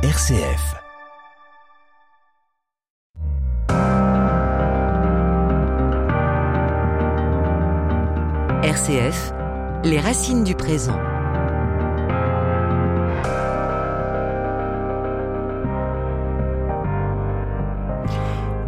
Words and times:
RCF. 0.00 0.76
RCF, 8.62 9.32
les 9.82 9.98
racines 9.98 10.44
du 10.44 10.54
présent. 10.54 10.96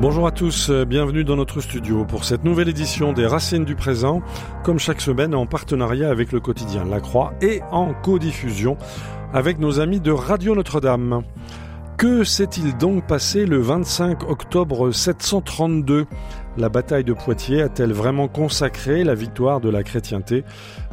Bonjour 0.01 0.27
à 0.27 0.33
tous, 0.33 0.71
euh, 0.71 0.85
bienvenue 0.85 1.23
dans 1.23 1.37
notre 1.37 1.61
studio 1.61 2.05
pour 2.05 2.25
cette 2.25 2.43
nouvelle 2.43 2.71
édition 2.71 3.13
des 3.13 3.27
Racines 3.27 3.65
du 3.65 3.77
présent, 3.77 4.21
comme 4.65 4.81
chaque 4.81 5.01
semaine 5.01 5.35
en 5.37 5.47
partenariat 5.47 6.11
avec 6.11 6.33
le 6.33 6.41
quotidien 6.41 6.85
La 6.87 7.01
Croix 7.01 7.35
et 7.41 7.61
en 7.71 7.93
codiffusion 7.93 8.77
avec 9.33 9.59
nos 9.59 9.81
amis 9.81 10.01
de 10.01 10.11
Radio 10.11 10.55
Notre-Dame. 10.55 11.23
Que 11.97 12.25
s'est-il 12.25 12.77
donc 12.77 13.07
passé 13.07 13.47
le 13.47 13.59
25 13.59 14.29
octobre 14.29 14.91
732 14.91 16.07
La 16.57 16.69
bataille 16.69 17.05
de 17.05 17.13
Poitiers 17.13 17.63
a-t-elle 17.63 17.93
vraiment 17.93 18.27
consacré 18.27 19.05
la 19.05 19.15
victoire 19.15 19.61
de 19.61 19.69
la 19.69 19.83
chrétienté 19.83 20.43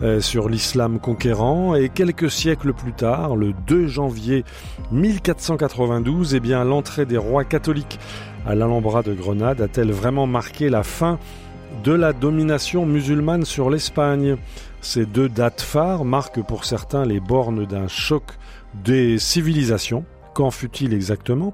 euh, 0.03 0.19
sur 0.19 0.49
l'islam 0.49 0.99
conquérant? 0.99 1.75
Et 1.75 1.89
quelques 1.89 2.29
siècles 2.29 2.73
plus 2.73 2.93
tard, 2.93 3.35
le 3.35 3.53
2 3.67 3.87
janvier 3.87 4.43
1492, 4.91 6.35
eh 6.35 6.39
bien 6.39 6.63
l'entrée 6.63 7.05
des 7.05 7.17
rois 7.17 7.45
catholiques 7.45 7.99
à 8.45 8.53
l'Alhambra 8.53 9.01
de 9.01 9.13
Grenade 9.13 9.61
a-t-elle 9.61 9.91
vraiment 9.91 10.27
marqué 10.27 10.69
la 10.69 10.83
fin 10.83 11.17
de 11.83 11.93
la 11.93 12.13
domination 12.13 12.85
musulmane 12.85 13.45
sur 13.45 13.69
l'Espagne? 13.69 14.37
Ces 14.89 15.05
deux 15.05 15.27
dates 15.27 15.59
phares 15.59 16.05
marquent 16.05 16.41
pour 16.41 16.63
certains 16.63 17.03
les 17.03 17.19
bornes 17.19 17.65
d'un 17.65 17.89
choc 17.89 18.23
des 18.85 19.19
civilisations. 19.19 20.05
Quand 20.33 20.49
fut-il 20.49 20.93
exactement? 20.93 21.53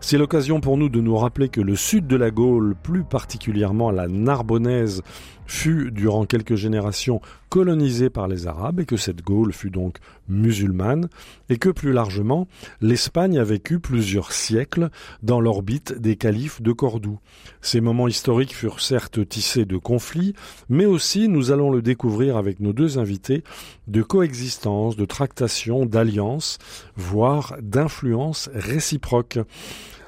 C'est 0.00 0.18
l'occasion 0.18 0.60
pour 0.60 0.76
nous 0.76 0.90
de 0.90 1.00
nous 1.00 1.16
rappeler 1.16 1.48
que 1.48 1.62
le 1.62 1.76
sud 1.76 2.06
de 2.06 2.14
la 2.14 2.30
Gaule, 2.30 2.74
plus 2.82 3.02
particulièrement 3.02 3.90
la 3.90 4.06
Narbonnaise, 4.06 5.00
fut 5.46 5.90
durant 5.90 6.26
quelques 6.26 6.56
générations 6.56 7.20
colonisée 7.54 8.10
par 8.10 8.26
les 8.26 8.48
Arabes 8.48 8.80
et 8.80 8.84
que 8.84 8.96
cette 8.96 9.22
Gaule 9.22 9.52
fut 9.52 9.70
donc 9.70 9.98
musulmane 10.28 11.08
et 11.48 11.56
que 11.56 11.68
plus 11.68 11.92
largement 11.92 12.48
l'Espagne 12.80 13.38
a 13.38 13.44
vécu 13.44 13.78
plusieurs 13.78 14.32
siècles 14.32 14.90
dans 15.22 15.40
l'orbite 15.40 15.92
des 15.92 16.16
califes 16.16 16.60
de 16.62 16.72
Cordoue. 16.72 17.20
Ces 17.60 17.80
moments 17.80 18.08
historiques 18.08 18.56
furent 18.56 18.80
certes 18.80 19.28
tissés 19.28 19.66
de 19.66 19.76
conflits, 19.76 20.34
mais 20.68 20.86
aussi, 20.86 21.28
nous 21.28 21.52
allons 21.52 21.70
le 21.70 21.80
découvrir 21.80 22.36
avec 22.36 22.58
nos 22.58 22.72
deux 22.72 22.98
invités, 22.98 23.44
de 23.86 24.02
coexistence, 24.02 24.96
de 24.96 25.04
tractation, 25.04 25.86
d'alliance, 25.86 26.58
voire 26.96 27.56
d'influence 27.62 28.50
réciproque. 28.52 29.38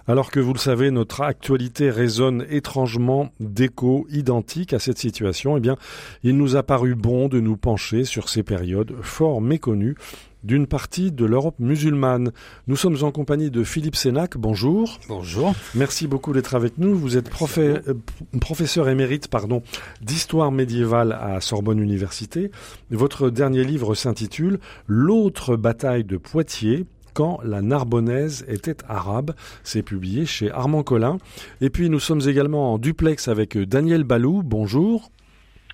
Alors 0.08 0.30
que 0.30 0.38
vous 0.38 0.52
le 0.52 0.58
savez, 0.58 0.92
notre 0.92 1.22
actualité 1.22 1.90
résonne 1.90 2.46
étrangement 2.48 3.32
d'échos 3.40 4.06
identiques 4.08 4.72
à 4.72 4.78
cette 4.78 4.98
situation, 4.98 5.56
eh 5.56 5.60
bien, 5.60 5.76
il 6.22 6.36
nous 6.36 6.54
a 6.54 6.62
paru 6.62 6.94
bon 6.94 7.28
de 7.28 7.40
nous 7.40 7.56
pencher 7.56 8.04
sur 8.04 8.28
ces 8.28 8.44
périodes 8.44 8.94
fort 9.02 9.40
méconnues 9.40 9.96
d'une 10.44 10.68
partie 10.68 11.10
de 11.10 11.24
l'Europe 11.24 11.56
musulmane. 11.58 12.30
Nous 12.68 12.76
sommes 12.76 12.98
en 13.02 13.10
compagnie 13.10 13.50
de 13.50 13.64
Philippe 13.64 13.96
Sénac. 13.96 14.36
Bonjour. 14.36 15.00
Bonjour. 15.08 15.54
Merci 15.74 16.06
beaucoup 16.06 16.32
d'être 16.32 16.54
avec 16.54 16.78
nous. 16.78 16.94
Vous 16.94 17.16
êtes 17.16 17.28
euh, 17.58 17.94
professeur 18.40 18.88
émérite 18.88 19.26
pardon, 19.26 19.62
d'histoire 20.02 20.52
médiévale 20.52 21.18
à 21.20 21.40
Sorbonne 21.40 21.80
Université. 21.80 22.52
Votre 22.90 23.28
dernier 23.28 23.64
livre 23.64 23.96
s'intitule 23.96 24.60
L'autre 24.86 25.56
bataille 25.56 26.04
de 26.04 26.16
Poitiers, 26.16 26.86
quand 27.16 27.40
la 27.42 27.62
Narbonnaise 27.62 28.44
était 28.46 28.76
arabe. 28.86 29.32
C'est 29.64 29.82
publié 29.82 30.26
chez 30.26 30.50
Armand 30.50 30.82
Collin. 30.82 31.16
Et 31.62 31.70
puis 31.70 31.88
nous 31.88 31.98
sommes 31.98 32.20
également 32.28 32.74
en 32.74 32.78
duplex 32.78 33.28
avec 33.28 33.56
Daniel 33.56 34.04
Balou. 34.04 34.42
Bonjour. 34.44 35.10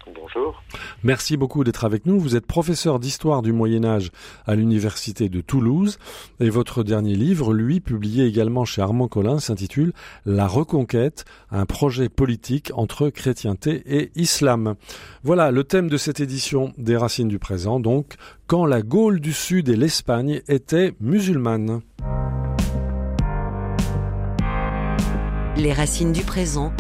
Bonjour. 0.07 0.63
Merci 1.05 1.37
beaucoup 1.37 1.63
d'être 1.63 1.85
avec 1.85 2.07
nous. 2.07 2.19
Vous 2.19 2.35
êtes 2.35 2.47
professeur 2.47 2.99
d'histoire 2.99 3.43
du 3.43 3.53
Moyen 3.53 3.85
Âge 3.85 4.11
à 4.47 4.55
l'Université 4.55 5.29
de 5.29 5.41
Toulouse 5.41 5.99
et 6.41 6.51
votre 6.51 6.83
dernier 6.83 7.15
livre, 7.15 7.55
lui, 7.55 7.81
publié 7.81 8.27
également 8.27 8.65
chez 8.65 8.83
Armand 8.83 9.09
Collin, 9.09 9.39
s'intitule 9.39 9.93
La 10.27 10.47
Reconquête, 10.47 11.25
un 11.51 11.67
projet 11.67 12.09
politique 12.09 12.73
entre 12.75 13.11
chrétienté 13.11 13.83
et 13.87 14.11
islam. 14.17 14.75
Voilà 15.23 15.51
le 15.51 15.63
thème 15.65 15.89
de 15.89 15.97
cette 15.97 16.21
édition 16.21 16.73
des 16.79 16.97
Racines 16.97 17.29
du 17.29 17.39
présent, 17.39 17.79
donc 17.79 18.15
quand 18.47 18.67
la 18.67 18.83
Gaule 18.83 19.21
du 19.21 19.33
Sud 19.33 19.69
et 19.69 19.77
l'Espagne 19.77 20.43
étaient 20.49 20.95
musulmanes. 21.01 21.81
Les 25.57 25.73
Racines 25.73 26.13
du 26.13 26.23
présent. 26.23 26.73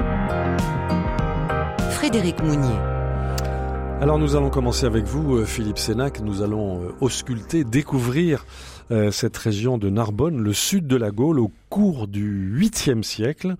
Frédéric 1.90 2.42
Mounier. 2.42 2.91
Alors 4.02 4.18
nous 4.18 4.34
allons 4.34 4.50
commencer 4.50 4.84
avec 4.84 5.04
vous, 5.04 5.36
euh, 5.36 5.44
Philippe 5.44 5.78
Sénac. 5.78 6.18
Nous 6.18 6.42
allons 6.42 6.82
euh, 6.82 6.88
ausculter, 7.00 7.62
découvrir 7.62 8.44
euh, 8.90 9.12
cette 9.12 9.36
région 9.36 9.78
de 9.78 9.90
Narbonne, 9.90 10.42
le 10.42 10.52
sud 10.52 10.88
de 10.88 10.96
la 10.96 11.12
Gaule, 11.12 11.38
au 11.38 11.52
cours 11.70 12.08
du 12.08 12.52
8e 12.52 13.04
siècle. 13.04 13.54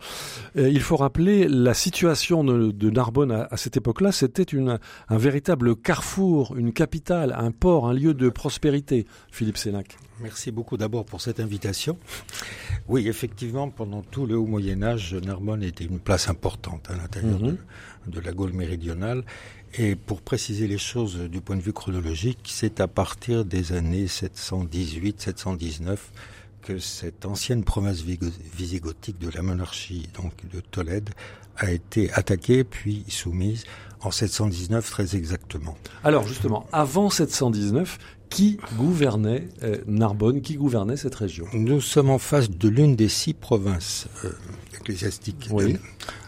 il 0.56 0.80
faut 0.80 0.96
rappeler 0.96 1.46
la 1.46 1.74
situation 1.74 2.42
de, 2.42 2.90
Narbonne 2.90 3.30
à, 3.30 3.56
cette 3.56 3.76
époque-là. 3.76 4.10
C'était 4.10 4.44
un 4.56 5.16
véritable 5.16 5.76
carrefour, 5.76 6.56
une 6.58 6.72
capitale, 6.72 7.34
un 7.38 7.52
port, 7.52 7.88
un 7.88 7.94
lieu 7.94 8.12
de 8.12 8.28
prospérité. 8.28 9.06
Philippe 9.30 9.56
Sénac. 9.56 9.96
Merci 10.20 10.50
beaucoup 10.50 10.76
d'abord 10.76 11.06
pour 11.06 11.20
cette 11.22 11.40
invitation. 11.40 11.96
Oui, 12.88 13.08
effectivement, 13.08 13.70
pendant 13.70 14.02
tout 14.02 14.26
le 14.26 14.36
haut 14.36 14.44
Moyen 14.44 14.82
Âge, 14.82 15.14
Narbonne 15.14 15.62
était 15.62 15.84
une 15.84 16.00
place 16.00 16.28
importante 16.28 16.90
à 16.90 16.96
l'intérieur 16.96 17.40
mhm. 17.40 17.56
de, 18.06 18.10
de 18.10 18.20
la 18.20 18.32
Gaule 18.32 18.52
méridionale 18.52 19.24
et 19.74 19.96
pour 19.96 20.20
préciser 20.20 20.66
les 20.66 20.78
choses 20.78 21.16
du 21.16 21.40
point 21.40 21.56
de 21.56 21.62
vue 21.62 21.72
chronologique, 21.72 22.50
c'est 22.52 22.80
à 22.80 22.88
partir 22.88 23.44
des 23.44 23.72
années 23.72 24.06
718-719 24.06 25.96
que 26.62 26.78
cette 26.78 27.24
ancienne 27.26 27.64
province 27.64 28.02
visigothique 28.02 29.18
de 29.18 29.30
la 29.30 29.42
monarchie, 29.42 30.08
donc 30.14 30.32
de 30.52 30.60
Tolède, 30.60 31.10
a 31.56 31.70
été 31.70 32.12
attaquée 32.12 32.64
puis 32.64 33.04
soumise 33.08 33.64
en 34.00 34.10
719 34.10 34.88
très 34.88 35.16
exactement. 35.16 35.76
Alors 36.04 36.26
justement, 36.26 36.66
avant 36.72 37.08
719, 37.10 37.98
qui 38.28 38.58
gouvernait 38.78 39.48
euh, 39.62 39.76
Narbonne, 39.86 40.40
qui 40.40 40.56
gouvernait 40.56 40.96
cette 40.96 41.14
région? 41.14 41.46
Nous 41.52 41.82
sommes 41.82 42.08
en 42.08 42.18
face 42.18 42.48
de 42.48 42.68
l'une 42.68 42.96
des 42.96 43.08
six 43.08 43.34
provinces 43.34 44.08
euh, 44.24 44.32
ecclésiastiques 44.74 45.50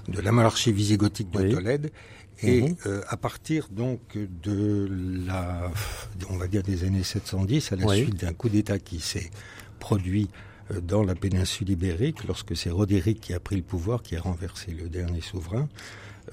de, 0.09 0.21
la 0.21 0.33
monarchie 0.33 0.73
visigothique 0.73 1.31
de 1.31 1.51
Tolède 1.51 1.91
et 2.43 2.63
mhm. 2.63 2.77
euh, 2.87 3.03
à 3.09 3.17
partir 3.17 3.69
donc 3.71 4.01
de 4.17 4.89
la, 5.27 5.71
on 6.31 6.37
va 6.37 6.49
dire 6.49 6.63
des 6.63 6.85
années 6.85 7.03
710, 7.03 7.73
à 7.73 7.77
la 7.77 7.95
suite 7.95 8.21
d'un 8.21 8.33
coup 8.33 8.49
d'État 8.49 8.79
qui 8.79 9.01
s'est 9.01 9.31
produit 9.79 10.29
euh, 10.71 10.81
dans 10.81 11.03
la 11.03 11.15
péninsule 11.15 11.71
ibérique, 11.71 12.25
lorsque 12.25 12.57
c'est 12.57 12.71
Roderick 12.71 13.21
qui 13.21 13.35
a 13.35 13.41
pris 13.41 13.57
le 13.57 13.63
pouvoir, 13.63 14.03
qui 14.03 14.17
a 14.17 14.21
renversé 14.21 14.73
le 14.73 14.89
dernier 14.89 15.21
souverain, 15.21 15.69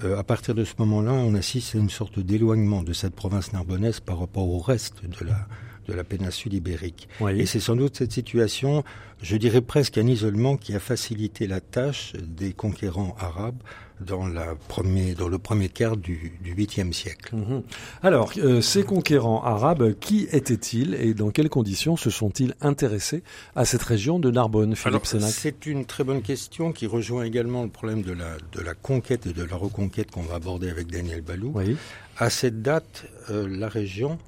euh, 0.02 0.18
à 0.18 0.24
partir 0.24 0.54
de 0.54 0.64
ce 0.64 0.74
moment-là, 0.78 1.12
on 1.12 1.34
assiste 1.34 1.74
à 1.74 1.78
une 1.78 1.90
sorte 1.90 2.18
d'éloignement 2.18 2.82
de 2.82 2.92
cette 2.92 3.14
province 3.14 3.52
narbonnaise 3.52 4.00
par 4.00 4.18
rapport 4.18 4.48
au 4.48 4.58
reste 4.58 5.04
de 5.04 5.24
la, 5.26 5.46
de 5.86 5.92
la 5.92 6.04
péninsule 6.04 6.54
ibérique. 6.54 7.08
Et 7.28 7.46
c'est 7.46 7.60
sans 7.60 7.76
doute 7.76 7.96
cette 7.96 8.12
situation, 8.12 8.84
je 9.22 9.36
dirais 9.36 9.60
presque 9.60 9.98
un 9.98 10.06
isolement, 10.06 10.56
qui 10.56 10.74
a 10.74 10.80
facilité 10.80 11.46
la 11.46 11.60
tâche 11.60 12.14
des 12.22 12.52
conquérants 12.52 13.16
arabes 13.18 13.62
dans, 14.02 14.26
la 14.26 14.54
premier, 14.68 15.14
dans 15.14 15.28
le 15.28 15.38
premier 15.38 15.68
quart 15.68 15.96
du, 15.96 16.32
du 16.40 16.54
8e 16.54 16.92
siècle. 16.92 17.34
Mhm. 17.34 17.62
Alors, 18.02 18.32
euh, 18.38 18.60
ces 18.60 18.82
conquérants 18.84 19.42
arabes, 19.42 19.94
qui 20.00 20.26
étaient-ils 20.30 20.94
et 20.94 21.14
dans 21.14 21.30
quelles 21.30 21.48
conditions 21.48 21.96
se 21.96 22.10
sont-ils 22.10 22.54
intéressés 22.60 23.22
à 23.56 23.64
cette 23.64 23.82
région 23.82 24.18
de 24.18 24.30
Narbonne, 24.30 24.76
Philippe 24.76 25.06
Sénac 25.06 25.30
C'est 25.30 25.66
une 25.66 25.84
très 25.84 26.04
bonne 26.04 26.22
question 26.22 26.72
qui 26.72 26.86
rejoint 26.86 27.24
également 27.24 27.62
le 27.62 27.70
problème 27.70 28.02
de 28.02 28.12
la, 28.12 28.36
de 28.52 28.60
la 28.60 28.74
conquête 28.74 29.26
et 29.26 29.32
de 29.32 29.44
la 29.44 29.56
reconquête 29.56 30.10
qu'on 30.10 30.22
va 30.22 30.36
aborder 30.36 30.70
avec 30.70 30.88
Daniel 30.88 31.22
Balou. 31.22 31.52
Oui. 31.54 31.76
À 32.18 32.30
cette 32.30 32.62
date, 32.62 33.06
euh, 33.30 33.48
la 33.48 33.68
région 33.68 34.18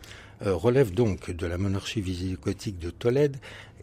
relève 0.41 0.93
donc 0.93 1.31
de 1.31 1.47
la 1.47 1.59
monarchie 1.59 2.01
visigothique 2.01 2.79
de 2.79 2.91
Tolède 2.91 3.37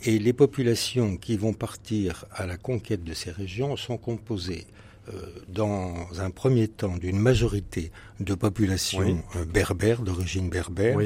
et 0.03 0.19
les 0.19 0.33
populations 0.33 1.17
qui 1.17 1.37
vont 1.37 1.53
partir 1.53 2.25
à 2.33 2.45
la 2.45 2.57
conquête 2.57 3.03
de 3.03 3.13
ces 3.13 3.31
régions 3.31 3.77
sont 3.77 3.97
composées 3.97 4.65
euh, 5.13 5.21
dans 5.47 6.07
un 6.19 6.29
premier 6.29 6.67
temps 6.67 6.95
d'une 6.95 7.17
majorité 7.17 7.91
de 8.19 8.35
populations 8.35 9.23
euh, 9.35 9.45
berbères, 9.45 10.03
d'origine 10.03 10.47
berbère, 10.49 10.99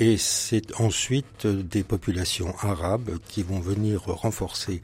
et 0.00 0.16
c'est 0.16 0.78
ensuite 0.80 1.46
des 1.46 1.84
populations 1.84 2.52
arabes 2.60 3.18
qui 3.28 3.44
vont 3.44 3.60
venir 3.60 4.02
renforcer 4.06 4.82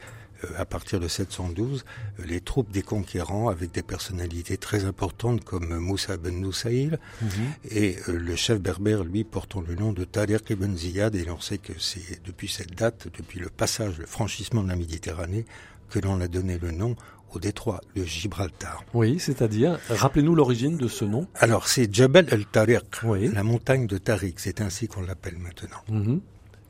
à 0.57 0.65
partir 0.65 1.01
de 1.01 1.09
712, 1.09 1.85
les 2.25 2.41
troupes 2.41 2.71
des 2.71 2.83
conquérants, 2.83 3.49
avec 3.49 3.73
des 3.73 3.83
personnalités 3.83 4.57
très 4.57 4.85
importantes 4.85 5.45
comme 5.45 5.77
Moussa 5.79 6.17
ben 6.17 6.41
Noussaïl, 6.41 6.99
mhm. 7.23 7.29
et 7.71 7.97
le 8.09 8.37
chef 8.37 8.61
berbère, 8.61 9.05
lui, 9.05 9.25
portant 9.25 9.61
le 9.61 9.75
nom 9.75 9.93
de 9.93 10.05
Tariq 10.05 10.51
ibn 10.51 10.75
Ziyad, 10.77 11.15
et 11.15 11.25
l'on 11.25 11.41
sait 11.41 11.59
que 11.59 11.73
c'est 11.79 12.23
depuis 12.25 12.49
cette 12.49 12.75
date, 12.75 13.09
depuis 13.17 13.41
le 13.41 13.49
passage, 13.49 13.99
le 13.99 14.07
franchissement 14.07 14.63
de 14.63 14.69
la 14.69 14.77
Méditerranée, 14.77 15.45
que 15.91 15.99
l'on 15.99 16.21
a 16.21 16.29
donné 16.29 16.59
le 16.59 16.73
nom 16.73 16.97
au 17.35 17.39
détroit 17.39 17.81
de 17.95 18.05
Gibraltar. 18.05 18.85
Oui, 18.95 19.19
c'est-à-dire, 19.19 19.79
rappelez-nous 19.89 20.35
l'origine 20.35 20.77
de 20.77 20.89
ce 20.89 21.05
nom. 21.05 21.27
Alors, 21.35 21.69
c'est 21.69 21.93
Jabal 21.93 22.27
el-Tariq, 22.31 23.03
la 23.33 23.43
montagne 23.43 23.87
de 23.87 23.99
Tariq, 23.99 24.35
c'est 24.39 24.61
ainsi 24.61 24.89
qu'on 24.89 25.03
l'appelle 25.03 25.39
maintenant. 25.39 25.83
Mhm. 25.89 26.21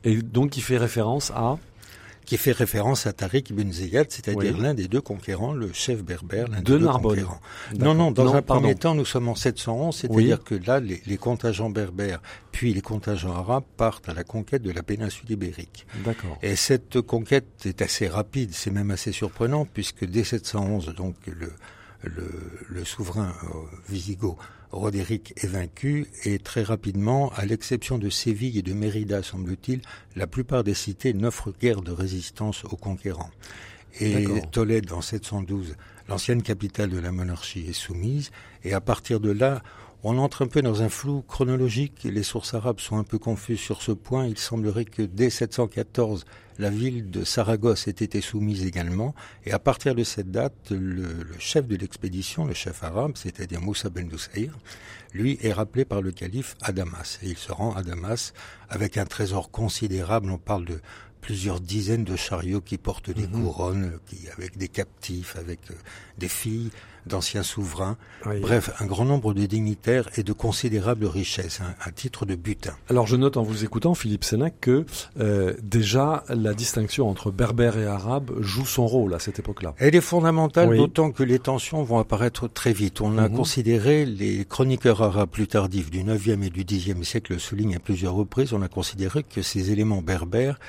Et 0.03 0.21
donc, 0.21 0.57
il 0.57 0.61
fait 0.61 0.77
référence 0.77 1.31
à 1.31 1.57
qui 2.25 2.37
fait 2.37 2.51
référence 2.51 3.07
à 3.07 3.13
Tariq 3.13 3.51
ibn 3.51 3.71
Ziyad, 3.71 4.07
c'est-à-dire 4.09 4.57
l'un 4.57 4.73
des 4.73 4.87
deux 4.87 5.01
conquérants, 5.01 5.53
le 5.53 5.71
chef 5.71 6.03
berbère, 6.03 6.47
l'un 6.47 6.57
des 6.57 6.63
deux 6.63 6.87
conquérants. 6.87 7.39
Non, 7.77 7.93
non, 7.93 8.11
dans 8.11 8.35
un 8.35 8.41
premier 8.41 8.75
temps, 8.75 8.95
nous 8.95 9.05
sommes 9.05 9.29
en 9.29 9.35
711, 9.35 9.95
c'est-à-dire 9.95 10.43
que 10.43 10.55
là, 10.55 10.79
les, 10.79 11.01
les, 11.05 11.17
contingents 11.17 11.69
berbères, 11.69 12.21
puis 12.51 12.73
les 12.73 12.81
contingents 12.81 13.33
arabes 13.33 13.63
partent 13.77 14.09
à 14.09 14.13
la 14.13 14.23
conquête 14.23 14.63
de 14.63 14.71
la 14.71 14.83
péninsule 14.83 15.31
ibérique. 15.31 15.85
D'accord. 16.03 16.37
Et 16.41 16.55
cette 16.55 17.01
conquête 17.01 17.47
est 17.65 17.81
assez 17.81 18.07
rapide, 18.07 18.51
c'est 18.53 18.71
même 18.71 18.91
assez 18.91 19.11
surprenant, 19.11 19.65
puisque 19.65 20.05
dès 20.05 20.23
711, 20.23 20.93
donc 20.95 21.15
le, 21.27 21.51
le, 22.05 22.29
le 22.67 22.85
souverain 22.85 23.33
euh, 23.43 23.91
wisigoth 23.91 24.37
Roderick 24.71 25.33
est 25.37 25.47
vaincu 25.47 26.07
et 26.25 26.37
très 26.37 26.63
rapidement, 26.63 27.31
à 27.35 27.45
l'exception 27.45 27.97
de 27.97 28.09
Séville 28.09 28.57
et 28.57 28.61
de 28.61 28.73
Mérida, 28.73 29.23
semble-t-il, 29.23 29.81
la 30.15 30.27
plupart 30.27 30.63
des 30.63 30.73
cités 30.73 31.13
n'offrent 31.13 31.53
guère 31.59 31.81
de 31.81 31.91
résistance 31.91 32.65
aux 32.65 32.75
conquérants. 32.75 33.31
Et 34.01 34.25
Tolède, 34.51 34.91
en 34.91 35.01
712, 35.01 35.77
l'ancienne 36.09 36.41
capitale 36.41 36.89
de 36.89 36.99
la 36.99 37.13
monarchie, 37.13 37.65
est 37.69 37.73
soumise, 37.73 38.31
et 38.65 38.73
à 38.73 38.81
partir 38.81 39.21
de 39.21 39.31
là, 39.31 39.63
on 40.07 40.19
entre 40.19 40.43
un 40.43 40.47
peu 40.47 40.61
dans 40.61 40.83
un 40.83 40.89
flou 40.89 41.23
chronologique, 41.23 42.03
les 42.03 42.21
sources 42.21 42.53
arabes 42.53 42.79
sont 42.79 42.97
un 42.97 43.03
peu 43.03 43.17
confuses 43.17 43.59
sur 43.59 43.81
ce 43.81 43.91
point. 43.91 44.27
Il 44.27 44.37
semblerait 44.37 44.85
que 44.85 45.01
dès 45.01 45.31
714, 45.31 46.25
la 46.59 46.69
ville 46.69 47.09
de 47.09 47.23
Saragosse 47.23 47.87
ait 47.87 47.91
été 47.91 48.21
soumise 48.21 48.67
également, 48.67 49.15
et 49.45 49.51
à 49.51 49.57
partir 49.57 49.95
de 49.95 50.03
cette 50.03 50.29
date, 50.29 50.69
le, 50.69 51.25
chef 51.39 51.67
de 51.67 51.75
l'expédition, 51.75 52.45
le 52.45 52.53
chef 52.53 52.83
arabe, 52.83 53.13
c'est-à-dire 53.15 53.61
Moussa 53.61 53.89
ben 53.89 54.07
Doussaïr, 54.07 54.55
lui 55.11 55.39
est 55.41 55.53
rappelé 55.53 55.85
par 55.85 56.03
le 56.03 56.11
calife 56.11 56.55
à 56.61 56.71
Damas, 56.71 57.17
et 57.23 57.29
il 57.29 57.37
se 57.37 57.51
rend 57.51 57.73
à 57.73 57.81
Damas 57.81 58.33
avec 58.69 58.97
un 58.97 59.05
trésor 59.05 59.49
considérable, 59.49 60.29
on 60.29 60.37
parle 60.37 60.65
de 60.65 60.81
plusieurs 61.19 61.59
dizaines 61.59 62.03
de 62.03 62.15
chariots 62.15 62.61
qui 62.61 62.77
portent 62.77 63.09
des 63.09 63.25
mhm. 63.25 63.41
couronnes, 63.41 63.99
qui, 64.05 64.29
avec 64.29 64.55
des 64.55 64.67
captifs, 64.67 65.35
avec 65.35 65.59
euh, 65.71 65.73
des 66.19 66.27
filles 66.27 66.69
d'anciens 67.05 67.43
souverains. 67.43 67.97
Bref, 68.41 68.71
un 68.79 68.85
grand 68.85 69.05
nombre 69.05 69.33
de 69.33 69.45
dignitaires 69.45 70.09
et 70.17 70.23
de 70.23 70.33
considérables 70.33 71.05
richesses, 71.05 71.61
un, 71.61 71.91
titre 71.91 72.25
de 72.25 72.35
butin. 72.35 72.75
Alors 72.89 73.07
je 73.07 73.15
note 73.15 73.37
en 73.37 73.43
vous 73.43 73.63
écoutant, 73.63 73.93
Philippe 73.93 74.23
Sénac, 74.23 74.55
que 74.59 74.85
euh, 75.19 75.53
déjà 75.61 76.23
la 76.29 76.53
distinction 76.53 77.07
entre 77.09 77.31
berbère 77.31 77.77
et 77.77 77.85
arabe 77.85 78.31
joue 78.41 78.65
son 78.65 78.87
rôle 78.87 79.13
à 79.13 79.19
cette 79.19 79.39
époque-là. 79.39 79.75
Elle 79.77 79.95
est 79.95 80.01
fondamentale, 80.01 80.75
d'autant 80.75 81.11
que 81.11 81.23
les 81.23 81.39
tensions 81.39 81.83
vont 81.83 81.99
apparaître 81.99 82.47
très 82.47 82.73
vite. 82.73 83.01
On 83.01 83.17
a 83.17 83.29
mhm. 83.29 83.35
considéré 83.35 84.05
les 84.05 84.45
chroniqueurs 84.45 85.01
arabes 85.01 85.29
plus 85.29 85.47
tardifs 85.47 85.91
du 85.91 86.03
9e 86.03 86.43
et 86.43 86.49
du 86.49 86.63
10e 86.63 87.03
siècle 87.03 87.33
le 87.33 87.39
soulignent 87.39 87.75
à 87.75 87.79
plusieurs 87.79 88.13
reprises, 88.13 88.53
on 88.53 88.61
a 88.61 88.67
considéré 88.67 89.23
que 89.23 89.41
ces 89.41 89.71
éléments 89.71 90.01
berbères 90.01 90.59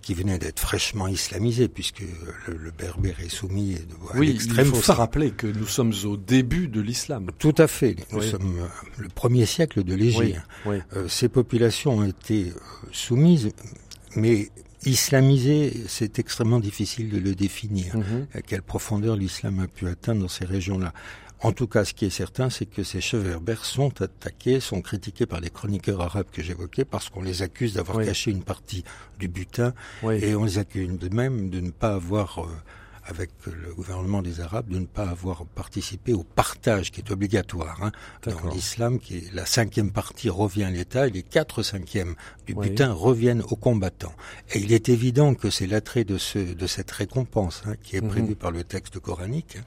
qui 0.00 0.14
venaient 0.14 0.38
d'être 0.38 0.60
fraîchement 0.60 1.08
islamisés, 1.08 1.68
puisque 1.68 2.04
le, 2.46 2.70
berbère 2.70 3.18
est 3.20 3.28
soumis 3.28 3.76
à 4.12 4.16
oui, 4.16 4.28
l'extrême. 4.28 4.66
Il 4.66 4.74
faut 4.74 4.82
se 4.82 4.92
rappeler 4.92 5.30
que 5.32 5.46
nous 5.46 5.66
sommes 5.66 5.92
au 6.04 6.16
début 6.16 6.68
de 6.68 6.80
l'islam. 6.80 7.30
Tout 7.38 7.54
à 7.58 7.66
fait. 7.66 7.96
Nous 8.12 8.22
sommes 8.22 8.58
euh, 8.60 8.66
le 8.98 9.08
premier 9.08 9.46
siècle 9.46 9.82
de 9.82 9.94
l'Égypte. 9.94 10.40
Euh, 10.66 11.08
ces 11.08 11.28
populations 11.28 11.98
ont 11.98 12.04
été 12.04 12.52
soumises, 12.92 13.50
mais 14.14 14.50
islamisées, 14.84 15.84
c'est 15.86 16.18
extrêmement 16.18 16.60
difficile 16.60 17.08
de 17.10 17.18
le 17.18 17.34
définir. 17.34 17.96
Mhm. 17.96 18.26
À 18.34 18.42
quelle 18.42 18.62
profondeur 18.62 19.16
l'islam 19.16 19.60
a 19.60 19.68
pu 19.68 19.86
atteindre 19.88 20.22
dans 20.22 20.28
ces 20.28 20.44
régions-là. 20.44 20.92
En 21.44 21.50
tout 21.52 21.66
cas, 21.66 21.84
ce 21.84 21.92
qui 21.92 22.04
est 22.04 22.10
certain, 22.10 22.50
c'est 22.50 22.66
que 22.66 22.84
ces 22.84 23.00
chefs 23.00 23.24
berbères 23.24 23.64
sont 23.64 24.00
attaqués, 24.00 24.60
sont 24.60 24.80
critiqués 24.80 25.26
par 25.26 25.40
les 25.40 25.50
chroniqueurs 25.50 26.00
arabes 26.00 26.28
que 26.30 26.40
j'évoquais, 26.40 26.84
parce 26.84 27.08
qu'on 27.08 27.22
les 27.22 27.42
accuse 27.42 27.74
d'avoir 27.74 28.04
caché 28.04 28.30
une 28.30 28.44
partie 28.44 28.84
du 29.18 29.26
butin, 29.26 29.74
et 30.08 30.36
on 30.36 30.44
les 30.44 30.58
accuse 30.58 30.88
même 31.10 31.50
de 31.50 31.58
ne 31.60 31.70
pas 31.70 31.94
avoir 31.94 32.44
euh, 32.44 32.48
avec 33.04 33.30
le 33.46 33.74
gouvernement 33.74 34.22
des 34.22 34.40
Arabes 34.40 34.68
de 34.68 34.78
ne 34.78 34.86
pas 34.86 35.08
avoir 35.08 35.44
participé 35.44 36.12
au 36.12 36.22
partage 36.22 36.90
qui 36.90 37.00
est 37.00 37.10
obligatoire. 37.10 37.82
Hein. 37.82 37.92
Dans 38.22 38.48
l'islam, 38.50 38.98
qui 38.98 39.16
est 39.16 39.34
la 39.34 39.46
cinquième 39.46 39.90
partie 39.90 40.28
revient 40.28 40.64
à 40.64 40.70
l'État 40.70 41.06
et 41.06 41.10
les 41.10 41.22
quatre 41.22 41.62
cinquièmes 41.62 42.14
du 42.46 42.54
butin 42.54 42.92
reviennent 42.92 43.42
aux 43.42 43.56
combattants. 43.56 44.14
Et 44.52 44.60
il 44.60 44.72
est 44.72 44.88
évident 44.88 45.34
que 45.34 45.50
c'est 45.50 45.66
l'attrait 45.66 46.04
de, 46.04 46.18
ce, 46.18 46.38
de 46.38 46.66
cette 46.66 46.90
récompense 46.90 47.62
hein, 47.66 47.74
qui 47.82 47.96
est 47.96 48.00
mhm. 48.00 48.34
par 48.36 48.50
le 48.50 48.64
texte 48.64 48.98
coranique. 48.98 49.58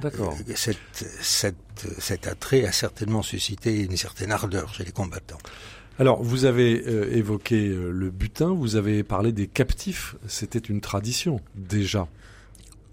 D'accord. 0.00 0.36
Euh, 0.48 0.52
cette, 0.54 0.78
cette, 1.20 1.56
cet 1.98 2.26
attrait 2.26 2.64
a 2.64 2.72
certainement 2.72 3.22
suscité 3.22 3.82
une 3.82 3.96
certaine 3.96 4.32
ardeur 4.32 4.74
chez 4.74 4.84
les 4.84 4.92
combattants. 4.92 5.38
Alors, 5.98 6.22
vous 6.22 6.46
avez 6.46 6.82
euh, 6.86 7.14
évoqué 7.14 7.68
euh, 7.68 7.90
le 7.90 8.10
butin, 8.10 8.54
vous 8.54 8.76
avez 8.76 9.02
parlé 9.02 9.30
des 9.30 9.46
captifs. 9.46 10.16
C'était 10.26 10.58
une 10.58 10.80
tradition 10.80 11.40
déjà. 11.54 12.08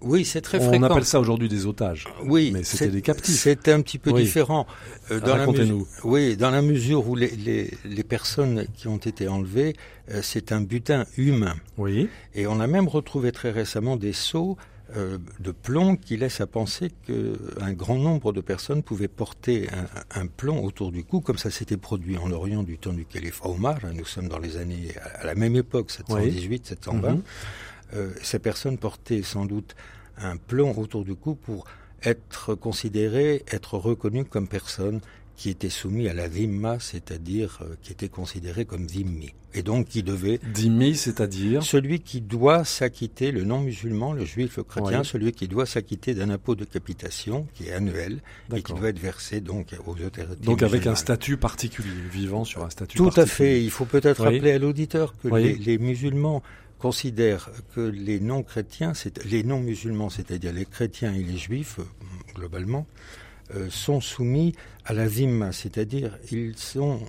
Oui, 0.02 0.24
c'est 0.24 0.40
très 0.40 0.58
fréquent. 0.60 0.86
On 0.86 0.90
appelle 0.90 1.04
ça 1.04 1.20
aujourd'hui 1.20 1.48
des 1.48 1.66
otages. 1.66 2.06
Oui, 2.24 2.50
mais 2.52 2.64
c'était 2.64 2.88
des 2.88 3.02
captifs. 3.02 3.40
C'était 3.40 3.72
un 3.72 3.80
petit 3.82 3.98
peu 3.98 4.12
différent. 4.12 4.66
Euh, 5.10 5.20
dans 5.20 5.36
Racontez-nous. 5.36 5.86
Oui, 6.04 6.36
dans 6.36 6.50
la 6.50 6.62
mesure 6.62 7.08
où 7.08 7.16
les, 7.16 7.30
les, 7.30 7.70
les 7.84 8.04
personnes 8.04 8.66
qui 8.74 8.88
ont 8.88 8.98
été 8.98 9.28
enlevées, 9.28 9.74
euh, 10.10 10.20
c'est 10.22 10.52
un 10.52 10.60
butin 10.60 11.04
humain. 11.16 11.54
Oui. 11.76 12.08
Et 12.34 12.46
on 12.46 12.60
a 12.60 12.66
même 12.66 12.88
retrouvé 12.88 13.32
très 13.32 13.50
récemment 13.50 13.96
des 13.96 14.12
sceaux 14.12 14.56
euh, 14.96 15.18
de 15.38 15.52
plomb 15.52 15.96
qui 15.96 16.16
laissent 16.16 16.40
à 16.40 16.48
penser 16.48 16.90
qu'un 17.06 17.72
grand 17.72 17.96
nombre 17.96 18.32
de 18.32 18.40
personnes 18.40 18.82
pouvaient 18.82 19.06
porter 19.08 19.68
un, 19.70 20.20
un, 20.22 20.26
plomb 20.26 20.64
autour 20.64 20.90
du 20.90 21.04
cou, 21.04 21.20
comme 21.20 21.38
ça 21.38 21.50
s'était 21.50 21.76
produit 21.76 22.16
en 22.18 22.32
Orient 22.32 22.64
du 22.64 22.76
temps 22.76 22.92
du 22.92 23.04
calife 23.04 23.40
Omar. 23.44 23.78
Nous 23.94 24.04
sommes 24.04 24.28
dans 24.28 24.40
les 24.40 24.56
années 24.56 24.88
à 25.20 25.24
la 25.24 25.36
même 25.36 25.54
époque, 25.54 25.92
718, 25.92 26.66
720. 26.66 27.18
Euh, 27.94 28.10
ces 28.22 28.38
personnes 28.38 28.78
portaient 28.78 29.22
sans 29.22 29.46
doute 29.46 29.74
un 30.16 30.36
plomb 30.36 30.76
autour 30.76 31.04
du 31.04 31.14
cou 31.14 31.34
pour 31.34 31.64
être 32.02 32.54
considérées, 32.54 33.44
être 33.50 33.76
reconnues 33.76 34.24
comme 34.24 34.48
personnes 34.48 35.00
qui 35.36 35.48
étaient 35.48 35.70
soumises 35.70 36.08
à 36.08 36.12
la 36.12 36.28
dhimma, 36.28 36.78
c'est-à-dire 36.80 37.60
euh, 37.62 37.74
qui 37.82 37.92
étaient 37.92 38.10
considérées 38.10 38.66
comme 38.66 38.84
dhimmi. 38.84 39.32
Et 39.54 39.62
donc 39.62 39.88
qui 39.88 40.02
devaient... 40.02 40.38
Dhimmi, 40.52 40.94
c'est-à-dire 40.94 41.62
Celui 41.62 42.00
qui 42.00 42.20
doit 42.20 42.64
s'acquitter, 42.64 43.32
le 43.32 43.44
non-musulman, 43.44 44.12
le 44.12 44.26
juif, 44.26 44.58
le 44.58 44.64
chrétien, 44.64 45.02
celui 45.02 45.32
qui 45.32 45.48
doit 45.48 45.64
s'acquitter 45.64 46.12
d'un 46.14 46.28
impôt 46.28 46.56
de 46.56 46.66
capitation 46.66 47.46
qui 47.54 47.68
est 47.68 47.72
annuel 47.72 48.20
et 48.54 48.62
qui 48.62 48.74
doit 48.74 48.90
être 48.90 48.98
versé 48.98 49.40
donc 49.40 49.74
aux 49.86 49.92
autorités 49.92 50.44
Donc 50.44 50.62
avec 50.62 50.86
un 50.86 50.94
statut 50.94 51.38
particulier, 51.38 51.88
vivant 52.12 52.44
sur 52.44 52.62
un 52.62 52.70
statut 52.70 52.98
Tout 52.98 53.04
particulier. 53.06 53.24
à 53.24 53.34
fait. 53.34 53.64
Il 53.64 53.70
faut 53.70 53.86
peut-être 53.86 54.22
rappeler 54.22 54.52
à 54.52 54.58
l'auditeur 54.58 55.14
que 55.22 55.28
les, 55.28 55.54
les 55.54 55.78
musulmans 55.78 56.42
considère 56.80 57.50
que 57.74 57.80
les 57.80 58.20
non-chrétiens, 58.20 58.92
les 59.24 59.42
non-musulmans, 59.42 60.10
c'est-à-dire 60.10 60.52
les 60.52 60.64
chrétiens 60.64 61.14
et 61.14 61.22
les 61.22 61.38
juifs, 61.38 61.78
euh, 61.78 61.84
globalement, 62.34 62.86
euh, 63.54 63.68
sont 63.70 64.00
soumis 64.00 64.54
à 64.84 64.92
la 64.94 65.08
zimma, 65.08 65.52
c'est-à-dire 65.52 66.18
ils 66.32 66.56
sont 66.56 67.00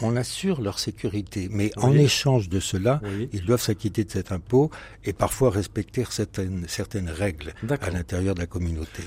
on 0.00 0.14
assure 0.16 0.60
leur 0.60 0.78
sécurité, 0.78 1.48
mais 1.50 1.72
en 1.76 1.92
échange 1.92 2.48
de 2.48 2.60
cela, 2.60 3.00
ils 3.32 3.44
doivent 3.44 3.60
s'acquitter 3.60 4.04
de 4.04 4.10
cet 4.12 4.30
impôt 4.30 4.70
et 5.04 5.12
parfois 5.12 5.50
respecter 5.50 6.04
certaines, 6.08 6.66
certaines 6.68 7.10
règles 7.10 7.52
à 7.68 7.90
l'intérieur 7.90 8.36
de 8.36 8.40
la 8.40 8.46
communauté. 8.46 9.02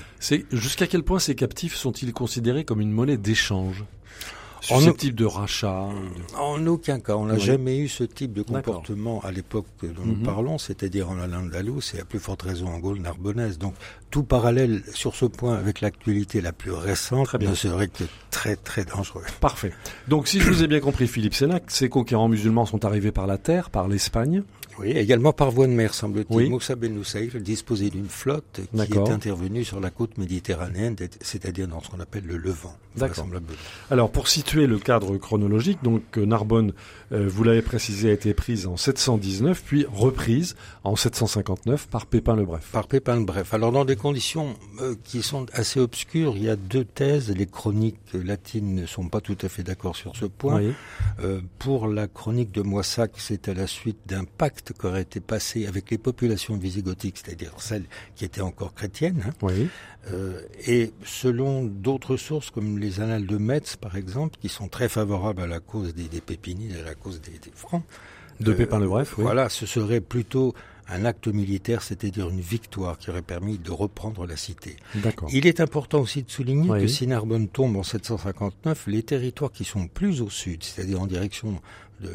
Jusqu'à 0.52 0.86
quel 0.86 1.02
point 1.02 1.18
ces 1.18 1.34
captifs 1.34 1.76
sont-ils 1.76 2.12
considérés 2.12 2.64
comme 2.64 2.82
une 2.82 2.92
monnaie 2.92 3.16
d'échange? 3.16 3.84
Susceptible 4.62 5.16
de 5.16 5.24
rachat 5.24 5.88
En 6.38 6.66
aucun 6.66 7.00
cas. 7.00 7.16
On 7.16 7.26
n'a 7.26 7.38
jamais 7.38 7.78
eu 7.78 7.88
ce 7.88 8.04
type 8.04 8.32
de 8.32 8.42
comportement 8.42 9.20
à 9.20 9.30
l'époque 9.30 9.66
dont 9.82 10.04
nous 10.04 10.16
mhm. 10.16 10.22
parlons, 10.22 10.58
c'est-à-dire 10.58 11.10
en 11.10 11.18
Al-Andalus 11.18 11.94
et 11.94 12.00
à 12.00 12.04
plus 12.04 12.18
forte 12.18 12.42
raison 12.42 12.68
en 12.68 12.78
Gaule 12.78 13.00
narbonnaise. 13.00 13.58
Donc 13.58 13.74
tout 14.10 14.22
parallèle 14.22 14.82
sur 14.94 15.14
ce 15.14 15.24
point 15.24 15.54
avec 15.54 15.80
l'actualité 15.80 16.40
la 16.40 16.52
plus 16.52 16.72
récente 16.72 17.34
ne 17.34 17.54
serait 17.54 17.88
que 17.88 18.04
très 18.30 18.56
très 18.56 18.84
dangereux. 18.84 19.24
Parfait. 19.40 19.72
Donc 20.08 20.28
si 20.28 20.40
je 20.40 20.50
vous 20.50 20.62
ai 20.62 20.66
bien 20.66 20.80
compris 20.80 21.06
Philippe 21.06 21.34
Sénac, 21.34 21.64
ces 21.68 21.88
conquérants 21.88 22.28
musulmans 22.28 22.66
sont 22.66 22.84
arrivés 22.84 23.12
par 23.12 23.26
la 23.26 23.38
terre, 23.38 23.70
par 23.70 23.88
l'Espagne 23.88 24.42
Oui, 24.78 24.90
également 24.90 25.32
par 25.32 25.50
voie 25.50 25.66
de 25.66 25.72
mer, 25.72 25.94
semble-t-il. 25.94 26.36
Oui. 26.36 26.48
Moussa 26.48 26.76
Ben 26.76 26.94
Nusayr 26.94 27.40
disposait 27.40 27.90
d'une 27.90 28.08
flotte 28.08 28.60
qui 28.72 28.92
est 28.92 29.10
intervenue 29.10 29.64
sur 29.64 29.80
la 29.80 29.90
côte 29.90 30.18
méditerranéenne, 30.18 30.96
c'est-à-dire 31.20 31.68
dans 31.68 31.80
ce 31.80 31.90
qu'on 31.90 32.00
appelle 32.00 32.24
le 32.26 32.36
Levant. 32.36 32.76
D'accord. 32.96 33.26
Alors, 33.90 34.10
pour 34.10 34.28
situer 34.28 34.66
le 34.66 34.78
cadre 34.78 35.16
chronologique, 35.16 35.78
donc 35.82 36.02
euh, 36.18 36.26
Narbonne, 36.26 36.72
euh, 37.12 37.26
vous 37.26 37.42
l'avez 37.42 37.62
précisé, 37.62 38.10
a 38.10 38.12
été 38.12 38.34
prise 38.34 38.66
en 38.66 38.76
719, 38.76 39.62
puis 39.64 39.86
reprise 39.90 40.56
en 40.84 40.94
759 40.94 41.88
par 41.88 42.04
Pépin 42.04 42.36
le 42.36 42.44
Bref. 42.44 42.68
Par 42.70 42.86
Pépin 42.88 43.16
le 43.16 43.24
Bref. 43.24 43.54
Alors, 43.54 43.72
dans 43.72 43.86
des 43.86 43.96
conditions 43.96 44.56
euh, 44.80 44.94
qui 45.04 45.22
sont 45.22 45.46
assez 45.54 45.80
obscures, 45.80 46.34
il 46.36 46.44
y 46.44 46.50
a 46.50 46.56
deux 46.56 46.84
thèses. 46.84 47.30
Les 47.30 47.46
chroniques 47.46 48.12
latines 48.12 48.74
ne 48.74 48.86
sont 48.86 49.08
pas 49.08 49.22
tout 49.22 49.38
à 49.40 49.48
fait 49.48 49.62
d'accord 49.62 49.96
sur 49.96 50.14
ce 50.14 50.26
point. 50.26 50.60
pour 51.58 51.88
la 51.88 52.06
chronique 52.08 52.52
de 52.52 52.62
Moissac, 52.62 53.12
c'est 53.16 53.48
à 53.48 53.54
la 53.54 53.66
suite 53.66 53.98
d'un 54.06 54.24
pacte 54.24 54.61
qui 54.70 54.86
aurait 54.86 55.02
été 55.02 55.20
passé 55.20 55.66
avec 55.66 55.90
les 55.90 55.98
populations 55.98 56.56
visigothiques, 56.56 57.18
c'est-à-dire 57.24 57.52
celles 57.58 57.84
qui 58.14 58.24
étaient 58.24 58.40
encore 58.40 58.74
chrétiennes. 58.74 59.24
Hein. 59.26 59.32
oui. 59.42 59.68
Euh, 60.10 60.40
et 60.66 60.92
selon 61.04 61.64
d'autres 61.64 62.16
sources, 62.16 62.50
comme 62.50 62.78
les 62.78 63.00
annales 63.00 63.26
de 63.26 63.36
Metz, 63.36 63.76
par 63.76 63.96
exemple, 63.96 64.36
qui 64.40 64.48
sont 64.48 64.68
très 64.68 64.88
favorables 64.88 65.42
à 65.42 65.46
la 65.46 65.60
cause 65.60 65.94
des, 65.94 66.08
des 66.08 66.20
Pépinides, 66.20 66.76
à 66.76 66.84
la 66.84 66.94
cause 66.94 67.20
des, 67.20 67.32
Francs. 67.54 67.84
De 68.40 68.52
Pépin 68.52 68.80
le 68.80 68.88
Bref, 68.88 69.16
oui. 69.16 69.24
Voilà, 69.24 69.48
ce 69.48 69.64
serait 69.66 70.00
plutôt 70.00 70.54
un 70.88 71.04
acte 71.04 71.28
militaire, 71.28 71.82
c'est-à-dire 71.82 72.28
une 72.28 72.40
victoire 72.40 72.98
qui 72.98 73.10
aurait 73.10 73.22
permis 73.22 73.58
de 73.58 73.70
reprendre 73.70 74.26
la 74.26 74.36
cité. 74.36 74.76
Il 75.30 75.46
est 75.46 75.60
important 75.60 76.00
aussi 76.00 76.22
de 76.22 76.30
souligner 76.30 76.68
que 76.68 76.86
si 76.86 77.06
Narbonne 77.06 77.48
tombe 77.48 77.76
en 77.76 77.82
759, 77.82 78.86
les 78.88 79.02
territoires 79.02 79.52
qui 79.52 79.64
sont 79.64 79.86
plus 79.86 80.20
au 80.20 80.30
sud, 80.30 80.64
c'est-à-dire 80.64 81.00
en 81.00 81.06
direction 81.06 81.60
de 82.00 82.10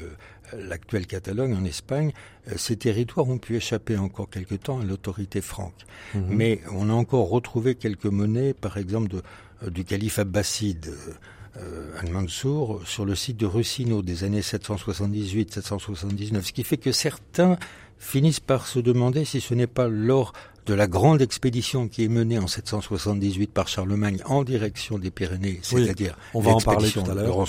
l'actuelle 0.53 1.07
Catalogne 1.07 1.55
en 1.55 1.65
Espagne, 1.65 2.11
euh, 2.47 2.53
ces 2.57 2.77
territoires 2.77 3.27
ont 3.27 3.37
pu 3.37 3.55
échapper 3.55 3.97
encore 3.97 4.29
quelque 4.29 4.55
temps 4.55 4.79
à 4.79 4.83
l'autorité 4.83 5.41
franque. 5.41 5.85
Mhm. 6.15 6.25
Mais 6.29 6.61
on 6.71 6.89
a 6.89 6.93
encore 6.93 7.29
retrouvé 7.29 7.75
quelques 7.75 8.05
monnaies, 8.05 8.53
par 8.53 8.77
exemple 8.77 9.09
de, 9.09 9.21
euh, 9.63 9.69
du 9.69 9.83
calife 9.83 10.19
abbasside. 10.19 10.93
Euh, 11.57 11.91
Al-Mansour 11.99 12.81
sur 12.85 13.03
le 13.03 13.15
site 13.15 13.37
de 13.37 13.47
Russino 13.47 14.03
des 14.03 14.23
années 14.23 14.41
778-779, 14.41 16.43
ce 16.43 16.53
qui 16.53 16.63
fait 16.63 16.77
que 16.77 16.91
certains 16.91 17.57
finissent 17.97 18.39
par 18.39 18.67
se 18.67 18.77
demander 18.77 19.25
si 19.25 19.41
ce 19.41 19.55
n'est 19.55 19.65
pas 19.65 19.87
lors 19.87 20.33
de 20.67 20.73
la 20.73 20.87
grande 20.87 21.21
expédition 21.21 21.87
qui 21.87 22.03
est 22.03 22.09
menée 22.09 22.37
en 22.37 22.47
778 22.47 23.51
par 23.51 23.69
Charlemagne 23.69 24.19
en 24.25 24.43
direction 24.43 24.99
des 24.99 25.11
Pyrénées, 25.11 25.59
c'est-à-dire 25.63 26.17
on 26.33 26.41
va 26.41 26.51
en 26.51 26.59
parler 26.59 26.89
tout 26.91 27.09
à 27.09 27.13
l'heure, 27.13 27.45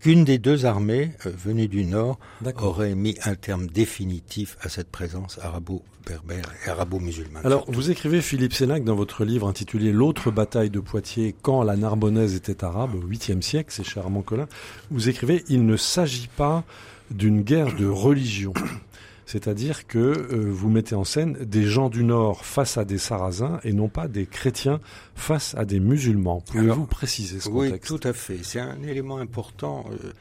qu'une 0.00 0.24
des 0.24 0.38
deux 0.38 0.64
armées 0.64 1.12
euh, 1.26 1.30
venues 1.30 1.68
du 1.68 1.84
nord 1.84 2.18
aurait 2.56 2.94
mis 2.94 3.16
un 3.24 3.34
terme 3.34 3.66
définitif 3.66 4.56
à 4.62 4.70
cette 4.70 4.90
présence 4.90 5.38
arabo-berbère 5.42 6.46
et 6.66 6.70
arabo-musulmane. 6.70 7.44
Alors, 7.44 7.66
vous 7.68 7.90
écrivez 7.90 8.22
Philippe 8.22 8.54
Sénac 8.54 8.82
dans 8.82 8.96
votre 8.96 9.24
livre 9.24 9.46
intitulé 9.46 9.92
L'autre 9.92 10.30
bataille 10.30 10.70
de 10.70 10.80
Poitiers 10.80 11.36
quand 11.42 11.62
la 11.62 11.76
Narbonnaise 11.76 12.34
était 12.34 12.64
arabe 12.64 12.94
au 12.94 13.06
8e 13.06 13.42
siècle, 13.42 13.70
c'est 13.72 13.84
cher 13.84 14.04
Armand 14.04 14.22
Collin. 14.22 14.48
Vous 14.90 15.10
écrivez 15.10 15.44
Il 15.48 15.66
ne 15.66 15.76
s'agit 15.76 16.30
pas 16.34 16.64
d'une 17.10 17.42
guerre 17.42 17.76
de 17.76 17.86
religion. 17.86 18.54
C'est-à-dire 19.26 19.86
que 19.86 19.98
euh, 19.98 20.50
vous 20.50 20.68
mettez 20.68 20.94
en 20.94 21.04
scène 21.04 21.34
des 21.44 21.64
gens 21.64 21.88
du 21.88 22.04
Nord 22.04 22.44
face 22.44 22.76
à 22.76 22.84
des 22.84 22.98
Sarrasins 22.98 23.60
et 23.64 23.72
non 23.72 23.88
pas 23.88 24.08
des 24.08 24.26
chrétiens 24.26 24.80
face 25.14 25.54
à 25.54 25.64
des 25.64 25.80
musulmans. 25.80 26.42
Pouvez-vous 26.46 26.86
préciser 26.86 27.40
ce 27.40 27.48
contexte? 27.48 27.90
Oui, 27.90 27.98
tout 27.98 28.08
à 28.08 28.12
fait. 28.12 28.40
C'est 28.42 28.60
un 28.60 28.82
élément 28.82 29.18
important. 29.18 29.84
Euh, 29.90 30.12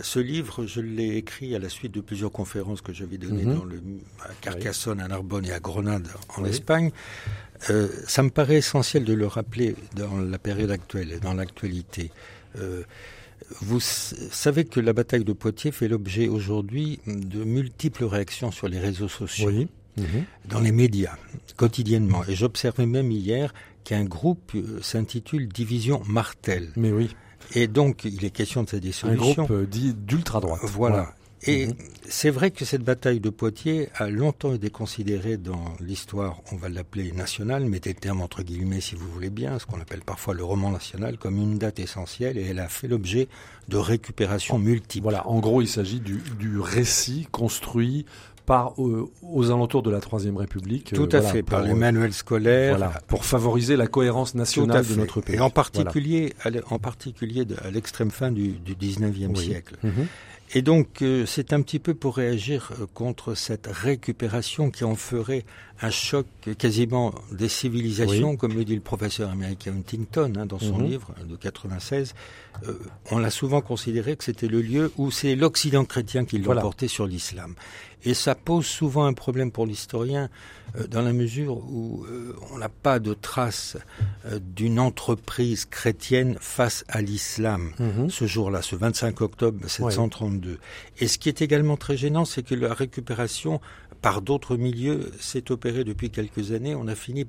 ce 0.00 0.18
livre, 0.18 0.66
je 0.66 0.80
l'ai 0.80 1.16
écrit 1.16 1.54
à 1.54 1.58
la 1.58 1.68
suite 1.68 1.92
de 1.92 2.00
plusieurs 2.00 2.32
conférences 2.32 2.82
que 2.82 2.92
j'avais 2.92 3.18
données 3.18 3.44
mhm. 3.44 3.54
dans 3.56 3.64
le, 3.64 3.80
à 4.22 4.32
Carcassonne, 4.40 5.00
à 5.00 5.08
Narbonne 5.08 5.46
et 5.46 5.52
à 5.52 5.60
Grenade 5.60 6.08
en 6.36 6.44
Espagne. 6.44 6.90
Euh, 7.70 7.88
ça 8.06 8.22
me 8.22 8.30
paraît 8.30 8.56
essentiel 8.56 9.04
de 9.04 9.14
le 9.14 9.26
rappeler 9.26 9.74
dans 9.94 10.18
la 10.18 10.38
période 10.38 10.70
actuelle 10.70 11.12
et 11.12 11.20
dans 11.20 11.34
l'actualité. 11.34 12.10
Vous 13.60 13.80
savez 13.80 14.64
que 14.64 14.80
la 14.80 14.92
bataille 14.92 15.24
de 15.24 15.32
Poitiers 15.32 15.72
fait 15.72 15.88
l'objet 15.88 16.28
aujourd'hui 16.28 17.00
de 17.06 17.44
multiples 17.44 18.04
réactions 18.04 18.50
sur 18.50 18.68
les 18.68 18.78
réseaux 18.78 19.08
sociaux, 19.08 19.50
mhm. 19.50 20.24
dans 20.48 20.60
les 20.60 20.72
médias, 20.72 21.16
quotidiennement. 21.56 22.22
Et 22.28 22.34
j'observais 22.34 22.86
même 22.86 23.10
hier 23.10 23.54
qu'un 23.84 24.04
groupe 24.04 24.52
euh, 24.54 24.80
s'intitule 24.82 25.48
Division 25.48 26.02
Martel. 26.06 26.70
Mais 26.76 26.90
oui. 26.90 27.14
Et 27.54 27.68
donc, 27.68 28.04
il 28.04 28.24
est 28.24 28.30
question 28.30 28.64
de 28.64 28.68
sa 28.68 28.80
dissolution. 28.80 29.44
Un 29.44 29.46
groupe 29.46 29.50
euh, 29.52 29.66
dit 29.66 29.94
d'ultra-droite. 29.94 30.60
Voilà. 30.64 31.14
Et 31.46 31.66
mhm. 31.66 31.74
c'est 32.08 32.30
vrai 32.30 32.50
que 32.50 32.64
cette 32.64 32.82
bataille 32.82 33.20
de 33.20 33.30
Poitiers 33.30 33.88
a 33.94 34.08
longtemps 34.08 34.54
été 34.54 34.70
considérée 34.70 35.36
dans 35.36 35.64
l'histoire, 35.80 36.40
on 36.52 36.56
va 36.56 36.68
l'appeler 36.68 37.12
nationale, 37.12 37.64
mettez 37.66 37.90
le 37.90 37.96
terme 38.00 38.20
entre 38.20 38.42
guillemets 38.42 38.80
si 38.80 38.94
vous 38.94 39.08
voulez 39.08 39.30
bien, 39.30 39.58
ce 39.58 39.66
qu'on 39.66 39.80
appelle 39.80 40.02
parfois 40.02 40.34
le 40.34 40.44
roman 40.44 40.70
national, 40.70 41.18
comme 41.18 41.36
une 41.36 41.58
date 41.58 41.78
essentielle, 41.78 42.38
et 42.38 42.46
elle 42.46 42.58
a 42.58 42.68
fait 42.68 42.88
l'objet 42.88 43.28
de 43.68 43.76
récupérations 43.76 44.58
multiples. 44.58 45.04
Voilà, 45.04 45.26
en 45.28 45.38
gros, 45.38 45.62
il 45.62 45.68
s'agit 45.68 46.00
du, 46.00 46.20
du 46.38 46.58
récit 46.58 47.28
construit 47.30 48.06
par 48.46 48.74
euh, 48.78 49.10
aux 49.22 49.50
alentours 49.50 49.82
de 49.82 49.90
la 49.90 50.00
Troisième 50.00 50.36
République. 50.36 50.92
Tout 50.94 51.14
euh, 51.14 51.18
à 51.18 51.22
fait, 51.22 51.42
par 51.42 51.62
les 51.62 51.74
manuels 51.74 52.12
scolaires. 52.12 52.78
Voilà, 52.78 53.00
pour 53.08 53.24
favoriser 53.24 53.76
la 53.76 53.88
cohérence 53.88 54.34
nationale 54.34 54.86
de 54.86 54.94
notre 54.94 55.20
pays. 55.20 55.36
Et 55.36 55.40
en 55.40 55.50
particulier, 55.50 56.32
en 56.70 56.78
particulier 56.78 57.44
à 57.62 57.70
l'extrême 57.70 58.10
fin 58.10 58.30
du, 58.30 58.52
du 58.52 58.74
19e 58.74 59.34
siècle. 59.34 59.76
Mhm. 59.82 60.06
Et 60.54 60.62
donc, 60.62 61.02
euh, 61.02 61.26
c'est 61.26 61.52
un 61.52 61.60
petit 61.60 61.78
peu 61.78 61.94
pour 61.94 62.16
réagir 62.16 62.70
euh, 62.80 62.86
contre 62.94 63.34
cette 63.34 63.66
récupération 63.66 64.70
qui 64.70 64.84
en 64.84 64.94
ferait 64.94 65.44
un 65.82 65.90
choc 65.90 66.26
quasiment 66.58 67.14
des 67.32 67.48
civilisations, 67.48 68.36
comme 68.36 68.54
le 68.54 68.64
dit 68.64 68.74
le 68.74 68.80
professeur 68.80 69.30
américain 69.30 69.72
Huntington 69.76 70.32
hein, 70.36 70.46
dans 70.46 70.58
son 70.58 70.78
mhm. 70.78 70.86
livre 70.86 71.14
de 71.28 71.36
96. 71.36 72.14
Euh, 72.66 72.78
on 73.10 73.18
l'a 73.18 73.30
souvent 73.30 73.60
considéré 73.60 74.16
que 74.16 74.24
c'était 74.24 74.48
le 74.48 74.62
lieu 74.62 74.92
où 74.96 75.10
c'est 75.10 75.34
l'Occident 75.34 75.84
chrétien 75.84 76.24
qui 76.24 76.38
l'a 76.38 76.54
porté 76.54 76.88
sur 76.88 77.06
l'islam. 77.06 77.54
Et 78.06 78.14
ça 78.14 78.34
pose 78.34 78.64
souvent 78.64 79.04
un 79.04 79.12
problème 79.12 79.50
pour 79.50 79.66
l'historien 79.66 80.30
euh, 80.76 80.86
dans 80.86 81.02
la 81.02 81.12
mesure 81.12 81.58
où 81.58 82.04
euh, 82.04 82.34
on 82.52 82.58
n'a 82.58 82.68
pas 82.68 82.98
de 82.98 83.12
trace 83.12 83.76
d'une 84.40 84.80
entreprise 84.80 85.66
chrétienne 85.66 86.36
face 86.40 86.84
à 86.88 87.02
l'islam 87.02 87.72
mhm. 87.78 88.08
ce 88.08 88.26
jour-là, 88.26 88.62
ce 88.62 88.76
25 88.76 89.20
octobre 89.20 89.68
732. 89.68 90.58
Et 91.00 91.08
ce 91.08 91.18
qui 91.18 91.28
est 91.28 91.42
également 91.42 91.76
très 91.76 91.96
gênant, 91.96 92.24
c'est 92.24 92.42
que 92.42 92.54
la 92.54 92.72
récupération 92.72 93.60
par 94.02 94.22
d'autres 94.22 94.56
milieux 94.56 95.10
s'est 95.20 95.50
opérée 95.50 95.84
depuis 95.84 96.10
quelques 96.10 96.52
années. 96.52 96.74
On 96.74 96.86
a 96.86 96.94
fini 96.94 97.26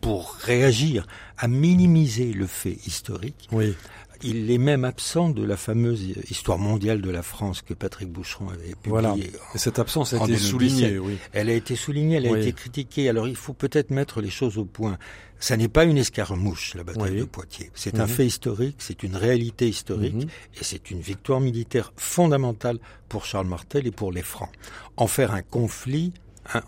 pour 0.00 0.36
réagir 0.40 1.06
à 1.38 1.48
minimiser 1.48 2.32
le 2.32 2.46
fait 2.46 2.78
historique, 2.86 3.48
oui. 3.50 3.74
Il 4.22 4.50
est 4.50 4.58
même 4.58 4.84
absent 4.84 5.30
de 5.30 5.44
la 5.44 5.56
fameuse 5.56 6.02
histoire 6.30 6.58
mondiale 6.58 7.00
de 7.00 7.10
la 7.10 7.22
France 7.22 7.62
que 7.62 7.74
Patrick 7.74 8.08
Boucheron 8.08 8.48
avait 8.48 8.74
publiée. 8.74 8.80
Voilà. 8.86 9.14
Et 9.54 9.58
cette 9.58 9.78
absence 9.78 10.14
a 10.14 10.24
été 10.24 10.36
soulignée, 10.36 10.98
oui. 10.98 11.16
Elle 11.32 11.50
a 11.50 11.54
été 11.54 11.76
soulignée, 11.76 12.16
elle 12.16 12.26
a 12.26 12.38
été 12.38 12.52
critiquée. 12.52 13.08
Alors 13.08 13.28
il 13.28 13.36
faut 13.36 13.52
peut-être 13.52 13.90
mettre 13.90 14.20
les 14.20 14.30
choses 14.30 14.58
au 14.58 14.64
point. 14.64 14.98
Ça 15.38 15.56
n'est 15.56 15.68
pas 15.68 15.84
une 15.84 15.98
escarmouche, 15.98 16.74
la 16.74 16.84
bataille 16.84 17.18
de 17.18 17.24
Poitiers. 17.24 17.70
C'est 17.74 18.00
un 18.00 18.06
mhm. 18.06 18.08
fait 18.08 18.26
historique, 18.26 18.76
c'est 18.78 19.02
une 19.02 19.16
réalité 19.16 19.68
historique, 19.68 20.14
mhm. 20.14 20.28
et 20.60 20.64
c'est 20.64 20.90
une 20.90 21.00
victoire 21.00 21.40
militaire 21.40 21.92
fondamentale 21.96 22.78
pour 23.08 23.26
Charles 23.26 23.46
Martel 23.46 23.86
et 23.86 23.90
pour 23.90 24.12
les 24.12 24.22
Francs. 24.22 24.50
En 24.96 25.06
faire 25.06 25.32
un 25.32 25.42
conflit 25.42 26.12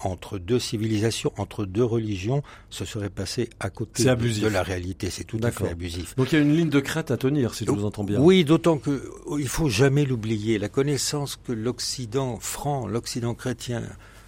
entre 0.02 0.38
deux 0.38 0.58
civilisations, 0.58 1.32
entre 1.37 1.64
deux 1.64 1.85
religions, 1.85 2.42
ce 2.70 2.85
serait 2.85 3.11
passé 3.11 3.50
à 3.61 3.70
côté 3.70 4.04
de, 4.04 4.49
la 4.49 4.62
réalité. 4.62 5.11
C'est 5.11 5.25
tout 5.25 5.40
à 5.42 5.50
fait 5.50 5.68
abusif. 5.68 6.16
Donc 6.16 6.32
il 6.32 6.37
y 6.37 6.38
a 6.38 6.42
une 6.42 6.56
ligne 6.56 6.70
de 6.70 6.80
crête 6.80 7.11
à 7.11 7.16
tenir, 7.16 7.54
si 7.54 7.64
je 7.64 7.70
vous 7.70 7.85
entends 7.85 8.04
bien. 8.04 8.20
Oui, 8.20 8.44
d'autant 8.44 8.78
que 8.78 9.11
oh, 9.26 9.38
il 9.38 9.49
faut 9.49 9.68
jamais 9.68 10.04
l'oublier. 10.04 10.58
La 10.58 10.68
connaissance 10.68 11.37
que 11.37 11.52
l'Occident 11.52 12.38
franc, 12.40 12.87
l'Occident 12.87 13.35
chrétien, 13.35 13.82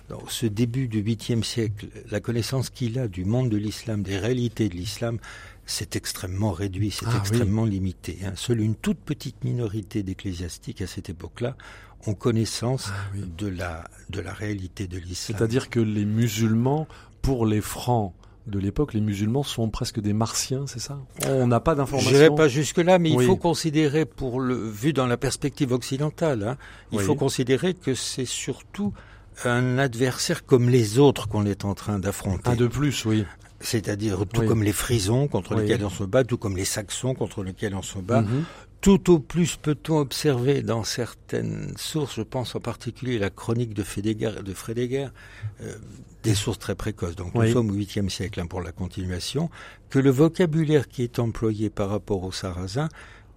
dans 0.08 0.26
ce 0.26 0.46
début 0.46 0.88
du 0.88 1.02
8e 1.02 1.44
siècle, 1.44 1.86
la 2.10 2.20
connaissance 2.20 2.68
qu'il 2.68 2.98
a 2.98 3.06
du 3.06 3.24
monde 3.24 3.48
de 3.48 3.56
l'islam, 3.56 4.02
des 4.02 4.18
réalités 4.18 4.68
de 4.68 4.74
l'islam, 4.74 5.18
c'est 5.70 5.96
extrêmement 5.96 6.52
réduit, 6.52 6.90
c'est 6.90 7.06
ah 7.08 7.18
extrêmement 7.18 7.64
limité. 7.64 8.18
Hein. 8.24 8.32
Seule 8.34 8.60
une 8.60 8.74
toute 8.74 8.98
petite 8.98 9.44
minorité 9.44 10.02
d'ecclésiastiques 10.02 10.82
à 10.82 10.86
cette 10.86 11.08
époque-là 11.08 11.56
ont 12.06 12.14
connaissance 12.14 12.90
ah 12.90 13.16
de, 13.38 13.46
la, 13.46 13.84
de 14.08 14.20
la 14.20 14.32
réalité 14.32 14.86
de 14.86 14.98
l'islam. 14.98 15.38
C'est-à-dire 15.38 15.70
que 15.70 15.80
les 15.80 16.04
musulmans, 16.04 16.88
pour 17.22 17.46
les 17.46 17.60
francs, 17.60 18.14
de 18.46 18.58
l'époque, 18.58 18.94
les 18.94 19.00
musulmans 19.00 19.42
sont 19.42 19.68
presque 19.68 20.00
des 20.00 20.12
martiens, 20.12 20.66
c'est 20.66 20.80
ça? 20.80 20.98
On 21.28 21.46
n'a 21.46 21.60
pas 21.60 21.74
d'informations? 21.74 22.10
Je 22.10 22.16
n'irai 22.16 22.34
pas 22.34 22.48
jusque-là, 22.48 22.98
mais 22.98 23.10
il 23.10 23.22
faut 23.22 23.36
considérer, 23.36 24.06
pour 24.06 24.40
le 24.40 24.56
vu 24.56 24.92
dans 24.92 25.06
la 25.06 25.16
perspective 25.16 25.72
occidentale, 25.72 26.42
hein, 26.42 26.56
il 26.90 27.00
faut 27.00 27.14
considérer 27.14 27.74
que 27.74 27.94
c'est 27.94 28.24
surtout 28.24 28.92
un 29.44 29.78
adversaire 29.78 30.44
comme 30.44 30.68
les 30.68 30.98
autres 30.98 31.28
qu'on 31.28 31.46
est 31.46 31.64
en 31.64 31.74
train 31.74 31.98
d'affronter. 31.98 32.50
Un 32.50 32.56
de 32.56 32.66
plus, 32.66 33.04
oui. 33.04 33.24
C'est-à-dire 33.60 34.24
tout 34.32 34.42
comme 34.42 34.62
les 34.62 34.72
Frisons 34.72 35.28
contre 35.28 35.54
lesquels 35.54 35.84
on 35.84 35.90
se 35.90 36.04
bat, 36.04 36.24
tout 36.24 36.38
comme 36.38 36.56
les 36.56 36.64
Saxons 36.64 37.14
contre 37.14 37.42
lesquels 37.42 37.74
on 37.74 37.82
se 37.82 37.98
bat, 37.98 38.22
mhm. 38.22 38.44
Tout 38.80 39.12
au 39.12 39.18
plus 39.18 39.56
peut-on 39.56 39.98
observer 39.98 40.62
dans 40.62 40.84
certaines 40.84 41.74
sources, 41.76 42.14
je 42.16 42.22
pense 42.22 42.54
en 42.54 42.60
particulier 42.60 43.18
la 43.18 43.28
chronique 43.28 43.74
de 43.74 43.82
Frédéguer, 43.82 44.30
de 44.42 44.54
euh, 45.60 45.74
des 46.22 46.34
sources 46.34 46.58
très 46.58 46.74
précoces, 46.74 47.14
donc 47.14 47.34
nous 47.34 47.52
sommes 47.52 47.70
au 47.70 47.74
8e 47.74 48.08
siècle 48.08 48.40
hein, 48.40 48.46
pour 48.46 48.62
la 48.62 48.72
continuation, 48.72 49.50
que 49.90 49.98
le 49.98 50.08
vocabulaire 50.08 50.88
qui 50.88 51.02
est 51.02 51.18
employé 51.18 51.68
par 51.68 51.90
rapport 51.90 52.24
aux 52.24 52.32
Sarrasins 52.32 52.88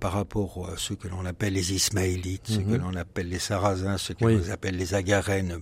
par 0.03 0.11
rapport 0.11 0.69
à 0.69 0.75
ceux 0.75 0.95
que 0.95 1.07
l'on 1.07 1.25
appelle 1.25 1.53
les 1.53 1.71
Ismaélites, 1.71 2.47
ceux 2.47 2.57
que 2.61 2.75
mhm. 2.75 2.81
l'on 2.81 2.95
appelle 2.97 3.29
les 3.29 3.39
Sarrasins, 3.39 3.97
ceux 3.97 4.13
que 4.13 4.25
l'on 4.25 4.51
appelle 4.51 4.75
les 4.75 4.95
Agarènes. 4.95 5.57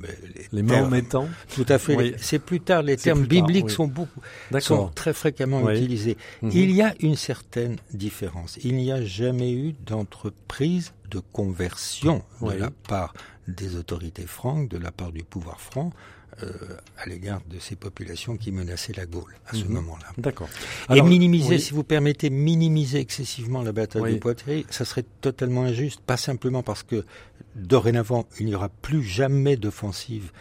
Les, 0.51 0.63
les 0.63 1.03
Tout 1.53 1.65
à 1.69 1.77
fait. 1.77 2.15
C'est 2.17 2.39
plus 2.39 2.59
tard. 2.59 2.81
Les 2.81 2.97
termes 2.97 3.27
bibliques 3.27 3.69
sont 3.69 3.85
beaucoup, 3.85 4.19
sont 4.59 4.87
très 4.87 5.13
fréquemment 5.13 5.69
utilisés. 5.69 6.17
Mhm. 6.41 6.51
Il 6.55 6.71
y 6.71 6.81
a 6.81 6.95
une 7.01 7.15
certaine 7.15 7.75
différence. 7.93 8.57
Il 8.63 8.77
n'y 8.77 8.91
a 8.91 9.05
jamais 9.05 9.53
eu 9.53 9.75
d'entreprise 9.85 10.93
de 11.11 11.19
conversion 11.19 12.23
de 12.41 12.53
la 12.53 12.71
part 12.71 13.13
des 13.47 13.75
autorités 13.75 14.25
franques, 14.25 14.69
de 14.69 14.79
la 14.79 14.91
part 14.91 15.11
du 15.11 15.23
pouvoir 15.23 15.61
franc, 15.61 15.91
euh, 16.43 16.51
à 16.97 17.07
l'égard 17.07 17.41
de 17.49 17.59
ces 17.59 17.75
populations 17.75 18.37
qui 18.37 18.51
menaçaient 18.51 18.93
la 18.93 19.05
Gaule 19.05 19.35
à 19.47 19.53
ce 19.53 19.63
mhm. 19.65 19.73
moment-là. 19.73 20.07
D'accord. 20.17 20.49
Et 20.93 21.01
minimiser, 21.01 21.59
si 21.59 21.73
vous 21.73 21.83
permettez, 21.83 22.29
minimiser 22.29 22.99
excessivement 22.99 23.61
la 23.61 23.71
bataille 23.71 24.13
de 24.13 24.19
Poitiers, 24.19 24.65
ça 24.69 24.85
serait 24.85 25.05
totalement 25.21 25.63
injuste, 25.63 26.01
pas 26.01 26.17
simplement 26.17 26.63
parce 26.63 26.83
que 26.83 27.05
dorénavant, 27.55 28.25
il 28.39 28.45
n'y 28.45 28.55
aura 28.55 28.69
plus 28.69 29.03
jamais 29.03 29.57
d'offensive 29.57 30.31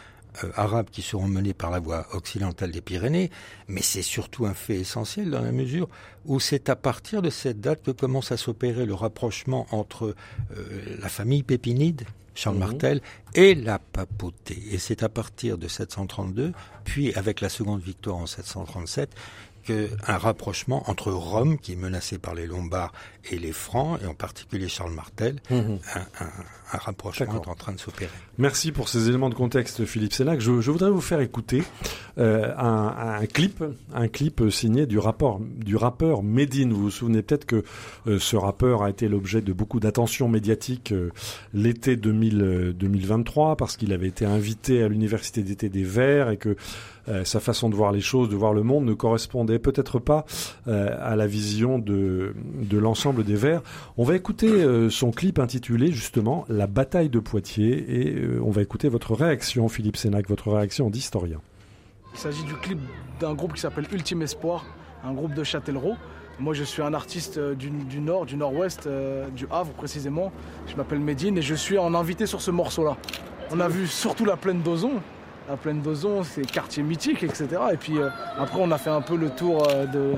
euh, 0.44 0.50
arabes 0.54 0.86
qui 0.92 1.02
seront 1.02 1.26
menées 1.26 1.54
par 1.54 1.70
la 1.72 1.80
voie 1.80 2.06
occidentale 2.12 2.70
des 2.70 2.80
Pyrénées, 2.80 3.30
mais 3.66 3.82
c'est 3.82 4.02
surtout 4.02 4.46
un 4.46 4.54
fait 4.54 4.76
essentiel 4.76 5.28
dans 5.30 5.42
la 5.42 5.50
mesure 5.50 5.88
où 6.24 6.38
c'est 6.38 6.68
à 6.68 6.76
partir 6.76 7.20
de 7.20 7.30
cette 7.30 7.60
date 7.60 7.82
que 7.82 7.90
commence 7.90 8.30
à 8.30 8.36
s'opérer 8.36 8.86
le 8.86 8.94
rapprochement 8.94 9.66
entre 9.72 10.14
euh, 10.56 10.96
la 11.00 11.08
famille 11.08 11.42
pépinide 11.42 12.02
Charles 12.34 12.56
mhm. 12.56 12.60
Martel, 12.60 13.00
et 13.34 13.54
la 13.54 13.78
papauté. 13.78 14.58
Et 14.72 14.78
c'est 14.78 15.02
à 15.02 15.08
partir 15.08 15.58
de 15.58 15.68
732, 15.68 16.52
puis 16.84 17.14
avec 17.14 17.40
la 17.40 17.48
seconde 17.48 17.80
victoire 17.80 18.16
en 18.16 18.26
737, 18.26 19.10
qu'un 19.62 20.18
rapprochement 20.18 20.88
entre 20.88 21.12
Rome, 21.12 21.58
qui 21.58 21.72
est 21.72 21.76
menacée 21.76 22.18
par 22.18 22.34
les 22.34 22.46
Lombards, 22.46 22.92
et 23.30 23.38
les 23.38 23.52
Francs, 23.52 24.00
et 24.02 24.06
en 24.06 24.14
particulier 24.14 24.68
Charles 24.68 24.92
Martel, 24.92 25.36
mhm. 25.50 25.78
un, 25.94 26.24
un, 26.24 26.78
rapprochement 26.78 27.42
est 27.42 27.48
en 27.48 27.54
train 27.54 27.72
de 27.72 27.80
s'opérer. 27.80 28.10
Merci 28.38 28.72
pour 28.72 28.88
ces 28.88 29.08
éléments 29.08 29.28
de 29.28 29.34
contexte, 29.34 29.84
Philippe 29.84 30.12
Sénac. 30.14 30.40
Je, 30.40 30.60
je 30.60 30.70
voudrais 30.70 30.90
vous 30.90 31.00
faire 31.00 31.20
écouter 31.20 31.62
euh, 32.18 32.52
un, 32.56 33.18
un, 33.20 33.26
clip, 33.26 33.62
un 33.92 34.08
clip 34.08 34.42
signé 34.50 34.86
du, 34.86 34.98
rapport, 34.98 35.40
du 35.40 35.76
rappeur 35.76 36.22
Medine. 36.22 36.72
Vous 36.72 36.82
vous 36.82 36.90
souvenez 36.90 37.22
peut-être 37.22 37.44
que 37.44 37.64
euh, 38.06 38.18
ce 38.18 38.36
rappeur 38.36 38.82
a 38.82 38.90
été 38.90 39.08
l'objet 39.08 39.40
de 39.40 39.52
beaucoup 39.52 39.80
d'attention 39.80 40.28
médiatique 40.28 40.92
euh, 40.92 41.10
l'été 41.54 41.96
2023 41.96 43.56
parce 43.56 43.76
qu'il 43.76 43.92
avait 43.92 44.08
été 44.08 44.24
invité 44.24 44.82
à 44.82 44.88
l'université 44.88 45.42
d'été 45.42 45.68
des 45.68 45.84
Verts 45.84 46.30
et 46.30 46.36
que 46.36 46.56
sa 47.24 47.40
façon 47.40 47.68
de 47.68 47.74
voir 47.74 47.92
les 47.92 48.00
choses, 48.00 48.28
de 48.28 48.36
voir 48.36 48.52
le 48.52 48.62
monde, 48.62 48.84
ne 48.84 48.94
correspondait 48.94 49.58
peut-être 49.58 49.98
pas 49.98 50.24
à 50.66 51.16
la 51.16 51.26
vision 51.26 51.78
de, 51.78 52.34
l'ensemble 52.72 53.24
des 53.24 53.34
Verts. 53.34 53.62
On 53.96 54.04
va 54.04 54.16
écouter 54.16 54.48
euh, 54.48 54.90
son 54.90 55.10
clip 55.10 55.38
intitulé 55.38 55.92
justement 55.92 56.44
La 56.48 56.66
bataille 56.66 57.08
de 57.08 57.18
Poitiers 57.18 57.84
et 57.88 58.14
euh, 58.16 58.40
on 58.44 58.50
va 58.50 58.62
écouter 58.62 58.88
votre 58.88 59.14
réaction, 59.14 59.68
Philippe 59.68 59.96
Sénac, 59.96 60.28
votre 60.28 60.50
réaction 60.52 60.90
d'historien. 60.90 61.40
Il 62.12 62.18
s'agit 62.18 62.44
du 62.44 62.54
clip 62.54 62.78
d'un 63.20 63.34
groupe 63.34 63.54
qui 63.54 63.60
s'appelle 63.60 63.86
Ultime 63.92 64.22
Espoir, 64.22 64.64
un 65.04 65.12
groupe 65.12 65.34
de 65.34 65.44
Châtellerault. 65.44 65.96
Moi, 66.38 66.54
je 66.54 66.64
suis 66.64 66.82
un 66.82 66.94
artiste 66.94 67.38
euh, 67.38 67.54
du, 67.54 68.00
nord, 68.00 68.26
du 68.26 68.36
nord-ouest, 68.36 68.88
du 69.36 69.46
Havre 69.50 69.72
précisément. 69.72 70.32
Je 70.66 70.76
m'appelle 70.76 71.00
Médine 71.00 71.38
et 71.38 71.42
je 71.42 71.54
suis 71.54 71.78
en 71.78 71.94
invité 71.94 72.26
sur 72.26 72.40
ce 72.40 72.50
morceau-là. 72.50 72.96
On 73.50 73.60
a 73.60 73.68
vu 73.68 73.86
surtout 73.86 74.24
la 74.24 74.36
plaine 74.36 74.62
d'Ozon. 74.62 75.00
La 75.50 75.56
plaine 75.56 75.80
d'Ozon, 75.80 76.22
c'est 76.22 76.42
quartier 76.42 76.84
mythique, 76.84 77.24
etc. 77.24 77.48
Et 77.72 77.76
puis 77.76 77.94
après, 78.38 78.60
on 78.60 78.70
a 78.70 78.78
fait 78.78 78.90
un 78.90 79.00
peu 79.00 79.16
le 79.16 79.30
tour 79.30 79.66
de, 79.92 80.14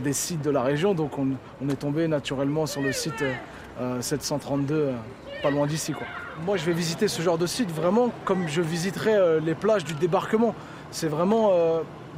des 0.00 0.12
sites 0.12 0.42
de 0.42 0.50
la 0.50 0.62
région. 0.62 0.92
Donc 0.92 1.12
on, 1.18 1.68
est 1.70 1.76
tombé 1.76 2.06
naturellement 2.06 2.66
sur 2.66 2.82
le 2.82 2.92
site 2.92 3.24
732, 4.00 4.74
euh, 4.74 4.88
euh, 4.90 4.92
pas 5.42 5.50
loin 5.50 5.66
d'ici. 5.66 5.94
Moi 6.44 6.58
je 6.58 6.66
vais 6.66 6.74
visiter 6.74 7.08
ce 7.08 7.22
genre 7.22 7.38
de 7.38 7.46
site 7.46 7.70
vraiment 7.70 8.10
comme 8.26 8.46
je 8.46 8.60
visiterais 8.60 9.16
euh, 9.16 9.40
les 9.40 9.54
plages 9.54 9.84
du 9.84 9.94
débarquement. 9.94 10.54
C'est 10.90 11.08
vraiment 11.08 11.50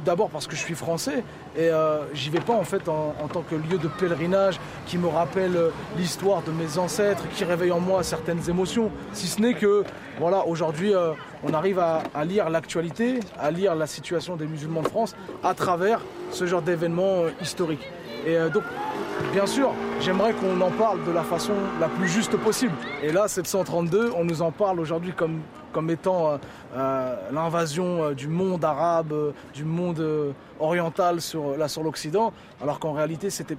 d'abord 0.05 0.29
parce 0.29 0.47
que 0.47 0.55
je 0.55 0.61
suis 0.61 0.75
français 0.75 1.23
et 1.55 1.69
euh, 1.69 2.01
j'y 2.13 2.29
vais 2.29 2.39
pas 2.39 2.53
en 2.53 2.63
fait 2.63 2.87
en, 2.87 3.13
tant 3.31 3.41
que 3.41 3.55
lieu 3.55 3.77
de 3.77 3.87
pèlerinage 3.87 4.59
qui 4.85 4.97
me 4.97 5.07
rappelle 5.07 5.55
euh, 5.55 5.69
l'histoire 5.97 6.41
de 6.41 6.51
mes 6.51 6.77
ancêtres, 6.77 7.23
qui 7.35 7.43
réveille 7.43 7.71
en 7.71 7.79
moi 7.79 8.03
certaines 8.03 8.49
émotions. 8.49 8.91
Si 9.13 9.27
ce 9.27 9.41
n'est 9.41 9.53
que 9.53 9.83
voilà, 10.19 10.45
aujourd'hui 10.45 10.93
euh, 10.93 11.11
on 11.43 11.53
arrive 11.53 11.79
à, 11.79 12.01
lire 12.25 12.49
l'actualité, 12.49 13.19
à 13.39 13.51
lire 13.51 13.75
la 13.75 13.87
situation 13.87 14.35
des 14.35 14.47
musulmans 14.47 14.81
de 14.81 14.87
France 14.87 15.15
à 15.43 15.53
travers 15.53 16.01
ce 16.31 16.45
genre 16.45 16.61
d'événements 16.61 17.23
historiques. 17.41 17.87
Et 18.25 18.35
donc 18.51 18.63
bien 19.31 19.45
sûr, 19.45 19.71
j'aimerais 20.01 20.33
qu'on 20.33 20.59
en 20.61 20.71
parle 20.71 21.03
de 21.05 21.11
la 21.11 21.23
façon 21.23 21.53
la 21.79 21.87
plus 21.87 22.07
juste 22.07 22.35
possible. 22.37 22.73
Et 23.03 23.11
là, 23.11 23.27
732, 23.27 24.11
on 24.17 24.25
nous 24.25 24.41
en 24.41 24.51
parle 24.51 24.79
aujourd'hui 24.79 25.13
comme 25.13 25.41
comme 25.77 25.91
étant 25.91 26.31
euh, 26.31 26.37
euh, 26.75 27.15
l'invasion 27.31 28.05
euh, 28.05 28.15
du 28.15 28.27
monde 28.27 28.65
arabe, 28.65 29.13
du 29.53 29.63
monde 29.63 30.33
oriental 30.59 31.21
sur, 31.21 31.53
sur 31.69 31.83
l'Occident, 31.83 32.33
alors 32.63 32.79
qu'en 32.79 32.93
réalité 32.93 33.29
c'était 33.29 33.57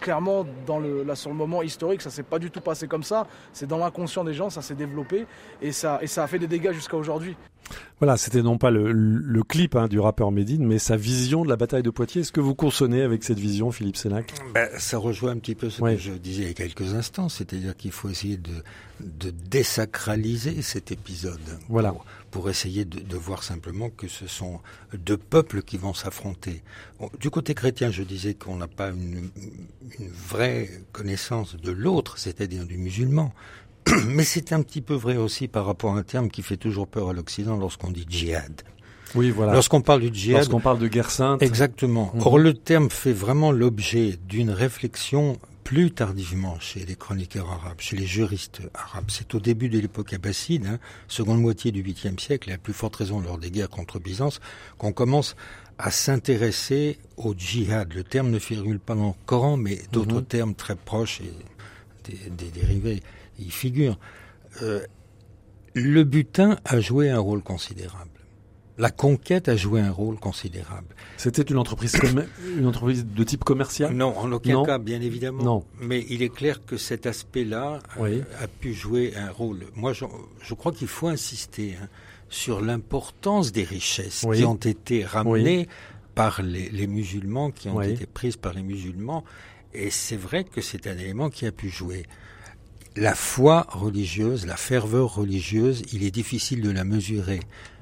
clairement 0.00 0.46
dans 0.66 0.78
le, 0.78 1.02
là, 1.02 1.14
sur 1.14 1.30
le 1.30 1.36
moment 1.36 1.62
historique, 1.62 2.02
ça 2.02 2.10
s'est 2.10 2.22
pas 2.22 2.38
du 2.38 2.50
tout 2.50 2.60
passé 2.60 2.88
comme 2.88 3.02
ça. 3.02 3.26
C'est 3.52 3.66
dans 3.66 3.78
l'inconscient 3.78 4.24
des 4.24 4.34
gens, 4.34 4.50
ça 4.50 4.62
s'est 4.62 4.74
développé 4.74 5.26
et 5.62 5.72
ça, 5.72 5.98
et 6.02 6.06
ça 6.06 6.24
a 6.24 6.26
fait 6.26 6.38
des 6.38 6.48
dégâts 6.48 6.72
jusqu'à 6.72 6.96
aujourd'hui. 6.96 7.36
Voilà, 8.00 8.16
c'était 8.16 8.42
non 8.42 8.58
pas 8.58 8.70
le, 8.70 9.42
clip 9.42 9.76
hein, 9.76 9.86
du 9.86 10.00
rappeur 10.00 10.32
Médine, 10.32 10.66
mais 10.66 10.78
sa 10.78 10.96
vision 10.96 11.44
de 11.44 11.48
la 11.48 11.56
bataille 11.56 11.82
de 11.82 11.90
Poitiers. 11.90 12.22
Est-ce 12.22 12.32
que 12.32 12.40
vous 12.40 12.54
consonnez 12.54 13.02
avec 13.02 13.22
cette 13.24 13.38
vision, 13.38 13.70
Philippe 13.70 13.96
Sénac? 13.96 14.32
Ben, 14.54 14.68
Ça 14.78 14.98
rejoint 14.98 15.32
un 15.32 15.38
petit 15.38 15.54
peu 15.54 15.70
ce 15.70 15.80
que 15.80 15.96
je 15.96 16.12
disais 16.12 16.42
il 16.42 16.48
y 16.48 16.50
a 16.50 16.54
quelques 16.54 16.94
instants, 16.94 17.28
c'est-à-dire 17.28 17.76
qu'il 17.76 17.92
faut 17.92 18.08
essayer 18.08 18.36
de, 18.36 18.50
de 19.00 19.30
désacraliser 19.30 20.62
cet 20.62 20.92
épisode. 20.92 21.40
Voilà. 21.68 21.90
Pour, 21.92 22.04
essayer 22.48 22.84
de, 22.84 23.16
voir 23.16 23.42
simplement 23.42 23.90
que 23.90 24.08
ce 24.08 24.26
sont 24.26 24.60
deux 24.94 25.16
peuples 25.16 25.62
qui 25.62 25.76
vont 25.76 25.94
s'affronter. 25.94 26.62
Du 27.18 27.30
côté 27.30 27.54
chrétien, 27.54 27.90
je 27.90 28.02
disais 28.02 28.34
qu'on 28.34 28.56
n'a 28.56 28.68
pas 28.68 28.90
une, 28.90 29.30
une 29.98 30.08
vraie 30.08 30.70
connaissance 30.92 31.56
de 31.56 31.70
l'autre, 31.70 32.18
c'est-à-dire 32.18 32.66
du 32.66 32.78
musulman. 32.78 33.32
Mais 34.06 34.24
c'est 34.24 34.52
un 34.52 34.62
petit 34.62 34.80
peu 34.80 34.94
vrai 34.94 35.16
aussi 35.16 35.48
par 35.48 35.66
rapport 35.66 35.94
à 35.94 35.98
un 35.98 36.02
terme 36.02 36.30
qui 36.30 36.42
fait 36.42 36.56
toujours 36.56 36.86
peur 36.86 37.10
à 37.10 37.12
l'Occident 37.12 37.56
lorsqu'on 37.56 37.90
dit 37.90 38.06
djihad. 38.08 38.62
Oui, 39.14 39.30
voilà. 39.30 39.54
Lorsqu'on 39.54 39.80
parle 39.80 40.02
du 40.02 40.10
djihad. 40.12 40.38
Lorsqu'on 40.38 40.60
parle 40.60 40.78
de 40.78 40.88
guerre 40.88 41.10
sainte. 41.10 41.42
Exactement. 41.42 42.12
Mhm. 42.14 42.22
Or, 42.24 42.38
le 42.38 42.54
terme 42.54 42.90
fait 42.90 43.12
vraiment 43.12 43.52
l'objet 43.52 44.18
d'une 44.28 44.50
réflexion 44.50 45.38
plus 45.70 45.92
tardivement 45.92 46.58
chez 46.58 46.84
les 46.84 46.96
chroniqueurs 46.96 47.48
arabes, 47.48 47.78
chez 47.78 47.96
les 47.96 48.04
juristes 48.04 48.60
arabes. 48.74 49.04
C'est 49.06 49.36
au 49.36 49.38
début 49.38 49.68
de 49.68 49.78
l'époque 49.78 50.12
abbasside, 50.12 50.66
hein, 50.66 50.80
seconde 51.06 51.40
moitié 51.40 51.70
du 51.70 51.80
8e 51.84 52.18
siècle, 52.18 52.50
et 52.50 52.54
à 52.54 52.58
plus 52.58 52.72
forte 52.72 52.96
raison 52.96 53.20
lors 53.20 53.38
des 53.38 53.52
guerres 53.52 53.70
contre 53.70 54.00
Byzance, 54.00 54.40
qu'on 54.78 54.90
commence 54.90 55.36
à 55.78 55.92
s'intéresser 55.92 56.98
au 57.16 57.34
djihad. 57.38 57.94
Le 57.94 58.02
terme 58.02 58.30
ne 58.30 58.40
figure 58.40 58.80
pas 58.80 58.96
dans 58.96 59.10
le 59.10 59.26
Coran, 59.26 59.56
mais 59.56 59.80
d'autres 59.92 60.16
mhm. 60.16 60.24
termes 60.24 60.54
très 60.56 60.74
proches 60.74 61.20
et 61.20 61.32
des, 62.10 62.30
des 62.30 62.50
dérivés 62.50 63.00
il 63.38 63.52
figure. 63.52 63.96
Euh, 64.62 64.84
le 65.74 66.02
butin 66.02 66.58
a 66.64 66.80
joué 66.80 67.10
un 67.10 67.20
rôle 67.20 67.44
considérable. 67.44 68.10
La 68.80 68.90
conquête 68.90 69.50
a 69.50 69.56
joué 69.56 69.82
un 69.82 69.90
rôle 69.90 70.16
considérable. 70.16 70.86
C'était 71.18 71.42
une 71.42 71.58
entreprise, 71.58 72.00
une 72.56 72.66
entreprise 72.66 73.04
de 73.04 73.24
type 73.24 73.44
commercial? 73.44 73.92
Non, 73.92 74.16
en 74.16 74.32
aucun 74.32 74.64
cas, 74.64 74.78
bien 74.78 75.02
évidemment. 75.02 75.42
Non. 75.42 75.64
Mais 75.82 76.06
il 76.08 76.22
est 76.22 76.30
clair 76.30 76.64
que 76.64 76.78
cet 76.78 77.04
aspect-là 77.04 77.80
euh, 78.00 78.22
a 78.40 78.48
pu 78.48 78.72
jouer 78.72 79.12
un 79.16 79.30
rôle. 79.30 79.66
Moi, 79.76 79.92
je, 79.92 80.54
crois 80.54 80.72
qu'il 80.72 80.88
faut 80.88 81.08
insister 81.08 81.76
hein, 81.78 81.88
sur 82.30 82.62
l'importance 82.62 83.52
des 83.52 83.64
richesses 83.64 84.24
qui 84.34 84.44
ont 84.44 84.54
été 84.54 85.04
ramenées 85.04 85.68
par 86.14 86.40
les, 86.40 86.86
musulmans, 86.86 87.50
qui 87.50 87.68
ont 87.68 87.82
été 87.82 88.06
prises 88.06 88.38
par 88.38 88.54
les 88.54 88.62
musulmans. 88.62 89.24
Et 89.74 89.90
c'est 89.90 90.16
vrai 90.16 90.44
que 90.44 90.62
c'est 90.62 90.86
un 90.86 90.96
élément 90.96 91.28
qui 91.28 91.44
a 91.44 91.52
pu 91.52 91.68
jouer 91.68 92.06
la 92.96 93.14
foi 93.14 93.66
religieuse, 93.68 94.46
la 94.46 94.56
ferveur 94.56 95.14
religieuse, 95.14 95.82
il 95.92 96.02
est 96.02 96.10
difficile 96.10 96.60
de 96.60 96.70
la 96.70 96.84
mesurer. 96.84 97.40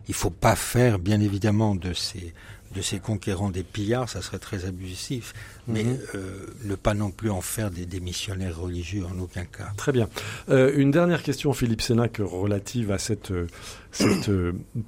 Il 0.08 0.14
faut 0.14 0.30
pas 0.30 0.56
faire, 0.56 0.98
bien 0.98 1.20
évidemment, 1.20 1.74
de 1.74 1.92
ces 1.92 2.32
de 2.74 2.82
ces 2.82 2.98
conquérants 2.98 3.50
des 3.50 3.62
pillards, 3.62 4.08
ça 4.08 4.20
serait 4.20 4.38
très 4.38 4.66
abusif, 4.66 5.32
mais 5.66 5.84
mhm. 5.84 5.98
euh, 6.14 6.46
ne 6.64 6.74
pas 6.74 6.94
non 6.94 7.10
plus 7.10 7.30
en 7.30 7.40
faire 7.40 7.70
des, 7.70 7.86
missionnaires 8.00 8.58
religieux 8.58 9.04
en 9.04 9.18
aucun 9.18 9.44
cas. 9.44 9.72
Très 9.76 9.92
bien. 9.92 10.08
Euh, 10.50 10.72
une 10.76 10.90
dernière 10.90 11.22
question, 11.22 11.52
Philippe 11.52 11.80
Sénac, 11.80 12.18
relative 12.20 12.92
à 12.92 12.98
cette, 12.98 13.30
euh, 13.30 13.46
cette 13.90 14.30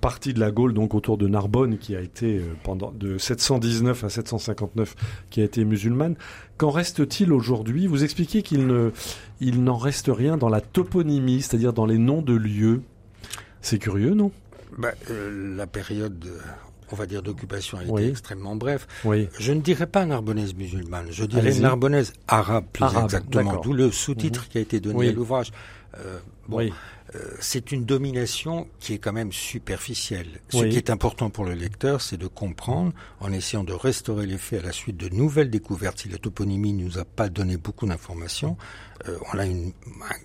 partie 0.00 0.34
de 0.34 0.40
la 0.40 0.50
Gaule, 0.50 0.74
donc 0.74 0.94
autour 0.94 1.16
de 1.18 1.26
Narbonne, 1.26 1.78
qui 1.78 1.96
a 1.96 2.00
été 2.00 2.40
pendant 2.62 2.92
de 2.92 3.18
719 3.18 4.04
à 4.04 4.10
759, 4.10 4.94
qui 5.30 5.40
a 5.40 5.44
été 5.44 5.64
musulmane. 5.64 6.16
Qu'en 6.58 6.70
reste-t-il 6.70 7.32
aujourd'hui? 7.32 7.86
Vous 7.86 8.04
expliquez 8.04 8.42
qu'il 8.42 8.66
ne, 8.66 8.90
il 9.40 9.64
n'en 9.64 9.78
reste 9.78 10.10
rien 10.12 10.36
dans 10.36 10.50
la 10.50 10.60
toponymie, 10.60 11.40
c'est-à-dire 11.42 11.72
dans 11.72 11.86
les 11.86 11.98
noms 11.98 12.22
de 12.22 12.34
lieux. 12.34 12.82
C'est 13.62 13.78
curieux, 13.78 14.14
non? 14.14 14.30
Bah, 14.80 14.92
La 15.08 15.66
période 15.66 16.26
on 16.92 16.96
va 16.96 17.06
dire, 17.06 17.22
d'occupation 17.22 17.78
a 17.78 17.84
été 17.84 18.08
extrêmement 18.08 18.56
bref. 18.56 18.86
Oui. 19.04 19.28
Je 19.38 19.52
ne 19.52 19.60
dirais 19.60 19.86
pas 19.86 20.04
narbonnaise 20.06 20.54
musulmane, 20.54 21.06
je 21.10 21.24
dirais 21.24 21.54
narbonnaise 21.58 22.12
arabe 22.28 22.64
plus 22.72 22.84
exactement, 23.02 23.60
d'où 23.60 23.72
le 23.72 23.90
sous-titre 23.90 24.42
mhm. 24.42 24.48
qui 24.48 24.58
a 24.58 24.60
été 24.60 24.80
donné 24.80 25.08
à 25.08 25.12
l'ouvrage. 25.12 25.52
Euh, 25.98 26.18
bon, 26.48 26.60
euh, 27.16 27.18
c'est 27.40 27.72
une 27.72 27.84
domination 27.84 28.68
qui 28.78 28.94
est 28.94 28.98
quand 28.98 29.12
même 29.12 29.32
superficielle. 29.32 30.40
Ce 30.50 30.64
qui 30.64 30.76
est 30.76 30.90
important 30.90 31.28
pour 31.30 31.44
le 31.44 31.54
lecteur, 31.54 32.00
c'est 32.00 32.16
de 32.16 32.28
comprendre, 32.28 32.92
en 33.18 33.32
essayant 33.32 33.64
de 33.64 33.72
restaurer 33.72 34.26
les 34.26 34.38
faits 34.38 34.62
à 34.62 34.66
la 34.66 34.72
suite 34.72 34.96
de 34.96 35.08
nouvelles 35.08 35.50
découvertes. 35.50 35.98
Si 36.00 36.08
la 36.08 36.18
toponymie 36.18 36.72
ne 36.72 36.84
nous 36.84 36.98
a 36.98 37.04
pas 37.04 37.28
donné 37.28 37.56
beaucoup 37.56 37.86
d'informations, 37.86 38.56
euh, 39.08 39.16
on 39.32 39.38
a 39.38 39.44
un 39.44 39.72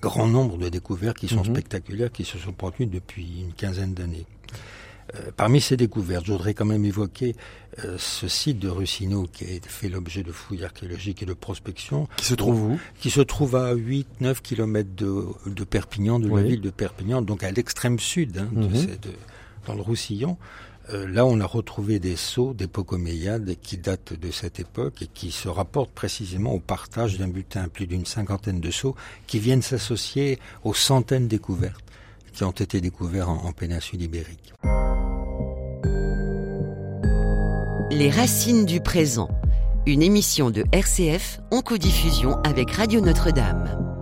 grand 0.01 0.27
nombre 0.27 0.57
de 0.59 0.69
découvertes 0.69 1.17
qui 1.17 1.27
sont 1.27 1.43
mhm. 1.43 1.53
spectaculaires, 1.55 2.11
qui 2.11 2.25
se 2.25 2.37
sont 2.37 2.53
produites 2.53 2.91
depuis 2.91 3.41
une 3.41 3.53
quinzaine 3.53 3.95
d'années. 3.95 4.27
Euh, 5.13 5.31
parmi 5.35 5.61
ces 5.61 5.77
découvertes, 5.77 6.25
je 6.25 6.31
voudrais 6.31 6.53
quand 6.53 6.65
même 6.65 6.83
évoquer 6.83 7.35
euh, 7.83 7.95
ce 7.99 8.27
site 8.27 8.59
de 8.59 8.69
Russino 8.69 9.27
qui 9.31 9.43
a 9.43 9.47
fait 9.61 9.89
l'objet 9.89 10.23
de 10.23 10.31
fouilles 10.31 10.63
archéologiques 10.63 11.21
et 11.21 11.25
de 11.25 11.33
prospection. 11.33 12.07
Qui 12.17 12.25
se 12.25 12.33
trouve 12.33 12.63
où? 12.63 12.79
Qui 12.99 13.11
se 13.11 13.21
trouve 13.21 13.55
à 13.55 13.75
8-9 13.75 14.41
kilomètres 14.41 14.95
de, 14.95 15.63
Perpignan, 15.63 16.19
de 16.19 16.27
la 16.27 16.41
ville 16.41 16.61
de 16.61 16.71
Perpignan, 16.71 17.21
donc 17.21 17.43
à 17.43 17.51
l'extrême 17.51 17.99
sud, 17.99 18.39
hein, 18.39 18.49
mhm. 18.51 18.87
dans 19.67 19.75
le 19.75 19.81
Roussillon. 19.81 20.37
Euh, 20.93 21.07
là, 21.07 21.25
on 21.25 21.39
a 21.39 21.45
retrouvé 21.45 21.99
des 21.99 22.15
sceaux 22.15 22.53
d'époque 22.53 22.93
omeyyade 22.93 23.55
qui 23.61 23.77
datent 23.77 24.13
de 24.13 24.29
cette 24.29 24.59
époque 24.59 25.01
et 25.01 25.07
qui 25.07 25.31
se 25.31 25.47
rapportent 25.47 25.91
précisément 25.91 26.53
au 26.53 26.59
partage 26.59 27.17
d'un 27.17 27.27
butin, 27.27 27.67
plus 27.69 27.87
d'une 27.87 28.05
cinquantaine 28.05 28.59
de 28.59 28.69
sceaux 28.69 28.95
qui 29.25 29.39
viennent 29.39 29.63
s'associer 29.63 30.39
aux 30.63 30.75
centaines 30.75 31.27
découvertes 31.27 31.84
qui 32.35 32.43
ont 32.43 32.51
été 32.51 32.81
découvertes 32.81 33.29
en 33.29 33.51
péninsule 33.51 34.01
ibérique. 34.01 34.53
Les 37.91 38.09
racines 38.09 38.65
du 38.65 38.81
présent, 38.81 39.29
une 39.85 40.01
émission 40.01 40.49
de 40.51 40.65
RCF 40.73 41.39
en 41.51 41.61
codiffusion 41.61 42.35
avec 42.43 42.71
Radio 42.71 42.99
Notre-Dame. 42.99 43.94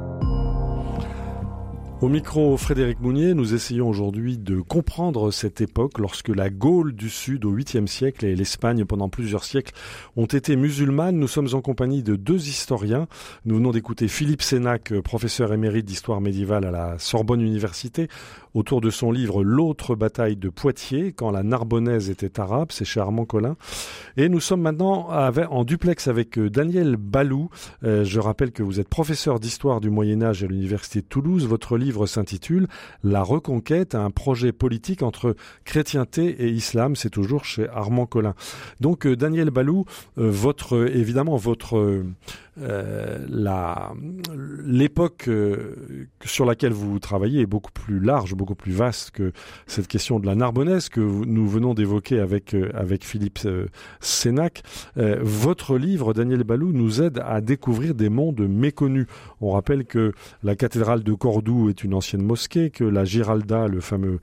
Au 2.04 2.10
micro, 2.10 2.58
Frédéric 2.58 3.00
Mounier, 3.00 3.34
nous 3.34 3.54
essayons 3.54 3.88
aujourd'hui 3.88 4.38
de 4.38 4.60
comprendre 4.60 5.32
cette 5.32 5.62
époque 5.62 6.00
lorsque 6.00 6.28
la 6.28 6.50
Gaule 6.50 6.92
du 6.92 7.10
Sud 7.10 7.46
au 7.46 7.56
8e 7.56 7.88
siècle 7.88 8.26
et 8.26 8.36
l'Espagne 8.36 8.84
pendant 8.84 9.08
plusieurs 9.08 9.46
siècles 9.46 9.74
ont 10.18 10.26
été 10.26 10.58
musulmanes. 10.58 11.16
Nous 11.16 11.30
sommes 11.30 11.48
en 11.54 11.62
compagnie 11.62 12.04
de 12.04 12.18
deux 12.18 12.50
historiens. 12.50 13.08
Nous 13.46 13.56
venons 13.56 13.72
d'écouter 13.72 14.10
Philippe 14.10 14.42
Sénac, 14.42 14.94
professeur 15.00 15.54
émérite 15.54 15.86
d'histoire 15.86 16.20
médiévale 16.20 16.66
à 16.66 16.72
la 16.72 17.00
Sorbonne 17.00 17.40
Université, 17.40 18.10
autour 18.54 18.82
de 18.82 18.90
son 18.90 19.14
livre 19.14 19.42
L'autre 19.42 19.96
bataille 19.96 20.36
de 20.36 20.50
Poitiers, 20.50 21.14
quand 21.14 21.32
la 21.32 21.42
Narbonnaise 21.42 22.10
était 22.10 22.38
arabe, 22.38 22.74
c'est 22.74 22.84
chez 22.84 23.00
Armand 23.00 23.24
Collin. 23.24 23.56
Et 24.18 24.28
nous 24.28 24.42
sommes 24.42 24.62
maintenant 24.62 25.08
en 25.08 25.64
duplex 25.64 26.10
avec 26.10 26.38
euh, 26.38 26.50
Daniel 26.50 26.98
Balou. 26.98 27.50
Euh, 27.86 28.04
je 28.04 28.20
rappelle 28.20 28.52
que 28.52 28.62
vous 28.62 28.82
êtes 28.82 28.90
professeur 28.90 29.40
d'histoire 29.40 29.80
du 29.80 29.90
Moyen 29.90 30.22
Âge 30.22 30.44
à 30.44 30.48
l'Université 30.48 31.00
de 31.00 31.06
Toulouse. 31.06 31.48
Votre 31.48 31.78
livre 31.78 31.93
s'intitule 32.06 32.68
La 33.04 33.24
Reconquête, 33.24 33.96
un 33.96 34.12
projet 34.12 34.52
politique 34.52 35.04
entre 35.04 35.36
chrétienté 35.66 36.28
et 36.44 36.50
islam. 36.50 36.96
C'est 36.96 37.10
toujours 37.10 37.46
chez 37.46 37.68
Armand 37.70 38.06
Collin. 38.06 38.36
Donc 38.80 39.06
euh, 39.06 39.16
Daniel 39.16 39.50
Balou, 39.50 39.86
votre 40.18 40.88
évidemment 40.88 41.38
votre 41.38 41.78
euh, 41.78 42.06
la 42.58 43.94
l'époque 44.66 45.28
euh, 45.28 45.76
sur 46.24 46.46
laquelle 46.46 46.74
vous 46.74 47.00
travaillez 47.00 47.42
est 47.42 47.46
beaucoup 47.46 47.72
plus 47.72 48.00
large, 48.00 48.36
beaucoup 48.36 48.56
plus 48.56 48.72
vaste 48.72 49.12
que 49.12 49.32
cette 49.68 49.88
question 49.88 50.20
de 50.20 50.26
la 50.26 50.36
Narbonnaise 50.36 50.90
que 50.90 51.00
nous 51.00 51.48
venons 51.48 51.74
d'évoquer 51.74 52.20
avec 52.20 52.54
euh, 52.54 52.70
avec 52.74 53.04
Philippe 53.04 53.40
Sénac. 54.00 54.64
votre 54.96 55.78
livre, 55.78 56.14
Daniel 56.14 56.44
Balou, 56.44 56.72
nous 56.72 57.02
aide 57.02 57.22
à 57.26 57.42
découvrir 57.42 57.96
des 57.96 58.10
mondes 58.10 58.48
méconnus. 58.48 59.08
On 59.42 59.52
rappelle 59.52 59.86
que 59.86 60.14
la 60.44 60.56
cathédrale 60.56 61.04
de 61.04 61.14
Cordoue 61.14 61.70
est 61.70 61.84
une 61.84 61.94
ancienne 61.94 62.24
mosquée, 62.24 62.70
que 62.70 62.84
la 62.84 63.06
Giralda, 63.06 63.68
le 63.68 63.80
fameux 63.80 64.20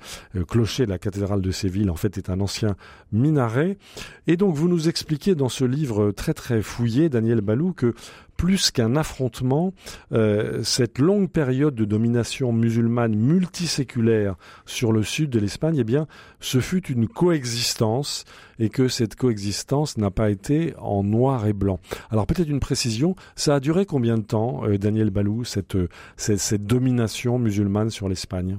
clocher 0.48 0.84
de 0.84 0.90
la 0.90 0.98
cathédrale 0.98 1.40
de 1.40 1.50
Séville, 1.50 1.90
en 1.90 1.96
fait, 1.96 2.18
est 2.18 2.30
un 2.30 2.40
ancien 2.40 2.76
minaret. 3.12 3.78
Et 4.26 4.36
donc, 4.36 4.54
vous 4.54 4.68
nous 4.68 4.88
expliquez 4.88 5.34
dans 5.34 5.48
ce 5.48 5.64
livre 5.64 6.10
très 6.12 6.34
très 6.34 6.62
fouillé, 6.62 7.08
Daniel 7.08 7.40
Balou, 7.40 7.72
que 7.72 7.94
plus 8.40 8.70
qu'un 8.70 8.96
affrontement, 8.96 9.74
euh, 10.12 10.62
cette 10.62 10.98
longue 10.98 11.28
période 11.28 11.74
de 11.74 11.84
domination 11.84 12.54
musulmane 12.54 13.14
multiséculaire 13.14 14.34
sur 14.64 14.92
le 14.92 15.02
sud 15.02 15.28
de 15.28 15.38
l'Espagne, 15.38 15.76
eh 15.78 15.84
bien, 15.84 16.06
ce 16.40 16.58
fut 16.60 16.90
une 16.90 17.06
coexistence 17.06 18.24
et 18.58 18.70
que 18.70 18.88
cette 18.88 19.14
coexistence 19.14 19.98
n'a 19.98 20.10
pas 20.10 20.30
été 20.30 20.72
en 20.78 21.04
noir 21.04 21.46
et 21.48 21.52
blanc. 21.52 21.80
Alors 22.08 22.26
peut-être 22.26 22.48
une 22.48 22.60
précision, 22.60 23.14
ça 23.36 23.56
a 23.56 23.60
duré 23.60 23.84
combien 23.84 24.16
de 24.16 24.22
temps, 24.22 24.64
euh, 24.64 24.78
Daniel 24.78 25.10
Balou, 25.10 25.44
cette, 25.44 25.76
cette 26.16 26.64
domination 26.64 27.38
musulmane 27.38 27.90
sur 27.90 28.08
l'Espagne? 28.08 28.56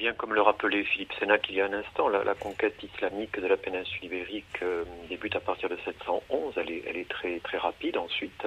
Bien 0.00 0.14
comme 0.14 0.32
le 0.32 0.40
rappelait 0.40 0.82
Philippe 0.82 1.12
Sénac 1.18 1.46
il 1.50 1.56
y 1.56 1.60
a 1.60 1.66
un 1.66 1.74
instant, 1.74 2.08
la, 2.08 2.34
conquête 2.34 2.82
islamique 2.82 3.38
de 3.38 3.46
la 3.46 3.58
péninsule 3.58 4.06
ibérique 4.06 4.62
euh, 4.62 4.82
débute 5.10 5.36
à 5.36 5.40
partir 5.40 5.68
de 5.68 5.76
711. 5.84 6.54
Elle 6.56 6.96
est, 6.96 7.08
très, 7.08 7.38
très 7.40 7.58
rapide 7.58 7.98
ensuite. 7.98 8.46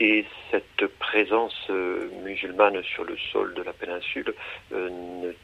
Et 0.00 0.24
cette 0.50 0.86
présence 0.98 1.54
euh, 1.68 2.08
musulmane 2.24 2.82
sur 2.84 3.04
le 3.04 3.18
sol 3.18 3.52
de 3.52 3.62
la 3.62 3.74
péninsule 3.74 4.32
euh, 4.72 4.88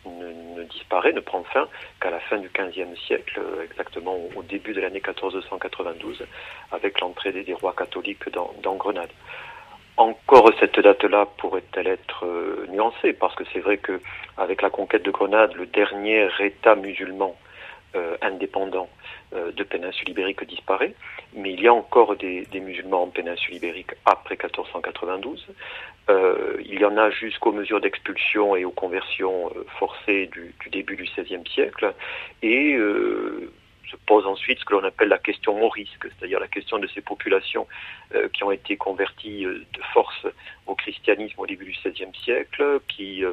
ne, 0.07 0.65
disparaît, 0.65 1.13
ne 1.13 1.21
prend 1.21 1.45
fin 1.45 1.69
qu'à 2.01 2.11
la 2.11 2.21
fin 2.21 2.39
du 2.39 2.49
XVe 2.49 2.97
siècle, 3.07 3.39
exactement 3.63 4.17
au, 4.35 4.43
début 4.43 4.73
de 4.73 4.81
l'année 4.81 5.03
1492, 5.07 6.25
avec 6.73 7.01
l'entrée 7.01 7.33
des, 7.33 7.53
rois 7.53 7.75
catholiques 7.77 8.31
dans 8.31 8.77
Grenade. 8.77 9.11
Encore 9.97 10.51
cette 10.59 10.81
date-là 10.81 11.27
pourrait-elle 11.39 11.87
être 11.87 12.27
euh, 12.27 12.67
nuancée 12.69 13.13
parce 13.13 13.35
que 13.37 13.45
c'est 13.53 13.61
vrai 13.61 13.77
que 13.77 14.01
avec 14.37 14.61
la 14.61 14.71
conquête 14.71 15.05
de 15.05 15.11
Grenade, 15.13 15.55
le 15.55 15.67
dernier 15.67 16.29
État 16.41 16.75
musulman 16.75 17.37
euh, 17.95 18.17
indépendant 18.21 18.89
euh, 19.35 19.53
de 19.53 19.63
péninsule 19.63 20.09
ibérique 20.09 20.45
disparaît, 20.49 20.95
mais 21.37 21.53
il 21.53 21.61
y 21.61 21.69
a 21.69 21.75
encore 21.75 22.17
des, 22.17 22.45
musulmans 22.55 23.05
en 23.05 23.07
péninsule 23.07 23.55
ibérique 23.55 23.93
après 24.05 24.35
1492. 24.35 25.47
il 26.09 26.81
y 26.81 26.85
en 26.85 26.97
a 26.97 27.11
jusqu'aux 27.11 27.53
mesures 27.53 27.81
d'expulsion 27.81 28.57
et 28.57 28.65
aux 28.65 28.73
conversions 28.73 29.53
forcées 29.79 30.27
du, 30.27 30.55
du, 30.59 30.71
début 30.71 30.97
du 30.97 31.05
XVIe 31.05 31.49
siècle, 31.49 31.95
et 32.43 32.77
se 33.91 33.97
pose 33.97 34.27
ensuite 34.27 34.59
ce 34.59 34.65
que 34.65 34.75
l'on 34.75 34.85
appelle 34.85 35.09
la 35.09 35.19
question 35.19 35.59
morisque, 35.59 36.07
c'est-à-dire 36.19 36.41
la 36.41 36.49
question 36.49 36.79
de 36.79 36.87
ces 36.89 37.01
populations 37.01 37.67
euh, 38.15 38.29
qui 38.29 38.45
ont 38.45 38.51
été 38.51 38.77
converties 38.77 39.45
euh, 39.45 39.65
de 39.73 39.83
force 39.93 40.27
au 40.67 40.75
christianisme 40.75 41.41
au 41.41 41.47
début 41.47 41.65
du 41.65 41.73
XVIe 41.73 42.13
siècle, 42.25 42.81
qui 42.89 43.25
euh, 43.25 43.33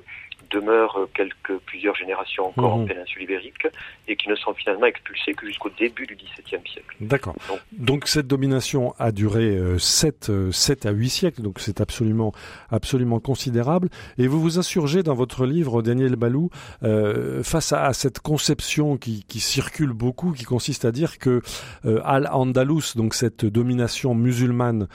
demeurent 0.50 1.08
quelques 1.14 1.58
plusieurs 1.66 1.96
générations 1.96 2.48
encore 2.48 2.74
en 2.74 2.80
mhm. 2.80 2.88
péninsule 2.88 3.24
ibérique 3.24 3.68
et 4.08 4.16
qui 4.16 4.30
ne 4.30 4.36
sont 4.36 4.54
finalement 4.54 4.86
expulsés 4.86 5.34
que 5.34 5.46
jusqu'au 5.46 5.70
début 5.78 6.06
du 6.06 6.16
XVIIe 6.16 6.62
siècle. 6.72 6.96
D'accord. 7.00 7.36
Donc, 7.72 8.08
cette 8.08 8.28
domination 8.28 8.94
a 9.00 9.12
duré 9.12 9.58
7, 9.78 10.32
7 10.52 10.86
à 10.86 10.92
8 10.92 11.10
siècles, 11.10 11.42
donc 11.42 11.60
c'est 11.60 11.82
absolument, 11.82 12.34
absolument 12.70 13.20
considérable. 13.20 13.90
Et 14.18 14.28
vous 14.28 14.42
vous 14.42 14.60
insurgez 14.60 15.04
dans 15.04 15.14
votre 15.14 15.46
livre, 15.46 15.82
Daniel 15.82 16.16
Balou, 16.16 16.50
face 17.44 17.74
à, 17.74 17.94
cette 17.94 18.20
conception 18.20 18.98
qui, 18.98 19.24
qui, 19.26 19.40
circule 19.40 19.94
beaucoup, 19.94 20.32
qui 20.32 20.44
consiste 20.44 20.86
à 20.86 20.92
dire 20.92 21.18
que 21.18 21.42
Al-Andalus, 21.84 22.96
donc 22.96 23.14
cette 23.14 23.46
domination 23.46 24.16
musulmane 24.16 24.88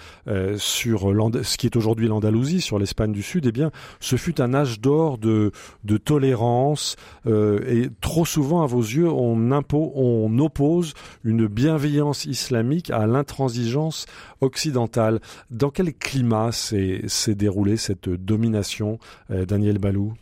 sur 0.57 1.13
ce 1.43 1.57
qui 1.57 1.67
est 1.67 1.77
aujourd'hui 1.77 2.09
l'Andalousie, 2.09 2.61
sur 2.61 2.79
l'Espagne 2.79 3.13
du 3.13 3.23
Sud, 3.23 3.47
eh 3.47 3.53
bien, 3.53 3.71
ce 4.01 4.17
fut 4.17 4.41
un 4.41 4.55
âge 4.55 4.81
d'or 4.81 5.19
de, 5.19 5.36
de 5.85 5.97
tolérance 5.97 6.97
euh, 7.27 7.61
et 7.67 7.91
trop 8.01 8.25
souvent, 8.25 8.63
à 8.63 8.67
vos 8.67 8.81
yeux, 8.81 9.09
on, 9.09 9.51
on 9.73 10.39
oppose 10.39 10.95
une 11.25 11.47
bienveillance 11.47 12.25
islamique 12.25 12.91
à 12.91 13.07
l'intransigeance 13.07 14.07
occidentale. 14.41 15.21
Dans 15.51 15.71
quel 15.71 15.95
climat 15.95 16.53
s'est 16.53 17.35
déroulée 17.35 17.77
cette 17.77 18.09
domination, 18.09 18.99
euh, 19.31 19.45
Daniel 19.47 19.79
Balou? 19.79 20.15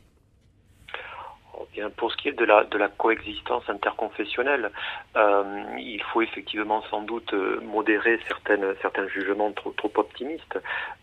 Pour 1.97 2.13
ce 2.13 2.17
qui 2.17 2.29
est 2.29 2.33
de 2.33 2.45
la, 2.45 2.65
de 2.65 2.79
la 2.79 2.89
coexistence 2.89 3.69
interconfessionnelle, 3.69 4.71
euh, 5.17 5.43
il 5.79 6.03
faut 6.03 6.23
effectivement 6.23 6.83
sans 6.91 7.03
doute 7.03 7.33
euh, 7.35 7.61
modérer 7.63 8.19
certaines, 8.29 8.75
certains 8.83 9.09
jugements 9.09 9.53
trop, 9.53 9.73
trop 9.73 9.93
optimistes. 9.97 10.59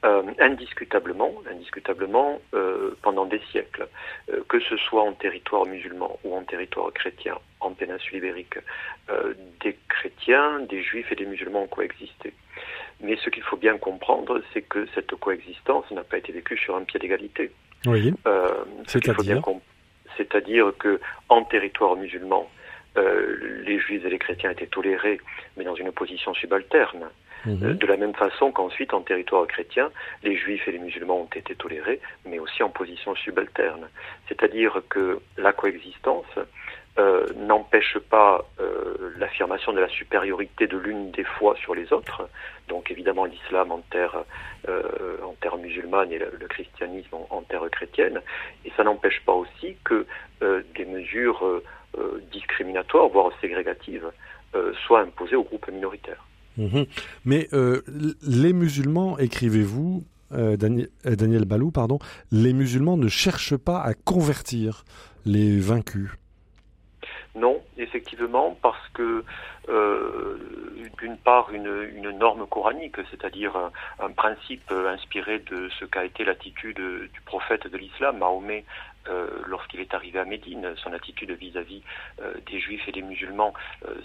Euh, 0.05 0.23
indiscutablement, 0.39 1.31
indiscutablement 1.49 2.39
euh, 2.53 2.97
pendant 3.01 3.25
des 3.25 3.41
siècles, 3.51 3.87
que 4.47 4.59
ce 4.59 4.77
soit 4.77 5.03
en 5.03 5.13
territoire 5.13 5.65
musulman 5.65 6.19
ou 6.23 6.35
en 6.35 6.43
territoire 6.43 6.91
chrétien, 6.93 7.37
en 7.59 7.71
péninsule 7.71 8.17
ibérique, 8.17 8.57
des 9.61 9.77
chrétiens, 9.89 10.59
des 10.61 10.81
juifs 10.81 11.11
et 11.11 11.15
des 11.15 11.25
musulmans 11.25 11.63
ont 11.63 11.67
coexisté. 11.67 12.33
Mais 13.01 13.17
ce 13.17 13.29
qu'il 13.29 13.43
faut 13.43 13.57
bien 13.57 13.77
comprendre, 13.77 14.41
c'est 14.53 14.61
que 14.61 14.87
cette 14.95 15.13
coexistence 15.15 15.89
n'a 15.91 16.03
pas 16.03 16.17
été 16.17 16.31
vécue 16.31 16.57
sur 16.57 16.75
un 16.75 16.83
pied 16.83 16.99
d'égalité. 16.99 17.51
Oui. 17.85 18.13
C'est-à-dire? 18.87 19.41
C'est-à-dire 20.17 20.71
que 20.77 20.99
en 21.29 21.43
territoire 21.43 21.95
musulman, 21.95 22.49
euh, 22.97 23.61
les 23.65 23.79
juifs 23.79 24.03
et 24.05 24.09
les 24.09 24.19
chrétiens 24.19 24.51
étaient 24.51 24.67
tolérés, 24.67 25.19
mais 25.55 25.63
dans 25.63 25.75
une 25.75 25.91
position 25.91 26.33
subalterne. 26.33 27.09
Mhm. 27.45 27.63
Euh, 27.63 27.73
de 27.73 27.87
la 27.87 27.97
même 27.97 28.13
façon 28.13 28.51
qu'ensuite, 28.51 28.93
en 28.93 29.01
territoire 29.01 29.47
chrétien, 29.47 29.91
les 30.23 30.35
juifs 30.35 30.67
et 30.67 30.71
les 30.71 30.79
musulmans 30.79 31.21
ont 31.21 31.35
été 31.35 31.55
tolérés, 31.55 31.99
mais 32.25 32.37
aussi 32.39 32.61
en 32.63 32.69
position 32.69 33.15
subalterne. 33.15 33.89
C'est-à-dire 34.27 34.81
que 34.89 35.19
la 35.37 35.53
coexistence 35.53 36.37
euh, 36.99 37.25
n'empêche 37.37 37.97
pas 38.09 38.45
euh, 38.59 39.13
l'affirmation 39.17 39.71
de 39.71 39.79
la 39.79 39.87
supériorité 39.87 40.67
de 40.67 40.77
l'une 40.77 41.09
des 41.11 41.23
foi 41.23 41.55
sur 41.55 41.73
les 41.73 41.93
autres. 41.93 42.27
Donc 42.67 42.91
évidemment 42.91 43.23
l'islam 43.23 43.71
en 43.71 43.79
terre, 43.91 44.25
euh, 44.67 45.15
en 45.23 45.33
terre 45.39 45.55
musulmane 45.55 46.11
et 46.11 46.19
le, 46.19 46.47
christianisme 46.49 47.15
en, 47.29 47.41
terre 47.43 47.63
chrétienne. 47.71 48.19
Et 48.65 48.73
ça 48.75 48.83
n'empêche 48.83 49.21
pas 49.25 49.31
aussi 49.31 49.77
que 49.85 50.05
des 50.41 50.85
mesures 50.85 51.61
discriminatoires, 52.31 53.07
voire 53.07 53.31
ségrégatives, 53.39 54.11
soient 54.85 55.01
imposées 55.01 55.35
aux 55.37 55.43
groupes 55.43 55.71
minoritaires. 55.71 56.25
Mhm. 56.57 56.85
Mais 57.23 57.47
les 57.53 58.53
musulmans, 58.53 59.17
écrivez-vous, 59.17 60.03
Daniel, 60.31 60.89
Daniel 61.05 61.45
Balou, 61.45 61.71
pardon, 61.71 61.99
les 62.31 62.53
musulmans 62.53 62.97
ne 62.97 63.07
cherchent 63.07 63.57
pas 63.57 63.81
à 63.81 63.93
convertir 63.93 64.83
les 65.25 65.59
vaincus. 65.59 66.09
Non, 67.33 67.61
effectivement, 67.77 68.57
parce 68.61 68.89
que 68.89 69.23
euh, 69.69 70.37
d'une 70.99 71.17
part 71.17 71.53
une, 71.53 72.09
norme 72.11 72.45
coranique, 72.45 72.97
c'est-à-dire 73.09 73.53
un, 73.99 74.11
principe 74.11 74.69
inspiré 74.71 75.39
de 75.39 75.69
ce 75.79 75.85
qu'a 75.85 76.03
été 76.03 76.25
l'attitude 76.25 76.75
du 76.75 77.21
prophète 77.25 77.67
de 77.67 77.77
l'islam, 77.77 78.17
Mahomet, 78.17 78.65
euh, 79.07 79.27
lorsqu'il 79.47 79.79
est 79.79 79.93
arrivé 79.93 80.19
à 80.19 80.25
Médine, 80.25 80.75
son 80.83 80.91
attitude 80.93 81.31
vis-à-vis 81.31 81.81
euh, 82.21 82.33
des 82.51 82.59
juifs 82.59 82.87
et 82.87 82.91
des 82.91 83.01
musulmans, 83.01 83.53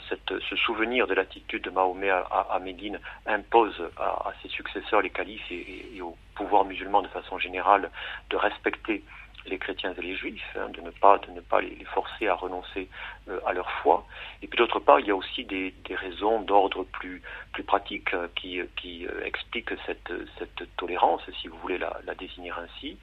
ce 0.08 0.56
souvenir 0.56 1.06
de 1.08 1.14
l'attitude 1.14 1.62
de 1.62 1.70
Mahomet 1.70 2.10
à, 2.10 2.58
Médine 2.62 3.00
impose 3.26 3.90
à, 3.98 4.32
ses 4.42 4.48
successeurs, 4.48 5.02
les 5.02 5.10
califes 5.10 5.50
et 5.50 6.00
au 6.00 6.16
pouvoir 6.36 6.64
musulman 6.64 7.02
de 7.02 7.08
façon 7.08 7.38
générale, 7.38 7.90
de 8.30 8.36
respecter 8.36 9.02
les 9.48 9.58
chrétiens 9.58 9.94
et 9.96 10.02
les 10.02 10.16
juifs, 10.16 10.56
hein, 10.56 10.68
de 10.70 10.80
ne 10.80 10.90
pas, 10.90 11.18
de 11.18 11.30
ne 11.32 11.40
pas 11.40 11.60
les, 11.60 11.84
forcer 11.94 12.28
à 12.28 12.34
renoncer 12.34 12.88
euh, 13.28 13.38
à 13.46 13.52
leur 13.52 13.70
foi. 13.82 14.06
Et 14.42 14.46
puis 14.46 14.58
d'autre 14.58 14.80
part, 14.80 15.00
il 15.00 15.06
y 15.06 15.10
a 15.10 15.16
aussi 15.16 15.44
des, 15.44 15.72
raisons 15.90 16.40
d'ordre 16.42 16.84
plus, 16.84 17.22
plus 17.52 17.62
pratique 17.62 18.12
euh, 18.14 18.28
qui, 18.36 18.60
qui 18.76 19.06
euh, 19.06 19.24
expliquent 19.24 19.74
cette, 19.86 20.12
cette 20.38 20.76
tolérance, 20.76 21.22
si 21.40 21.48
vous 21.48 21.56
voulez 21.58 21.78
la, 21.78 22.00
désigner 22.18 22.52
ainsi. 22.52 22.96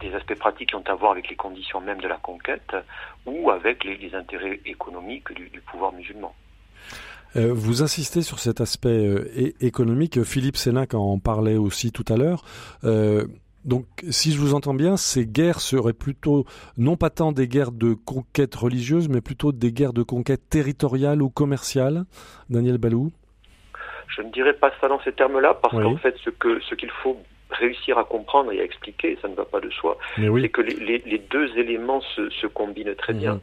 des 0.00 0.14
aspects 0.14 0.34
pratiques 0.34 0.70
qui 0.70 0.74
ont 0.74 0.84
à 0.86 0.94
voir 0.94 1.12
avec 1.12 1.28
les 1.28 1.36
conditions 1.36 1.80
même 1.80 2.00
de 2.00 2.08
la 2.08 2.16
conquête 2.16 2.74
ou 3.26 3.50
avec 3.50 3.84
les, 3.84 4.14
intérêts 4.14 4.60
économiques 4.64 5.32
du, 5.32 5.60
pouvoir 5.60 5.92
musulman. 5.92 6.34
vous 7.34 7.82
insistez 7.82 8.22
sur 8.22 8.38
cet 8.38 8.60
aspect 8.60 9.06
économique. 9.60 10.22
Philippe 10.24 10.56
Sénac 10.56 10.94
en 10.94 11.18
parlait 11.18 11.56
aussi 11.56 11.92
tout 11.92 12.04
à 12.08 12.16
l'heure. 12.16 12.44
Donc, 13.64 13.86
si 14.10 14.32
je 14.32 14.38
vous 14.38 14.54
entends 14.54 14.74
bien, 14.74 14.96
ces 14.96 15.26
guerres 15.26 15.60
seraient 15.60 15.94
plutôt 15.94 16.44
non 16.76 16.96
pas 16.96 17.10
tant 17.10 17.32
des 17.32 17.48
guerres 17.48 17.72
de 17.72 17.94
conquête 17.94 18.54
religieuse, 18.54 19.08
mais 19.08 19.20
plutôt 19.20 19.52
des 19.52 19.72
guerres 19.72 19.94
de 19.94 20.02
conquête 20.02 20.48
territoriale 20.50 21.22
ou 21.22 21.30
commerciale. 21.30 22.04
Daniel 22.50 22.78
Balou? 22.78 23.10
Je 24.08 24.22
ne 24.22 24.30
dirais 24.30 24.52
pas 24.52 24.70
ça 24.80 24.88
dans 24.88 25.00
ces 25.00 25.12
termes-là, 25.12 25.54
parce 25.54 25.74
qu'en 25.74 25.96
fait, 25.96 26.14
ce 26.24 26.74
qu'il 26.74 26.90
faut 27.02 27.16
réussir 27.50 27.98
à 27.98 28.04
comprendre 28.04 28.52
et 28.52 28.60
à 28.60 28.64
expliquer, 28.64 29.18
ça 29.22 29.28
ne 29.28 29.34
va 29.34 29.44
pas 29.44 29.60
de 29.60 29.70
soi, 29.70 29.96
c'est 30.16 30.48
que 30.48 30.60
les, 30.60 31.22
deux 31.30 31.56
éléments 31.56 32.00
se, 32.00 32.46
combinent 32.46 32.94
très 32.96 33.14
bien. 33.14 33.40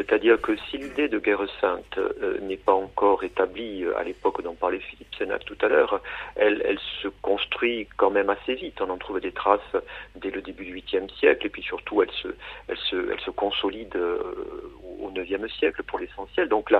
C'est-à-dire 0.00 0.40
que 0.40 0.56
si 0.56 0.78
l'idée 0.78 1.08
de 1.08 1.18
guerre 1.18 1.44
sainte 1.60 1.98
euh, 1.98 2.40
n'est 2.40 2.56
pas 2.56 2.72
encore 2.72 3.22
établie 3.22 3.84
euh, 3.84 3.98
à 3.98 4.02
l'époque 4.02 4.42
dont 4.42 4.54
parlait 4.54 4.80
Philippe 4.80 5.14
Sénac 5.14 5.44
tout 5.44 5.58
à 5.60 5.68
l'heure, 5.68 6.00
elle, 6.36 6.62
elle, 6.64 6.78
se 7.02 7.08
construit 7.20 7.86
quand 7.98 8.08
même 8.08 8.30
assez 8.30 8.54
vite. 8.54 8.80
On 8.80 8.88
en 8.88 8.96
trouve 8.96 9.20
des 9.20 9.32
traces 9.32 9.76
dès 10.16 10.30
le 10.30 10.40
début 10.40 10.64
du 10.64 10.74
8e 10.74 11.10
siècle 11.18 11.46
et 11.46 11.50
puis 11.50 11.62
surtout 11.62 12.00
elle 12.00 12.10
se, 12.12 12.28
elle 12.68 12.78
se, 12.78 13.12
elle 13.12 13.20
se 13.20 13.30
consolide 13.30 13.94
euh, 13.94 14.72
au 15.00 15.10
9e 15.10 15.46
siècle 15.58 15.82
pour 15.82 15.98
l'essentiel. 15.98 16.48
Donc 16.48 16.70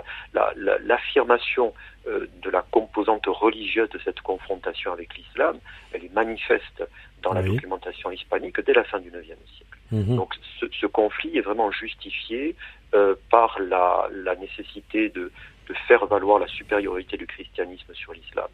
l'affirmation 0.86 1.74
la, 2.06 2.12
la, 2.12 2.26
de 2.42 2.50
la 2.50 2.62
composante 2.70 3.26
religieuse 3.26 3.90
de 3.90 3.98
cette 3.98 4.22
confrontation 4.22 4.94
avec 4.94 5.14
l'islam, 5.14 5.58
elle 5.92 6.06
est 6.06 6.14
manifeste 6.14 6.82
dans 7.20 7.34
la 7.34 7.42
documentation 7.42 8.10
hispanique 8.10 8.58
dès 8.60 8.72
la 8.72 8.84
fin 8.84 8.98
du 8.98 9.10
9e 9.10 9.24
siècle. 9.24 9.69
Mhm. 9.92 10.16
Donc 10.16 10.34
ce, 10.58 10.66
ce, 10.80 10.86
conflit 10.86 11.36
est 11.36 11.40
vraiment 11.40 11.70
justifié 11.70 12.54
euh, 12.94 13.14
par 13.30 13.58
la, 13.58 14.08
la 14.12 14.36
nécessité 14.36 15.08
de, 15.08 15.32
de, 15.68 15.74
faire 15.88 16.06
valoir 16.06 16.38
la 16.38 16.46
supériorité 16.46 17.16
du 17.16 17.26
christianisme 17.26 17.92
sur 17.94 18.12
l'islam. 18.12 18.48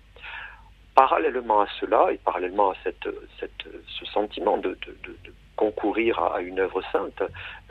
Parallèlement 0.94 1.61
à 1.61 1.66
cela 1.79 2.09
et 2.11 2.18
parallèlement 2.18 2.70
à 2.70 2.77
cette, 2.83 3.09
cette, 3.38 3.64
ce 3.87 4.07
sentiment 4.07 4.57
de, 4.57 4.70
de, 4.87 5.16
de 5.25 5.33
concourir 5.57 6.18
à, 6.22 6.40
une 6.40 6.61
œuvre 6.61 6.83
sainte, 6.92 7.22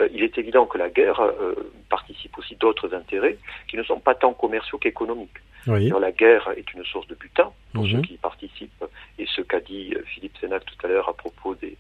euh, 0.02 0.10
il 0.12 0.24
est 0.24 0.38
évident 0.38 0.66
que 0.66 0.78
la 0.78 0.90
guerre 0.90 1.22
euh, 1.22 1.72
participe 1.90 2.38
aussi 2.38 2.56
d'autres 2.56 2.94
intérêts 2.94 3.38
qui 3.68 3.78
ne 3.78 3.84
sont 3.84 4.00
pas 4.00 4.16
tant 4.16 4.34
commerciaux 4.34 4.78
qu'économiques. 4.78 5.40
La 5.68 6.12
guerre 6.12 6.50
est 6.56 6.74
une 6.74 6.84
source 6.84 7.08
de 7.08 7.16
butin 7.16 7.52
pour 7.74 7.86
mhm. 7.86 7.92
ceux 7.92 8.02
qui 8.02 8.14
y 8.16 8.18
participent, 8.18 8.86
et 9.18 9.26
ce 9.26 9.42
qu'a 9.42 9.60
dit 9.60 9.96
Philippe 10.14 10.38
Sénac 10.40 10.64
tout 10.66 10.86
à 10.86 10.90
l'heure 10.90 11.10
à 11.10 11.14
propos 11.14 11.56
des, 11.56 11.76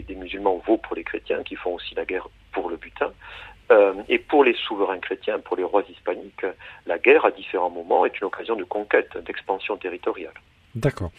des, 0.00 0.14
musulmans 0.14 0.62
vaut 0.66 0.78
pour 0.78 0.96
les 0.96 1.04
chrétiens 1.04 1.42
qui 1.42 1.56
font 1.56 1.74
aussi 1.74 1.94
la 1.94 2.04
guerre 2.04 2.28
pour 2.52 2.70
le 2.70 2.76
butin. 2.76 3.12
Euh, 3.70 3.94
et 4.08 4.18
pour 4.18 4.44
les 4.44 4.54
souverains 4.54 4.98
chrétiens, 4.98 5.38
pour 5.38 5.56
les 5.56 5.64
rois 5.64 5.82
hispaniques, 5.88 6.46
la 6.86 6.98
guerre 6.98 7.24
à 7.24 7.30
différents 7.30 7.70
moments 7.70 8.04
est 8.04 8.20
une 8.20 8.26
occasion 8.26 8.56
de 8.56 8.64
conquête, 8.64 9.16
d'expansion 9.24 9.76
territoriale. 9.76 10.34
D'accord. 10.74 11.10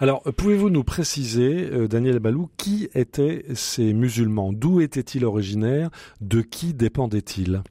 Alors, 0.00 0.22
pouvez-vous 0.22 0.70
nous 0.70 0.84
préciser, 0.84 1.68
euh, 1.70 1.86
Daniel 1.86 2.18
Balou, 2.18 2.48
qui 2.56 2.88
étaient 2.94 3.44
ces 3.54 3.92
musulmans? 3.92 4.52
D'où 4.52 4.80
étaient-ils 4.80 5.24
originaires? 5.24 5.90
De 6.20 6.40
qui 6.40 6.72
dépendaient-ils? 6.72 7.62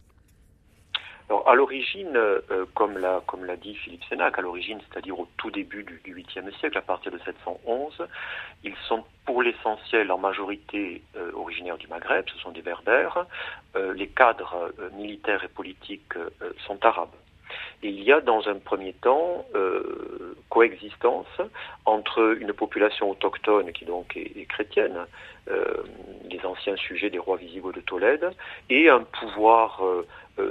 Alors, 1.32 1.48
à 1.48 1.56
l'origine, 1.56 2.18
euh, 2.18 2.66
comme 2.74 2.98
l'a 2.98 3.22
comme 3.26 3.46
l'a 3.46 3.56
dit 3.56 3.74
Philippe 3.74 4.04
Sénac, 4.10 4.38
à 4.38 4.42
l'origine, 4.42 4.82
c'est-à-dire 4.90 5.18
au 5.18 5.30
tout 5.38 5.50
début 5.50 5.84
du, 5.84 6.02
du 6.04 6.14
8e 6.14 6.54
siècle, 6.60 6.78
à 6.78 6.82
partir 6.82 7.10
de 7.10 7.20
711, 7.20 8.06
ils 8.66 8.76
sont 8.90 9.06
pour 9.24 9.42
l'essentiel 9.42 10.12
en 10.12 10.18
majorité 10.18 11.02
euh, 11.16 11.32
originaires 11.34 11.78
du 11.78 11.88
Maghreb, 11.88 12.26
ce 12.28 12.38
sont 12.40 12.52
des 12.52 12.62
berbères. 12.62 13.26
Euh, 13.78 13.94
les 13.94 14.08
cadres 14.08 14.74
militaires 14.98 15.42
et 15.46 15.48
politiques 15.48 16.16
sont 16.68 16.86
arabes. 16.86 17.16
Il 17.82 18.04
y 18.04 18.12
a 18.12 18.20
dans 18.20 18.50
un 18.50 18.56
premier 18.56 18.94
temps 18.94 19.46
coexistence 20.50 21.42
entre 21.86 22.38
une 22.40 22.54
population 22.54 23.10
autochtone 23.10 23.72
qui 23.72 23.86
donc 23.86 24.16
est, 24.18 24.38
est 24.38 24.46
chrétienne, 24.46 25.06
les 26.30 26.46
anciens 26.46 26.78
sujets 26.78 27.10
des 27.10 27.20
rois 27.20 27.38
visigoths 27.38 27.76
de 27.76 27.82
Tolède, 27.82 28.32
et 28.70 28.90
un 28.90 29.02
pouvoir 29.02 29.84
euh, 29.84 30.06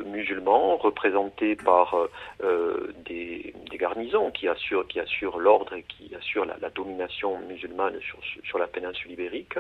musulmans 0.07 0.77
représentés 0.77 1.57
par 1.57 1.95
euh, 1.95 2.11
euh, 2.43 2.93
des, 3.07 3.55
garnisons 3.73 4.31
qui 4.31 4.49
assurent, 4.49 5.39
l'ordre 5.39 5.75
et 5.75 5.85
qui 5.85 6.15
assurent 6.15 6.45
la, 6.45 6.71
domination 6.71 7.39
musulmane 7.49 7.99
sur, 8.45 8.59
la 8.59 8.67
péninsule 8.67 9.13
ibérique. 9.13 9.57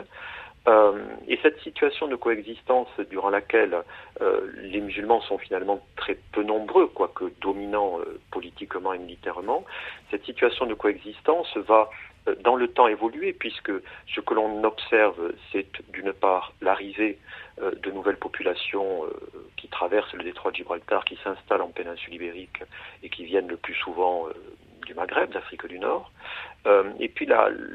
et 1.26 1.38
cette 1.42 1.58
situation 1.60 2.06
de 2.06 2.16
coexistence 2.16 2.88
durant 3.08 3.30
laquelle 3.30 3.78
les 4.58 4.80
musulmans 4.82 5.22
sont 5.22 5.38
finalement 5.38 5.80
très 5.96 6.18
peu 6.32 6.42
nombreux, 6.42 6.88
quoique 6.88 7.24
dominants 7.40 7.98
politiquement 8.30 8.92
et 8.92 8.98
militairement, 8.98 9.64
cette 10.10 10.24
situation 10.26 10.66
de 10.66 10.74
coexistence 10.74 11.56
va 11.56 11.88
dans 12.44 12.56
le 12.56 12.68
temps 12.68 12.88
évoluer 12.88 13.32
puisque 13.32 13.72
ce 14.14 14.20
que 14.20 14.34
l'on 14.34 14.62
observe, 14.64 15.32
c'est 15.52 15.66
d'une 15.92 16.12
part 16.12 16.52
l'arrivée 16.60 17.18
euh, 17.18 17.49
de 17.58 17.90
nouvelles 17.90 18.16
populations 18.16 19.04
euh, 19.04 19.10
qui 19.56 19.68
traversent 19.68 20.12
le 20.14 20.24
détroit 20.24 20.50
de 20.50 20.56
Gibraltar, 20.56 21.04
qui 21.04 21.18
s'installent 21.22 21.62
en 21.62 21.68
péninsule 21.68 22.14
ibérique 22.14 22.62
et 23.02 23.08
qui 23.08 23.24
viennent 23.24 23.48
le 23.48 23.56
plus 23.56 23.74
souvent 23.74 24.28
euh, 24.28 24.32
du 24.86 24.94
Maghreb, 24.94 25.30
d'Afrique 25.30 25.66
du 25.66 25.78
Nord. 25.78 26.10
et 26.98 27.08
puis 27.08 27.28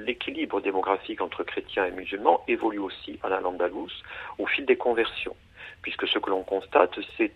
l'équilibre 0.06 0.60
démographique 0.60 1.22
entre 1.22 1.44
chrétiens 1.44 1.86
et 1.86 1.92
musulmans 1.92 2.44
évolue 2.48 2.80
aussi 2.80 3.20
à 3.24 3.30
la 3.30 3.40
Landalouse 3.40 4.04
au 4.38 4.48
fil 4.48 4.66
des 4.66 4.76
conversions, 4.76 5.36
puisque 5.82 6.08
ce 6.08 6.20
que 6.20 6.30
l'on 6.30 6.44
constate, 6.44 7.00
c'est 7.16 7.36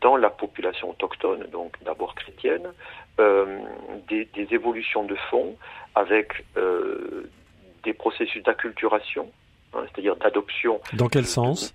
dans 0.00 0.16
la 0.16 0.30
population 0.30 0.90
autochtone, 0.90 1.44
donc 1.50 1.76
d'abord 1.82 2.14
chrétienne, 2.14 2.72
des, 3.18 4.48
évolutions 4.52 5.04
de 5.04 5.16
fond 5.28 5.56
avec 5.94 6.44
des 7.82 7.92
processus 7.92 8.42
d'acculturation, 8.42 9.30
hein, 9.74 9.84
c'est-à-dire 9.86 10.16
d'adoption. 10.16 10.80
Dans 10.94 11.08
quel 11.08 11.26
sens? 11.26 11.74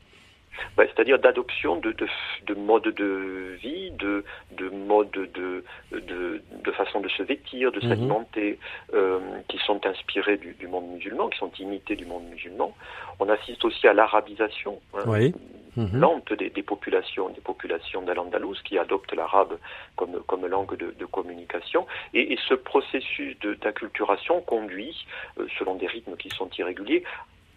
Ben, 0.77 0.87
c'est-à-dire 0.87 1.19
d'adoption 1.19 1.77
de, 1.77 1.91
de, 1.91 2.07
de 2.45 2.53
modes 2.53 2.87
de 2.87 3.55
vie, 3.61 3.91
de, 3.91 4.23
de 4.57 4.69
modes 4.69 5.11
de, 5.11 5.63
de, 5.91 6.41
de 6.63 6.71
façon 6.71 6.99
de 6.99 7.09
se 7.09 7.23
vêtir, 7.23 7.71
de 7.71 7.79
mhm. 7.83 7.89
s'alimenter, 7.89 8.59
euh, 8.93 9.19
qui 9.47 9.57
sont 9.59 9.85
inspirés 9.85 10.37
du, 10.37 10.53
du, 10.53 10.67
monde 10.67 10.87
musulman, 10.87 11.29
qui 11.29 11.39
sont 11.39 11.51
imités 11.59 11.95
du 11.95 12.05
monde 12.05 12.25
musulman. 12.29 12.75
On 13.19 13.29
assiste 13.29 13.63
aussi 13.65 13.87
à 13.87 13.93
l'arabisation 13.93 14.79
hein, 14.93 15.31
mhm. 15.75 15.99
lente 15.99 16.33
des, 16.33 16.49
des, 16.49 16.63
populations, 16.63 17.29
des 17.29 17.41
populations 17.41 18.01
d'Al-Andalus 18.01 18.61
qui 18.63 18.77
adoptent 18.77 19.13
l'arabe 19.15 19.57
comme, 19.95 20.21
comme 20.27 20.45
langue 20.45 20.77
de, 20.77 20.93
de 20.97 21.05
communication. 21.05 21.85
Et, 22.13 22.33
et, 22.33 22.39
ce 22.47 22.53
processus 22.53 23.37
d'acculturation 23.61 24.41
conduit, 24.41 25.05
euh, 25.39 25.47
selon 25.57 25.75
des 25.75 25.87
rythmes 25.87 26.15
qui 26.15 26.29
sont 26.29 26.49
irréguliers, 26.57 27.03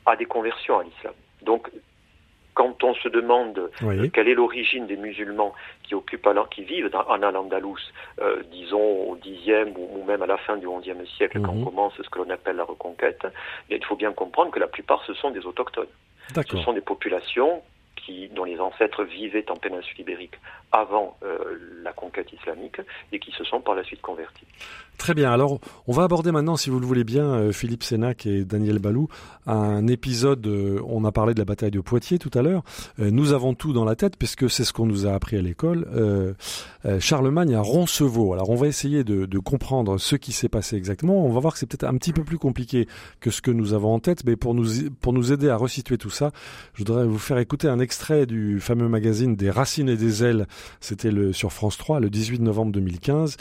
à 0.07 0.17
des 0.17 0.27
conversions 0.27 0.79
à 0.79 0.85
l'islam. 0.85 1.15
Donc 1.43 1.71
quand 2.55 2.83
on 2.83 2.95
se 2.95 3.09
demande 3.09 3.71
euh, 3.83 4.09
quelle 4.13 4.29
est 4.29 4.35
l'origine 4.35 4.87
des 4.87 4.97
musulmans 4.97 5.53
qui 5.83 5.95
occupent 5.95 6.29
qui 6.51 6.65
vivent 6.65 6.91
en 6.95 7.23
Al-Andalus, 7.23 7.93
euh, 8.21 8.43
disons 8.51 8.81
au 8.81 9.17
Xe 9.17 9.67
ou, 9.77 10.03
même 10.05 10.23
à 10.23 10.27
la 10.27 10.39
fin 10.39 10.57
du 10.57 10.67
XIe 10.67 10.95
siècle, 11.19 11.41
quand 11.43 11.53
mhm. 11.53 11.65
commence 11.65 11.93
ce 12.03 12.09
que 12.09 12.19
l'on 12.19 12.31
appelle 12.31 12.57
la 12.57 12.65
reconquête, 12.65 13.27
il 13.69 13.85
faut 13.85 13.97
bien 13.97 14.13
comprendre 14.13 14.51
que 14.51 14.59
la 14.59 14.69
plupart 14.69 15.05
ce 15.07 15.13
sont 15.13 15.31
des 15.31 15.45
autochtones. 15.45 15.87
Ce 16.35 16.57
sont 16.57 16.73
des 16.73 16.81
populations 16.81 17.63
dont 18.33 18.45
les 18.45 18.61
ancêtres 18.61 19.05
vivaient 19.05 19.51
en 19.51 19.57
péninsule 19.57 20.01
ibérique 20.01 20.39
avant 20.73 21.17
euh, 21.23 21.39
la 21.83 21.93
conquête 21.93 22.33
islamique 22.33 22.81
et 23.13 23.19
qui 23.19 23.33
se 23.33 23.45
sont 23.45 23.61
par 23.61 23.75
la 23.75 23.85
suite 23.85 24.03
convertis. 24.03 24.47
Très 24.99 25.13
bien. 25.13 25.31
Alors, 25.31 25.61
on 25.87 25.93
va 25.93 26.05
aborder 26.05 26.33
maintenant, 26.33 26.57
si 26.57 26.71
vous 26.71 26.81
le 26.81 26.87
voulez 26.87 27.05
bien, 27.05 27.27
euh, 27.27 27.53
Philippe 27.53 27.83
Sénac 27.83 28.25
et 28.25 28.45
Daniel 28.45 28.79
Balou, 28.79 29.09
un 29.47 29.87
épisode. 29.89 30.47
Euh, 30.47 30.81
on 30.89 31.05
a 31.05 31.13
parlé 31.13 31.35
de 31.35 31.39
la 31.39 31.45
bataille 31.45 31.71
de 31.71 31.81
Poitiers 31.81 32.19
tout 32.19 32.31
à 32.35 32.43
l'heure. 32.43 32.63
nous 32.99 33.33
avons 33.33 33.55
tout 33.55 33.73
dans 33.73 33.85
la 33.85 33.95
tête, 33.95 34.17
puisque 34.17 34.49
c'est 34.49 34.65
ce 34.65 34.73
qu'on 34.73 34.87
nous 34.87 35.07
a 35.07 35.13
appris 35.13 35.37
à 35.37 35.43
l'école. 35.43 35.87
Charlemagne 37.01 37.55
à 37.55 37.61
Roncevaux. 37.61 38.33
Alors, 38.33 38.51
on 38.51 38.55
va 38.55 38.69
essayer 38.69 39.05
de, 39.05 39.39
comprendre 39.39 39.99
ce 39.99 40.17
qui 40.17 40.33
s'est 40.33 40.49
passé 40.49 40.77
exactement. 40.77 41.25
On 41.25 41.33
va 41.33 41.41
voir 41.41 41.53
que 41.53 41.59
c'est 41.59 41.67
peut-être 41.67 41.85
un 41.85 41.97
petit 41.97 42.13
peu 42.13 42.25
plus 42.25 42.39
compliqué 42.39 42.89
que 43.21 43.31
ce 43.31 43.43
que 43.43 43.51
nous 43.51 43.75
avons 43.75 43.95
en 43.95 44.01
tête, 44.01 44.25
mais 44.25 44.37
pour 44.37 44.55
nous 44.55 44.67
pour 45.01 45.13
nous 45.13 45.33
aider 45.33 45.49
à 45.49 45.57
resituer 45.57 45.99
tout 45.99 46.11
ça, 46.11 46.33
je 46.73 46.79
voudrais 46.79 47.07
vous 47.07 47.19
faire 47.19 47.39
écouter 47.39 47.69
un 47.69 47.79
extrait 47.79 48.27
du 48.27 48.61
fameux 48.61 48.89
magazine 48.89 49.37
des 49.37 49.51
Racines 49.51 49.89
et 49.89 49.97
des 49.97 50.25
ailes. 50.25 50.47
C'était 50.81 51.13
sur 51.33 51.53
France 51.53 51.77
3 51.77 52.01
le 52.01 52.11
18 52.11 52.41
novembre 52.41 52.73
2015, 52.73 53.37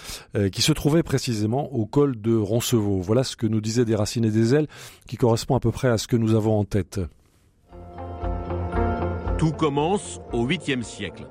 qui 0.51 0.61
se 0.61 0.71
trouvait 0.73 1.03
précisément 1.03 1.44
au 1.53 1.85
col 1.85 2.19
de 2.19 2.35
Roncevaux. 2.35 3.01
Voilà 3.01 3.23
ce 3.23 3.35
que 3.35 3.47
nous 3.47 3.61
disaient 3.61 3.85
des 3.85 3.95
racines 3.95 4.25
et 4.25 4.31
des 4.31 4.55
ailes, 4.55 4.67
qui 5.07 5.17
correspond 5.17 5.55
à 5.55 5.59
peu 5.59 5.71
près 5.71 5.87
à 5.87 5.97
ce 5.97 6.07
que 6.07 6.15
nous 6.15 6.35
avons 6.35 6.59
en 6.59 6.63
tête. 6.63 6.99
Tout 9.37 9.51
commence 9.51 10.21
au 10.33 10.47
8e 10.47 10.81
siècle. 10.81 11.27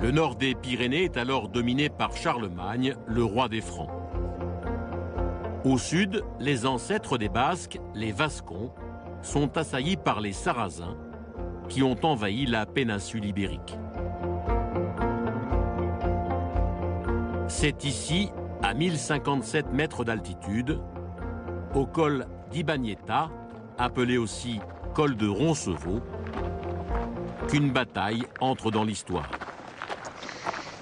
Le 0.00 0.10
nord 0.10 0.36
des 0.36 0.54
Pyrénées 0.54 1.04
est 1.04 1.16
alors 1.16 1.48
dominé 1.48 1.88
par 1.88 2.16
Charlemagne, 2.16 2.94
le 3.06 3.24
roi 3.24 3.48
des 3.48 3.60
Francs. 3.60 3.90
Au 5.64 5.76
sud, 5.76 6.22
les 6.38 6.66
ancêtres 6.66 7.18
des 7.18 7.28
Basques, 7.28 7.80
les 7.94 8.12
Vascons, 8.12 8.70
sont 9.22 9.56
assaillis 9.58 9.96
par 9.96 10.20
les 10.20 10.32
Sarrasins, 10.32 10.96
qui 11.68 11.82
ont 11.82 11.96
envahi 12.02 12.46
la 12.46 12.64
péninsule 12.64 13.24
ibérique. 13.24 13.76
C'est 17.48 17.84
ici 17.84 18.30
à 18.62 18.74
1057 18.74 19.72
mètres 19.72 20.04
d'altitude, 20.04 20.80
au 21.74 21.86
col 21.86 22.26
d'Ibagneta, 22.50 23.30
appelé 23.78 24.18
aussi 24.18 24.60
col 24.94 25.16
de 25.16 25.28
Roncevaux, 25.28 26.00
qu'une 27.48 27.70
bataille 27.70 28.26
entre 28.40 28.70
dans 28.70 28.84
l'histoire. 28.84 29.28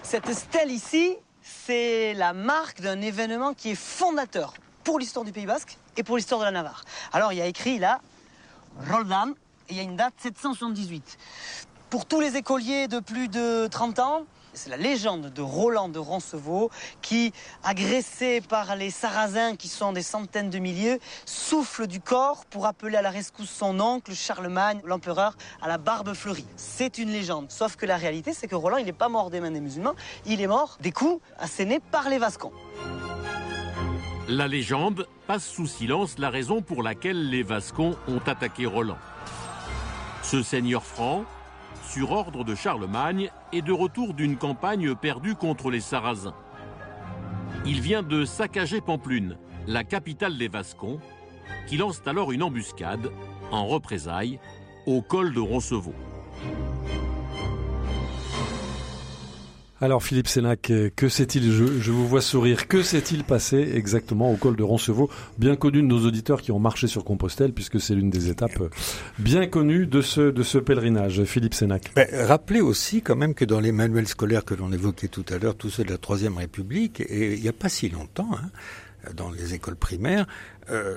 Cette 0.03 0.33
stèle 0.33 0.71
ici, 0.71 1.17
c'est 1.43 2.15
la 2.15 2.33
marque 2.33 2.81
d'un 2.81 3.01
événement 3.01 3.55
qui 3.55 3.71
est 3.71 3.75
fondateur 3.75 4.55
pour 4.85 4.99
l'histoire 4.99 5.25
du 5.25 5.33
Pays 5.33 5.47
Basque 5.47 5.79
et 5.97 6.03
pour 6.03 6.17
l'histoire 6.17 6.41
de 6.41 6.47
la 6.47 6.53
Navarre. 6.53 6.85
Alors 7.13 7.33
il 7.33 7.39
y 7.39 7.43
a 7.43 7.47
écrit 7.47 7.79
là, 7.79 8.01
Roldán, 8.91 9.35
et 9.69 9.73
il 9.73 9.77
y 9.77 9.81
a 9.81 9.83
une 9.83 9.97
date 9.97 10.15
778. 10.19 11.19
Pour 11.91 12.07
tous 12.07 12.21
les 12.21 12.37
écoliers 12.37 12.89
de 12.89 13.01
plus 13.01 13.29
de 13.29 13.67
30 13.67 13.99
ans, 13.99 14.27
c'est 14.57 14.71
la 14.71 14.77
légende 14.77 15.33
de 15.33 15.43
Roland 15.43 15.89
de 15.89 15.99
Roncevaux 15.99 16.71
qui, 17.03 17.33
agressé 17.63 18.41
par 18.41 18.75
les 18.75 18.91
Sarrasins 18.91 19.55
qui 19.55 19.69
sont 19.69 19.93
des 19.93 20.03
centaines 20.03 20.51
de 20.51 20.59
milliers, 20.59 20.99
souffle 21.27 21.87
du 21.87 22.01
corps 22.01 22.47
pour 22.47 22.67
appeler 22.67 22.97
à 22.97 23.03
la 23.03 23.11
rescousse 23.11 23.51
son 23.51 23.79
oncle 23.81 24.15
Charlemagne, 24.15 24.81
l'empereur, 24.85 25.37
à 25.61 25.69
la 25.69 25.79
barbe 25.79 26.15
fleurie. 26.15 26.47
C'est 26.57 26.99
une 26.99 27.11
légende. 27.11 27.51
Sauf 27.51 27.77
que 27.77 27.87
la 27.87 27.97
réalité, 27.97 28.33
c'est 28.33 28.49
que 28.49 28.55
Roland, 28.55 28.79
il 28.79 28.87
n'est 28.87 28.93
pas 28.93 29.11
mort 29.11 29.31
des 29.31 29.41
mains 29.41 29.51
des 29.51 29.61
musulmans, 29.61 29.95
il 30.25 30.41
est 30.41 30.47
mort 30.47 30.79
des 30.81 30.93
coups 30.93 31.21
assénés 31.39 31.81
par 31.91 32.09
les 32.09 32.19
Vascons. 32.19 32.53
La 34.29 34.49
légende 34.49 35.07
passe 35.27 35.47
sous 35.47 35.67
silence 35.67 36.19
la 36.19 36.31
raison 36.31 36.63
pour 36.63 36.83
laquelle 36.83 37.31
les 37.31 37.43
Vascons 37.43 37.97
ont 38.09 38.21
attaqué 38.27 38.67
Roland. 38.67 38.99
Ce 40.23 40.43
seigneur 40.43 40.83
franc, 40.83 41.25
sur 41.87 42.13
ordre 42.13 42.45
de 42.45 42.55
Charlemagne, 42.55 43.31
et 43.53 43.63
de 43.63 43.73
retour 43.73 44.15
d'une 44.15 44.37
campagne 44.37 44.95
perdue 44.95 45.35
contre 45.35 45.71
les 45.71 45.81
Sarrasins. 45.81 46.35
Il 47.65 47.81
vient 47.81 48.03
de 48.03 48.25
saccager 48.25 48.81
Pamplune, 48.81 49.39
la 49.67 49.85
capitale 49.85 50.37
des 50.37 50.49
Vascons, 50.49 51.01
qui 51.67 51.77
lance 51.77 52.03
alors 52.07 52.33
une 52.33 52.43
embuscade, 52.43 53.11
en 53.51 53.67
représailles, 53.67 54.39
au 54.87 55.03
col 55.03 55.33
de 55.33 55.41
Roncevaux. 55.41 55.95
Alors 59.79 60.03
Philippe 60.03 60.27
Sénac, 60.27 60.73
que 60.97 61.09
s'est-il, 61.11 61.53
je, 61.53 61.91
vous 61.91 62.09
vois 62.09 62.23
sourire, 62.23 62.67
que 62.67 62.83
s'est-il 62.83 63.25
passé 63.25 63.73
exactement 63.75 64.33
au 64.33 64.37
col 64.37 64.57
de 64.57 64.63
Roncevaux, 64.63 65.11
bien 65.37 65.55
connu 65.55 65.83
de 65.83 65.87
nos 65.87 66.07
auditeurs 66.07 66.41
qui 66.41 66.51
ont 66.51 66.59
marché 66.59 66.87
sur 66.87 67.05
Compostelle, 67.05 67.53
puisque 67.53 67.79
c'est 67.79 67.95
l'une 67.95 68.09
des 68.09 68.31
étapes 68.31 68.59
bien 69.19 69.47
connues 69.47 69.87
de 69.87 70.01
ce, 70.01 70.31
de 70.31 70.43
ce 70.43 70.57
pèlerinage. 70.57 71.25
Philippe 71.25 71.53
Sénac? 71.53 71.93
Ben, 71.95 72.09
rappelez 72.27 72.63
aussi 72.63 73.03
quand 73.03 73.17
même 73.17 73.35
que 73.35 73.45
dans 73.45 73.61
les 73.61 73.71
manuels 73.71 74.09
scolaires 74.09 74.47
que 74.47 74.55
l'on 74.55 74.73
évoquait 74.73 75.09
tout 75.09 75.27
à 75.29 75.37
l'heure, 75.37 75.55
tous 75.55 75.69
ceux 75.69 75.85
de 75.85 75.91
la 75.91 75.99
Troisième 75.99 76.39
République, 76.39 77.03
et 77.03 77.35
il 77.35 77.43
n'y 77.43 77.49
a 77.49 77.53
pas 77.53 77.69
si 77.69 77.91
longtemps, 77.91 78.31
hein, 78.33 79.11
dans 79.15 79.31
les 79.31 79.53
écoles 79.53 79.77
primaires, 79.77 80.27
euh, 80.71 80.97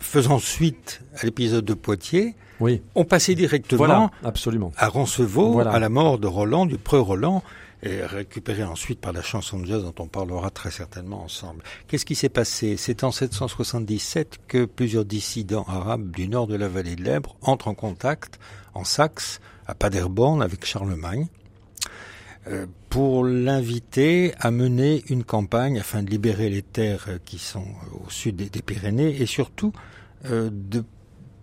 faisant 0.00 0.40
suite 0.40 1.02
à 1.16 1.24
l'épisode 1.24 1.64
de 1.64 1.74
Poitiers, 1.74 2.34
oui. 2.58 2.82
on 2.96 3.04
passait 3.04 3.36
directement 3.36 4.10
absolument. 4.24 4.72
à 4.76 4.88
Roncevaux, 4.88 5.60
à 5.60 5.78
la 5.78 5.88
mort 5.88 6.18
de 6.18 6.26
Roland, 6.26 6.66
du 6.66 6.78
preux 6.78 6.98
Roland, 6.98 7.44
et 7.82 8.04
récupéré 8.04 8.64
ensuite 8.64 9.00
par 9.00 9.12
la 9.12 9.22
chanson 9.22 9.60
de 9.60 9.66
jazz 9.66 9.82
dont 9.82 9.94
on 9.98 10.08
parlera 10.08 10.50
très 10.50 10.70
certainement 10.70 11.22
ensemble. 11.22 11.62
Qu'est-ce 11.86 12.04
qui 12.04 12.14
s'est 12.14 12.28
passé? 12.28 12.76
C'est 12.76 13.04
en 13.04 13.12
777 13.12 14.38
que 14.48 14.64
plusieurs 14.64 15.04
dissidents 15.04 15.64
arabes 15.68 16.10
du 16.10 16.28
nord 16.28 16.46
de 16.46 16.56
la 16.56 16.68
vallée 16.68 16.96
de 16.96 17.04
l'Ebre 17.04 17.36
entrent 17.42 17.68
en 17.68 17.74
contact 17.74 18.38
en 18.74 18.84
Saxe, 18.84 19.40
à 19.66 19.74
Paderborn, 19.74 20.42
avec 20.42 20.64
Charlemagne, 20.64 21.26
euh, 22.48 22.66
pour 22.88 23.24
l'inviter 23.24 24.32
à 24.40 24.50
mener 24.50 25.04
une 25.08 25.24
campagne 25.24 25.78
afin 25.78 26.02
de 26.02 26.10
libérer 26.10 26.48
les 26.48 26.62
terres 26.62 27.18
qui 27.24 27.38
sont 27.38 27.66
au 27.92 28.10
sud 28.10 28.36
des, 28.36 28.62
Pyrénées 28.62 29.20
et 29.20 29.26
surtout 29.26 29.72
euh, 30.24 30.48
de 30.52 30.84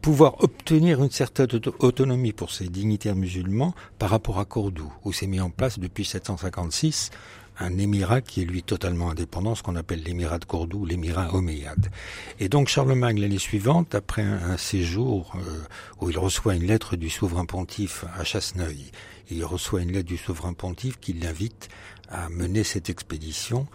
pouvoir 0.06 0.36
obtenir 0.44 1.04
une 1.04 1.10
certaine 1.10 1.48
autonomie 1.80 2.32
pour 2.32 2.52
ces 2.52 2.68
dignitaires 2.68 3.16
musulmans 3.16 3.74
par 3.98 4.12
rapport 4.12 4.38
à 4.38 4.46
Cordoue, 4.46 4.94
où 5.04 5.12
s'est 5.12 5.26
mis 5.26 5.42
en 5.42 5.50
place 5.50 5.80
depuis 5.80 6.06
756 6.06 7.10
un 7.58 7.76
émirat 7.80 8.22
qui 8.22 8.44
est 8.44 8.46
lui 8.46 8.62
totalement 8.62 9.10
indépendant, 9.10 9.56
ce 9.56 9.64
qu'on 9.64 9.76
appelle 9.76 10.04
l'émirat 10.04 10.38
de 10.38 10.46
Cordoue, 10.46 10.86
l'émirat 10.86 11.34
omeyyade. 11.34 11.90
Et 12.40 12.50
donc 12.50 12.68
Charlemagne, 12.68 13.20
l'année 13.20 13.40
suivante, 13.40 13.96
après 13.96 14.22
un, 14.22 14.58
séjour 14.58 15.34
euh, 15.38 15.64
où 16.02 16.12
il 16.12 16.20
reçoit 16.20 16.54
une 16.54 16.68
lettre 16.68 16.98
du 16.98 17.10
souverain 17.10 17.46
pontife 17.46 18.06
à 18.16 18.24
Chasseneuil, 18.24 18.92
il 19.30 19.44
reçoit 19.46 19.82
une 19.82 19.92
lettre 19.92 20.08
du 20.08 20.18
souverain 20.18 20.54
pontife 20.54 21.00
qui 21.00 21.14
l'invite 21.14 21.70
à 22.10 22.30
mener 22.30 22.64
cette 22.64 22.90
expédition 22.90 23.68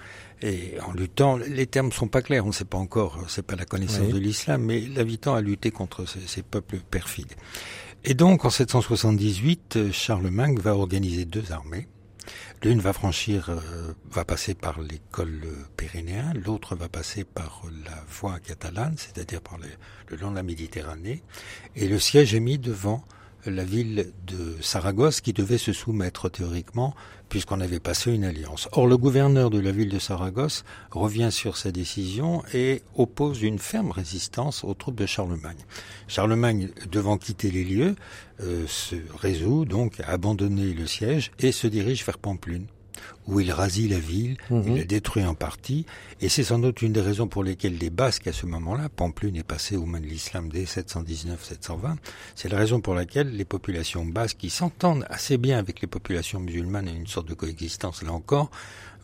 et 0.43 0.81
en 0.81 0.93
luttant, 0.93 1.37
les 1.37 1.67
termes 1.67 1.93
sont 1.93 2.09
pas 2.09 2.23
clairs, 2.23 2.45
on 2.45 2.49
ne 2.49 2.53
sait 2.53 2.65
pas 2.65 2.79
encore, 2.79 3.19
c'est 3.29 3.45
pas 3.45 3.57
la 3.57 3.67
connaissance 3.67 4.09
de 4.09 4.19
l'islam, 4.19 4.63
mais 4.65 4.81
l'invitant 4.81 5.35
à 5.35 5.43
lutter 5.43 5.71
contre 5.71 6.07
ces, 6.07 6.43
peuples 6.43 6.79
perfides. 6.79 7.35
Et 8.05 8.15
donc, 8.15 8.47
en 8.47 8.51
778, 8.51 9.93
Charlemagne 9.93 10.59
va 10.59 10.75
organiser 10.75 11.27
deux 11.27 11.53
armées. 11.53 11.89
L'une 12.63 12.81
va 12.81 12.95
franchir, 12.95 13.51
va 14.11 14.25
passer 14.25 14.55
par 14.55 14.81
l'école 14.81 15.43
pyrénéen, 15.77 16.33
l'autre 16.35 16.75
va 16.75 16.89
passer 16.89 17.25
par 17.25 17.63
la 17.85 18.03
voie 18.09 18.39
catalane, 18.39 18.95
c'est-à-dire 18.97 19.43
par 19.43 19.59
le 19.59 20.17
long 20.17 20.31
de 20.31 20.37
la 20.37 20.43
Méditerranée, 20.43 21.23
et 21.77 21.87
le 21.87 21.99
siège 21.99 22.35
est 22.35 22.41
mis 22.41 22.59
devant 22.59 23.05
la 23.47 23.65
ville 23.65 24.13
de 24.27 24.57
Saragosse 24.61 25.21
qui 25.21 25.33
devait 25.33 25.59
se 25.59 25.73
soumettre 25.73 26.31
théoriquement 26.31 26.95
puisqu'on 27.29 27.61
avait 27.61 27.81
passé 27.81 28.13
une 28.13 28.25
alliance. 28.25 28.69
Or, 28.73 28.87
le 28.87 28.97
gouverneur 28.97 29.51
de 29.51 29.59
la 29.59 29.71
ville 29.71 29.89
de 29.89 29.99
Saragosse 29.99 30.65
revient 30.91 31.31
sur 31.31 31.57
sa 31.57 31.71
décision 31.71 32.43
et 32.53 32.83
oppose 32.97 33.43
une 33.43 33.59
ferme 33.59 33.93
résistance 33.93 34.65
aux 34.65 34.75
troupes 34.75 34.97
de 34.97 35.07
Charlemagne. 35.07 35.65
Charlemagne, 36.09 36.71
devant 36.91 37.17
quitter 37.17 37.51
les 37.51 37.65
lieux, 37.65 37.95
euh, 38.41 38.67
se 38.67 38.97
résout 39.17 39.65
donc 39.65 40.01
à 40.01 40.11
abandonner 40.11 40.75
le 40.75 40.87
siège 40.87 41.31
et 41.39 41.53
se 41.53 41.69
dirige 41.69 42.05
vers 42.05 42.19
Pamplune 42.19 42.67
où 43.27 43.41
il 43.41 43.53
rasit 43.53 43.91
la 43.91 43.99
ville, 43.99 44.37
mhm. 44.51 44.65
il 44.67 44.77
la 44.79 44.85
détruit 44.85 45.25
en 45.25 45.35
partie, 45.35 45.87
et 46.21 46.29
c'est 46.29 46.45
sans 46.45 46.59
doute 46.59 46.83
une 46.83 46.93
des 46.93 47.01
raisons 47.01 47.29
pour 47.29 47.45
lesquelles 47.45 47.79
les 47.79 47.91
Basques, 47.91 48.27
à 48.27 48.33
ce 48.33 48.47
moment-là, 48.47 48.89
Pamplune 48.89 49.37
est 49.37 49.43
passé 49.43 49.77
aux 49.77 49.87
mains 49.87 50.01
de 50.01 50.07
l'islam 50.07 50.49
dès 50.49 50.65
719-720, 50.65 51.97
c'est 52.35 52.49
la 52.49 52.59
raison 52.59 52.81
pour 52.81 52.95
laquelle 52.95 53.37
les 53.37 53.45
populations 53.45 54.05
basques, 54.05 54.39
qui 54.39 54.51
s'entendent 54.51 55.07
assez 55.09 55.37
bien 55.37 55.59
avec 55.59 55.81
les 55.81 55.87
populations 55.87 56.41
musulmanes 56.41 56.89
et 56.89 56.93
une 56.93 57.07
sorte 57.07 57.29
de 57.29 57.35
coexistence 57.35 58.03
là 58.03 58.13
encore, 58.13 58.51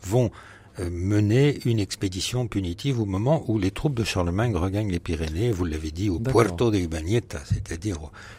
vont 0.03 0.31
mener 0.79 1.59
une 1.65 1.79
expédition 1.79 2.47
punitive 2.47 2.99
au 2.99 3.05
moment 3.05 3.43
où 3.47 3.57
les 3.57 3.71
troupes 3.71 3.95
de 3.95 4.03
Charlemagne 4.03 4.55
regagnent 4.55 4.91
les 4.91 4.99
Pyrénées, 4.99 5.51
vous 5.51 5.65
l'avez 5.65 5.91
dit, 5.91 6.09
au 6.09 6.19
Puerto 6.19 6.71
de 6.71 6.77
Ibañeta, 6.77 7.39
c'est-à-dire 7.45 7.97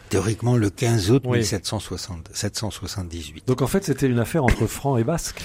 théoriquement 0.09 0.57
le 0.57 0.69
15 0.69 1.11
août 1.11 1.23
1778. 1.25 3.47
Donc 3.47 3.61
en 3.61 3.67
fait, 3.67 3.83
c'était 3.83 4.07
une 4.07 4.19
affaire 4.19 4.43
entre 4.43 4.67
Francs 4.67 4.99
et 4.99 5.03
Basques. 5.03 5.41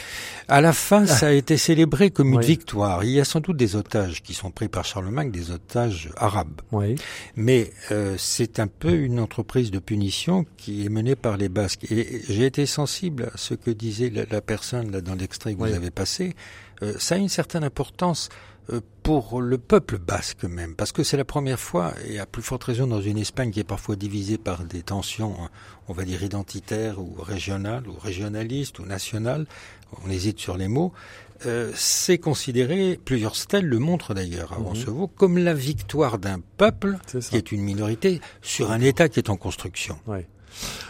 À 0.49 0.61
la 0.61 0.72
fin, 0.72 1.07
ça 1.07 1.28
a 1.28 1.32
été 1.32 1.57
célébré 1.57 2.11
comme 2.11 2.32
une 2.32 2.40
victoire. 2.40 3.05
Il 3.05 3.11
y 3.11 3.20
a 3.20 3.24
sans 3.24 3.40
doute 3.40 3.57
des 3.57 3.76
otages 3.76 4.22
qui 4.22 4.34
sont 4.34 4.51
pris 4.51 4.68
par 4.68 4.84
Charlemagne, 4.84 5.30
des 5.30 5.51
otages 5.51 6.11
arabes. 6.16 6.61
Oui. 6.72 6.97
Mais 7.36 7.70
euh, 7.92 8.16
c'est 8.18 8.59
un 8.59 8.66
peu 8.66 8.92
une 8.92 9.20
entreprise 9.20 9.70
de 9.70 9.78
punition 9.78 10.45
qui 10.57 10.84
est 10.84 10.88
menée 10.88 11.16
par 11.16 11.36
les 11.36 11.49
Basques. 11.49 11.90
Et 11.90 12.22
j'ai 12.28 12.47
été 12.47 12.66
sensible 12.66 13.30
à 13.34 13.36
ce 13.36 13.55
que 13.55 13.70
disait 13.70 14.11
la, 14.11 14.40
personne 14.40 14.90
là 14.90 15.01
dans 15.01 15.14
l'extrait 15.14 15.55
que 15.55 15.59
vous 15.59 15.64
avez 15.64 15.90
passé. 15.90 16.34
Euh, 16.85 16.95
ça 16.99 17.14
a 17.16 17.18
une 17.18 17.28
certaine 17.28 17.64
importance 17.64 18.28
euh, 18.70 18.80
pour 19.03 19.43
le 19.43 19.59
peuple 19.59 19.99
basque 19.99 20.45
même, 20.45 20.74
parce 20.74 20.93
que 20.93 21.03
c'est 21.03 21.16
la 21.16 21.24
première 21.24 21.61
fois, 21.61 21.93
et 22.09 22.18
à 22.18 22.26
plus 22.26 22.43
forte 22.43 22.64
raison 22.64 22.87
dans 22.87 23.03
une 23.03 23.18
Espagne 23.18 23.51
qui 23.51 23.61
est 23.61 23.64
parfois 23.64 23.97
divisée 23.97 24.39
par 24.39 24.64
des 24.64 24.82
tensions, 24.82 25.37
on 25.89 25.93
va 25.93 26.05
dire 26.05 26.22
identitaires 26.22 26.99
ou 26.99 27.14
régionales, 27.20 27.87
ou 27.87 27.99
régionalistes 27.99 28.78
ou 28.78 28.87
nationales, 28.87 29.47
on 30.05 30.11
hésite 30.11 30.39
sur 30.39 30.57
les 30.57 30.68
mots, 30.68 30.93
euh, 31.47 31.72
c'est 31.74 32.16
considéré, 32.16 32.99
plusieurs 33.05 33.37
stèles 33.37 33.66
le 33.66 33.78
montrent 33.78 34.14
d'ailleurs 34.14 34.55
à 34.55 34.59
mmh. 34.59 35.09
comme 35.16 35.37
la 35.37 35.53
victoire 35.53 36.18
d'un 36.18 36.41
peuple, 36.57 36.97
qui 37.28 37.37
est 37.37 37.53
une 37.53 37.62
minorité, 37.62 38.20
sur 38.41 38.70
un 38.70 38.80
État 38.80 39.11
qui 39.11 39.18
est 39.18 39.28
en 39.28 39.37
construction. 39.37 39.99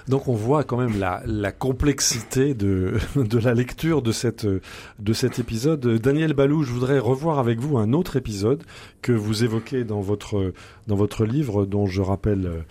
Donc 0.08 0.28
on 0.28 0.34
voit 0.34 0.64
quand 0.64 0.76
même 0.76 0.98
la, 0.98 1.22
la 1.26 1.52
complexité 1.52 2.54
de, 2.54 2.98
de 3.16 3.38
la 3.38 3.54
lecture 3.54 4.02
de, 4.02 4.12
cette, 4.12 4.46
de 4.46 5.12
cet 5.12 5.38
épisode. 5.38 5.80
Daniel 5.98 6.34
Balou, 6.34 6.62
je 6.62 6.72
voudrais 6.72 6.98
revoir 6.98 7.38
avec 7.38 7.58
vous 7.58 7.78
un 7.78 7.92
autre 7.92 8.16
épisode 8.16 8.62
que 9.02 9.12
vous 9.12 9.44
évoquez 9.44 9.84
dans 9.84 10.00
votre, 10.00 10.52
dans 10.86 10.96
votre 10.96 11.24
livre, 11.24 11.66
dont 11.66 11.86
je 11.86 12.02
rappelle 12.02 12.64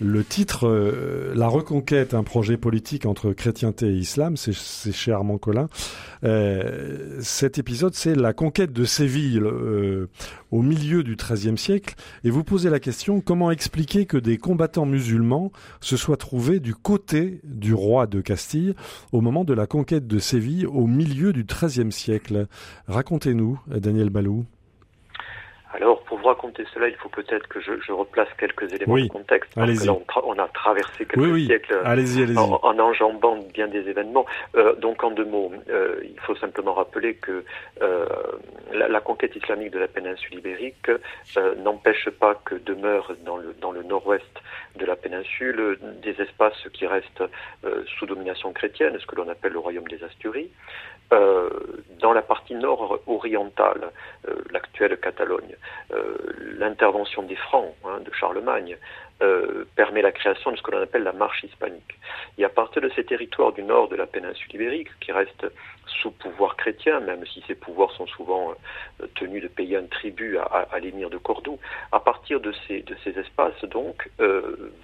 le 0.00 0.24
titre, 0.24 0.68
euh, 0.68 1.32
La 1.34 1.48
Reconquête, 1.48 2.14
un 2.14 2.22
projet 2.22 2.56
politique 2.56 3.06
entre 3.06 3.32
chrétienté 3.32 3.86
et 3.86 3.96
islam, 3.96 4.36
c'est 4.36 4.52
chez 4.52 5.12
Armand 5.12 5.38
Collin. 5.38 5.68
Euh, 6.24 7.18
cet 7.20 7.58
épisode, 7.58 7.94
c'est 7.94 8.14
la 8.14 8.32
conquête 8.32 8.72
de 8.72 8.84
Séville 8.84 9.40
euh, 9.42 10.08
au 10.50 10.62
milieu 10.62 11.02
du 11.02 11.16
XIIIe 11.16 11.58
siècle. 11.58 11.94
Et 12.24 12.30
vous 12.30 12.44
posez 12.44 12.70
la 12.70 12.80
question, 12.80 13.20
comment 13.20 13.50
expliquer 13.50 14.06
que 14.06 14.16
des 14.16 14.38
combattants 14.38 14.86
musulmans 14.86 15.52
se 15.80 15.96
soient 15.96 16.16
trouvés 16.16 16.60
du 16.60 16.74
côté 16.74 17.40
du 17.44 17.74
roi 17.74 18.06
de 18.06 18.20
Castille 18.20 18.74
au 19.12 19.20
moment 19.20 19.44
de 19.44 19.54
la 19.54 19.66
conquête 19.66 20.06
de 20.06 20.18
Séville 20.18 20.66
au 20.66 20.86
milieu 20.86 21.32
du 21.32 21.44
XIIIe 21.44 21.92
siècle? 21.92 22.46
Racontez-nous, 22.86 23.60
Daniel 23.68 24.10
Balou. 24.10 24.46
Alors, 25.74 26.02
pour 26.04 26.18
vous 26.18 26.26
raconter 26.26 26.64
cela, 26.72 26.88
il 26.88 26.94
faut 26.94 27.10
peut-être 27.10 27.46
que 27.48 27.60
je, 27.60 27.72
je, 27.86 27.92
replace 27.92 28.28
quelques 28.38 28.72
éléments 28.72 28.96
de 28.96 29.08
contexte. 29.08 29.52
Parce 29.54 29.78
que 29.78 29.86
là, 29.86 29.94
on, 30.24 30.38
a 30.38 30.48
traversé 30.48 31.04
quelques 31.04 31.40
siècles 31.40 31.82
en, 32.36 32.78
enjambant 32.78 33.36
bien 33.52 33.68
des 33.68 33.86
événements. 33.88 34.24
Euh, 34.56 34.74
donc, 34.76 35.04
en 35.04 35.10
deux 35.10 35.26
mots, 35.26 35.52
euh, 35.68 36.00
il 36.02 36.18
faut 36.20 36.34
simplement 36.36 36.72
rappeler 36.72 37.16
que 37.16 37.44
euh, 37.82 38.06
la, 38.72 38.88
la, 38.88 39.00
conquête 39.00 39.36
islamique 39.36 39.70
de 39.70 39.78
la 39.78 39.88
péninsule 39.88 40.38
ibérique 40.38 40.88
euh, 41.36 41.54
n'empêche 41.56 42.08
pas 42.10 42.34
que 42.34 42.54
demeurent 42.54 43.12
dans 43.24 43.36
le, 43.36 43.54
dans 43.60 43.72
le 43.72 43.82
nord-ouest 43.82 44.24
de 44.78 44.86
la 44.86 44.96
péninsule 44.96 45.78
des 46.02 46.20
espaces 46.20 46.68
qui 46.72 46.86
restent 46.86 47.24
euh, 47.64 47.82
sous 47.98 48.06
domination 48.06 48.52
chrétienne, 48.52 48.96
ce 48.98 49.06
que 49.06 49.16
l'on 49.16 49.28
appelle 49.28 49.52
le 49.52 49.58
royaume 49.58 49.88
des 49.88 50.02
Asturies. 50.02 50.50
Euh, 51.12 51.48
dans 52.00 52.12
la 52.12 52.20
partie 52.20 52.54
nord 52.54 53.00
orientale, 53.06 53.90
euh, 54.28 54.34
l'actuelle 54.50 54.96
Catalogne, 54.98 55.56
euh, 55.92 56.16
l'intervention 56.58 57.22
des 57.22 57.34
Francs 57.34 57.74
hein, 57.84 58.00
de 58.04 58.12
Charlemagne 58.12 58.76
permet 59.74 60.00
la 60.00 60.12
création 60.12 60.52
de 60.52 60.56
ce 60.56 60.62
que 60.62 60.70
l'on 60.70 60.80
appelle 60.80 61.02
la 61.02 61.12
marche 61.12 61.42
hispanique. 61.42 61.98
Et 62.38 62.44
à 62.44 62.48
partir 62.48 62.80
de 62.80 62.88
ces 62.90 63.02
territoires 63.02 63.50
du 63.50 63.64
nord 63.64 63.88
de 63.88 63.96
la 63.96 64.06
péninsule 64.06 64.54
ibérique, 64.54 64.90
qui 65.00 65.10
restent 65.10 65.48
sous 66.00 66.12
pouvoir 66.12 66.54
chrétien, 66.54 67.00
même 67.00 67.26
si 67.26 67.42
ces 67.48 67.56
pouvoirs 67.56 67.90
sont 67.90 68.06
souvent 68.06 68.54
tenus 69.16 69.42
de 69.42 69.48
payer 69.48 69.76
un 69.76 69.86
tribut 69.86 70.38
à, 70.38 70.78
l'émir 70.78 71.10
de 71.10 71.16
Cordoue, 71.16 71.58
à 71.90 71.98
partir 71.98 72.38
de 72.38 72.52
ces, 72.68 72.82
de 72.82 72.94
ces 73.02 73.18
espaces, 73.18 73.60
donc, 73.64 74.08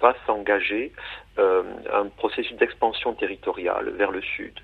va 0.01 0.13
s'engager 0.27 0.91
un 1.37 2.07
processus 2.17 2.57
d'expansion 2.57 3.13
territoriale 3.13 3.89
vers 3.91 4.11
le 4.11 4.21
sud. 4.21 4.59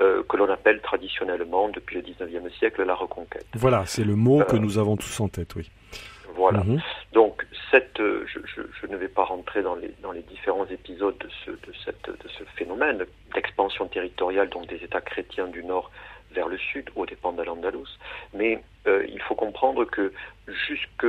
Euh, 0.00 0.24
que 0.28 0.36
l'on 0.36 0.50
appelle 0.50 0.80
traditionnellement, 0.80 1.68
depuis 1.68 1.96
le 1.96 2.02
19e 2.02 2.50
siècle, 2.58 2.82
la 2.82 2.96
reconquête. 2.96 3.46
Voilà, 3.54 3.84
c'est 3.86 4.02
le 4.02 4.16
mot 4.16 4.42
que 4.42 4.56
euh, 4.56 4.58
nous 4.58 4.78
avons 4.78 4.96
tous 4.96 5.20
en 5.20 5.28
tête, 5.28 5.54
oui. 5.54 5.70
Voilà. 6.34 6.64
Mhm. 6.64 6.80
Donc, 7.12 7.46
cette, 7.70 8.00
euh, 8.00 8.26
je, 8.26 8.40
je, 8.44 8.62
je, 8.80 8.86
ne 8.88 8.96
vais 8.96 9.06
pas 9.06 9.22
rentrer 9.22 9.62
dans 9.62 9.76
les, 9.76 9.94
dans 10.02 10.10
les 10.10 10.22
différents 10.22 10.66
épisodes 10.66 11.16
de 11.18 11.28
ce, 11.44 11.52
de 11.52 11.72
cette, 11.84 12.06
de 12.06 12.28
ce 12.28 12.42
phénomène 12.56 13.04
d'expansion 13.34 13.86
territoriale 13.86 14.48
donc 14.48 14.66
des 14.66 14.82
États 14.82 15.00
chrétiens 15.00 15.46
du 15.46 15.62
Nord 15.62 15.92
vers 16.34 16.48
le 16.48 16.58
sud, 16.58 16.90
aux 16.96 17.06
dépens 17.06 17.32
de 17.32 17.42
l'Andalous. 17.42 17.88
Mais 18.34 18.60
euh, 18.86 19.04
il 19.08 19.20
faut 19.22 19.34
comprendre 19.34 19.84
que 19.84 20.12
jusque, 20.46 21.06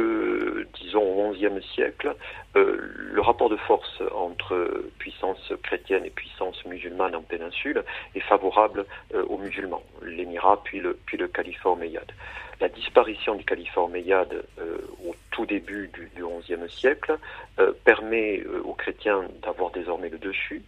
disons, 0.82 1.03
au 1.03 1.34
XIe 1.34 1.61
siècle, 1.73 2.15
euh, 2.55 2.78
le 2.95 3.21
rapport 3.21 3.49
de 3.49 3.57
force 3.57 4.01
entre 4.13 4.86
puissance 4.97 5.51
chrétienne 5.61 6.05
et 6.05 6.09
puissance 6.09 6.63
musulmane 6.65 7.15
en 7.15 7.21
péninsule 7.21 7.84
est 8.15 8.21
favorable 8.21 8.86
euh, 9.13 9.26
aux 9.26 9.38
musulmans, 9.38 9.84
l'émirat 10.03 10.61
puis 10.63 10.80
le, 10.80 10.97
puis 11.05 11.17
le. 11.17 11.30
La 12.61 12.69
disparition 12.69 13.36
du 13.36 13.43
califat 13.43 13.82
omeyyade 13.82 14.43
au 15.05 15.13
tout 15.32 15.45
début 15.45 15.89
du, 15.93 16.09
du 16.15 16.23
XIe 16.23 16.69
siècle 16.69 17.17
permet 17.84 18.43
aux 18.63 18.73
chrétiens 18.73 19.23
d'avoir 19.43 19.71
désormais 19.71 20.09
le 20.09 20.17
dessus, 20.17 20.63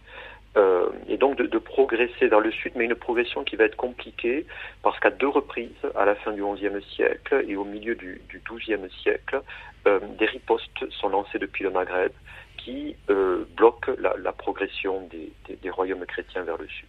euh, 0.56 0.88
et 1.08 1.18
donc 1.18 1.36
de, 1.36 1.58
progresser 1.58 2.26
vers 2.26 2.40
le 2.40 2.50
sud, 2.50 2.72
mais 2.74 2.86
une 2.86 2.94
progression 2.94 3.44
qui 3.44 3.56
va 3.56 3.64
être 3.64 3.76
compliquée 3.76 4.46
parce 4.82 4.98
qu'à 4.98 5.10
deux 5.10 5.28
reprises, 5.28 5.70
à 5.94 6.04
la 6.04 6.14
fin 6.14 6.32
du 6.32 6.42
XIe 6.42 6.82
siècle 6.94 7.44
et 7.46 7.54
au 7.54 7.64
milieu 7.64 7.94
du, 7.94 8.20
XIIe 8.32 8.90
siècle, 9.02 9.42
euh, 9.86 10.00
des 10.18 10.26
ripostes 10.26 10.90
sont 10.90 11.10
lancées 11.10 11.38
depuis 11.38 11.64
le 11.64 11.70
Maghreb 11.70 12.12
qui 12.56 12.96
euh, 13.10 13.44
bloquent 13.56 13.92
la, 13.98 14.32
progression 14.32 15.08
des, 15.08 15.70
royaumes 15.70 16.06
chrétiens 16.06 16.42
vers 16.42 16.56
le 16.56 16.66
sud. 16.66 16.88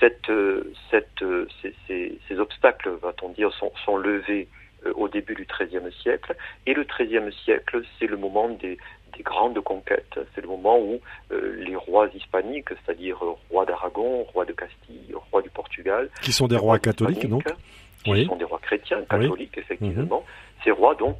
Ces, 0.00 0.10
obstacles, 2.38 2.90
va-t-on 3.00 3.30
dire, 3.30 3.52
sont, 3.54 3.72
sont 3.84 3.96
levés 3.96 4.48
au 4.96 5.08
début 5.08 5.34
du 5.34 5.46
XIIIe 5.46 5.90
siècle. 6.02 6.36
Et 6.66 6.74
le 6.74 6.84
XIIIe 6.84 7.32
siècle, 7.44 7.82
c'est 7.98 8.06
le 8.06 8.18
moment 8.18 8.48
des, 8.50 8.76
des 9.16 9.22
grandes 9.22 9.60
conquêtes. 9.60 10.18
C'est 10.34 10.40
le 10.40 10.48
moment 10.48 10.78
où 10.78 11.00
euh, 11.32 11.56
les 11.58 11.76
rois 11.76 12.08
hispaniques, 12.14 12.68
c'est-à-dire 12.70 13.16
euh, 13.24 13.34
roi 13.50 13.64
d'Aragon, 13.66 14.24
roi 14.32 14.44
de 14.44 14.52
Castille, 14.52 15.14
roi 15.30 15.42
du 15.42 15.50
Portugal, 15.50 16.08
qui 16.22 16.32
sont 16.32 16.46
des 16.46 16.56
rois 16.56 16.78
catholiques, 16.78 17.28
donc, 17.28 17.44
qui 18.04 18.10
oui. 18.10 18.26
sont 18.26 18.36
des 18.36 18.44
rois 18.44 18.60
chrétiens, 18.60 19.02
catholiques, 19.08 19.56
effectivement. 19.58 20.20
Mhm. 20.20 20.62
Ces 20.64 20.70
rois 20.70 20.94
donc 20.94 21.16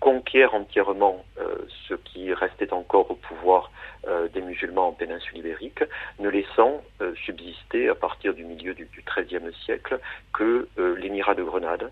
conquièrent 0.00 0.54
entièrement 0.54 1.24
euh, 1.38 1.56
ce 1.88 1.94
qui 1.94 2.32
restait 2.32 2.72
encore 2.72 3.10
au 3.10 3.14
pouvoir 3.14 3.70
euh, 4.08 4.28
des 4.28 4.40
musulmans 4.40 4.88
en 4.88 4.92
péninsule 4.92 5.36
ibérique, 5.36 5.84
ne 6.20 6.30
laissant 6.30 6.82
euh, 7.02 7.14
subsister 7.26 7.90
à 7.90 7.94
partir 7.94 8.32
du 8.32 8.46
milieu 8.46 8.72
du 8.72 8.88
XIIIe 9.06 9.52
siècle 9.66 10.00
que 10.32 10.68
euh, 10.78 10.96
l'émirat 10.96 11.34
de 11.34 11.42
Grenade, 11.42 11.90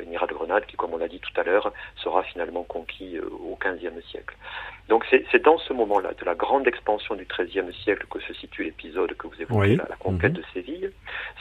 l'émirat 0.00 0.26
de 0.26 0.32
Grenade 0.32 0.66
qui, 0.66 0.76
comme 0.76 0.94
on 0.94 0.96
l'a 0.96 1.06
dit 1.06 1.20
tout 1.20 1.38
à 1.40 1.44
l'heure, 1.44 1.72
sera 2.02 2.24
finalement 2.24 2.64
conquis 2.64 3.18
au 3.20 3.56
XVe 3.62 4.02
siècle. 4.10 4.34
Donc 4.88 5.06
c'est 5.10 5.42
dans 5.42 5.58
ce 5.58 5.72
moment-là, 5.74 6.14
de 6.18 6.24
la 6.24 6.34
grande 6.34 6.66
expansion 6.66 7.14
du 7.14 7.26
XIIIe 7.26 7.72
siècle, 7.84 8.06
que 8.10 8.18
se 8.20 8.32
situe 8.32 8.64
l'épisode 8.64 9.12
que 9.14 9.28
vous 9.28 9.40
évoquez, 9.40 9.76
la, 9.76 9.96
conquête 10.00 10.32
mhm. 10.32 10.38
de 10.38 10.44
Séville. 10.52 10.90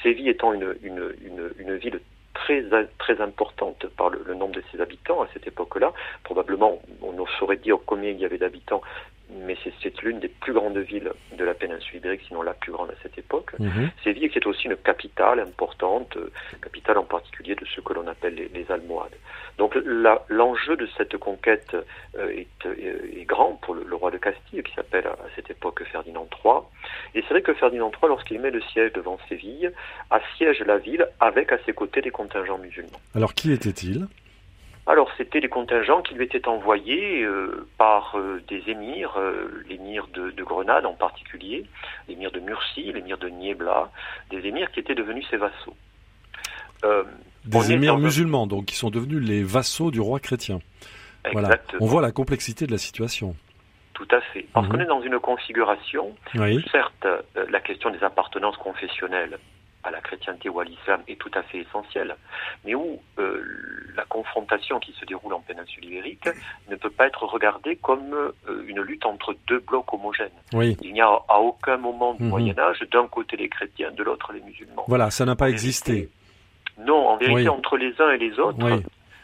Séville 0.03 0.29
étant 0.29 0.53
une, 0.53 0.75
une, 0.83 1.15
une, 1.23 1.51
une 1.57 1.75
ville 1.77 2.01
très, 2.39 2.63
très 2.97 3.21
importante 3.21 3.85
par 3.97 4.09
le, 4.09 4.23
le, 4.25 4.33
nombre 4.33 4.55
de 4.55 4.63
ses 4.71 4.81
habitants 4.81 5.21
à 5.21 5.27
cette 5.33 5.47
époque-là. 5.47 5.93
Probablement, 6.23 6.79
on 7.01 7.13
ne 7.13 7.25
saurait 7.37 7.57
dire 7.57 7.77
combien 7.85 8.11
il 8.11 8.19
y 8.19 8.25
avait 8.25 8.37
d'habitants, 8.37 8.81
mais 9.29 9.55
c'est 9.63 10.01
l'une 10.01 10.19
des 10.19 10.27
plus 10.27 10.53
grandes 10.53 10.77
villes 10.77 11.11
de 11.37 11.43
la 11.43 11.53
péninsule 11.53 11.97
ibérique, 11.97 12.21
sinon 12.27 12.41
la 12.41 12.53
plus 12.53 12.71
grande 12.71 12.89
à 12.89 12.95
cette 13.03 13.17
époque. 13.17 13.51
Mm 13.59 13.87
Séville 14.03 14.29
qui 14.29 14.39
est 14.39 14.47
aussi 14.47 14.67
une 14.67 14.75
capitale 14.77 15.39
importante, 15.39 16.15
euh, 16.17 16.31
capitale 16.61 16.97
en 16.97 17.03
particulier 17.03 17.55
de 17.55 17.65
ce 17.65 17.81
que 17.81 17.93
l'on 17.93 18.07
appelle 18.07 18.35
les, 18.35 18.47
les, 18.47 18.71
Almohades. 18.71 19.15
Donc 19.57 19.75
l'enjeu 20.29 20.75
de 20.77 20.87
cette 20.97 21.17
conquête 21.17 21.75
euh, 22.15 22.29
est, 22.29 22.65
est, 22.65 23.25
grand 23.25 23.53
pour 23.61 23.75
le, 23.75 23.83
le, 23.83 23.95
roi 23.95 24.11
de 24.11 24.17
Castille, 24.17 24.63
qui 24.63 24.73
s'appelle 24.73 25.07
à, 25.07 25.11
à, 25.11 25.27
cette 25.35 25.49
époque 25.49 25.83
Ferdinand 25.91 26.27
III. 26.43 26.61
Et 27.15 27.21
c'est 27.21 27.33
vrai 27.33 27.41
que 27.41 27.53
Ferdinand 27.53 27.91
III, 27.91 28.09
lorsqu'il 28.09 28.39
met 28.39 28.51
le 28.51 28.61
siège 28.61 28.93
devant 28.93 29.17
Séville, 29.27 29.71
assiège 30.09 30.59
la 30.61 30.77
ville 30.77 31.07
avec 31.19 31.51
à 31.51 31.57
ses 31.65 31.73
côtés 31.73 32.01
des 32.01 32.11
contingents 32.11 32.57
musulmans. 32.57 32.99
Alors 33.15 33.33
qui 33.33 33.51
était-il? 33.51 34.07
Alors 34.89 35.07
c'était 35.17 35.39
les 35.39 35.49
contingents 35.49 36.01
qui 36.01 36.15
lui 36.15 36.25
étaient 36.25 36.47
envoyés 36.47 37.21
euh, 37.21 37.67
par 37.77 38.17
euh, 38.17 38.41
des 38.47 38.63
émirs, 38.71 39.13
euh, 39.17 39.63
l'émir 39.69 40.07
de, 40.15 40.31
de, 40.31 40.43
Grenade 40.43 40.87
en 40.87 40.95
particulier, 40.95 41.67
l'émir 42.07 42.31
de 42.31 42.39
Murcie, 42.39 42.91
l'émir 42.91 43.19
de 43.19 43.29
Niebla, 43.29 43.91
des 44.31 44.47
émirs 44.47 44.71
qui 44.71 44.79
étaient 44.79 44.95
devenus 44.95 45.27
ses 45.29 45.37
vassaux. 45.37 45.75
des 47.45 47.71
émirs 47.71 47.99
musulmans, 47.99 48.47
donc 48.47 48.65
qui 48.65 48.75
sont 48.75 48.89
devenus 48.89 49.21
les 49.21 49.43
vassaux 49.43 49.91
du 49.91 50.01
roi 50.01 50.19
chrétien. 50.19 50.59
Exactement. 51.23 51.61
Voilà. 51.69 51.77
On 51.81 51.85
voit 51.85 52.01
la 52.01 52.11
complexité 52.11 52.65
de 52.65 52.71
la 52.71 52.79
situation. 52.79 53.35
Tout 53.93 54.07
à 54.09 54.21
fait. 54.21 54.47
Parce 54.53 54.65
mmh. 54.65 54.71
qu'on 54.71 54.79
est 54.79 54.85
dans 54.85 55.03
une 55.03 55.19
configuration, 55.19 56.15
oui. 56.33 56.65
certes, 56.71 57.05
la 57.35 57.59
question 57.59 57.91
des 57.91 58.03
appartenances 58.03 58.57
confessionnelles 58.57 59.37
à 59.83 59.91
la 59.91 60.01
chrétienté 60.01 60.49
ou 60.49 60.59
à 60.59 60.65
l'islam 60.65 61.01
est 61.07 61.19
tout 61.19 61.31
à 61.33 61.43
fait 61.43 61.59
essentielle, 61.59 62.15
mais 62.65 62.75
où 62.75 63.01
euh, 63.17 63.43
la 63.95 64.03
confrontation 64.05 64.79
qui 64.79 64.91
se 64.93 65.05
déroule 65.05 65.33
en 65.33 65.39
péninsule 65.39 65.85
ibérique 65.85 66.27
ne 66.69 66.75
peut 66.75 66.89
pas 66.89 67.07
être 67.07 67.23
regardée 67.23 67.77
comme 67.77 68.13
euh, 68.13 68.63
une 68.67 68.81
lutte 68.81 69.05
entre 69.05 69.35
deux 69.47 69.59
blocs 69.59 69.91
homogènes. 69.93 70.29
Oui. 70.53 70.77
Il 70.81 70.93
n'y 70.93 71.01
a 71.01 71.07
à 71.07 71.39
aucun 71.39 71.77
moment 71.77 72.13
du 72.13 72.23
mmh. 72.23 72.29
Moyen 72.29 72.59
Âge 72.59 72.83
d'un 72.91 73.07
côté 73.07 73.37
les 73.37 73.49
chrétiens, 73.49 73.91
de 73.91 74.03
l'autre 74.03 74.33
les 74.33 74.41
musulmans. 74.41 74.85
Voilà, 74.87 75.09
ça 75.11 75.25
n'a 75.25 75.35
pas 75.35 75.49
existé. 75.49 76.09
Non, 76.79 77.07
en 77.09 77.17
vérité, 77.17 77.41
Oui. 77.41 77.49
entre 77.49 77.77
les 77.77 77.93
uns 78.01 78.11
et 78.11 78.17
les 78.17 78.39
autres, 78.39 78.57
Oui. 78.61 78.83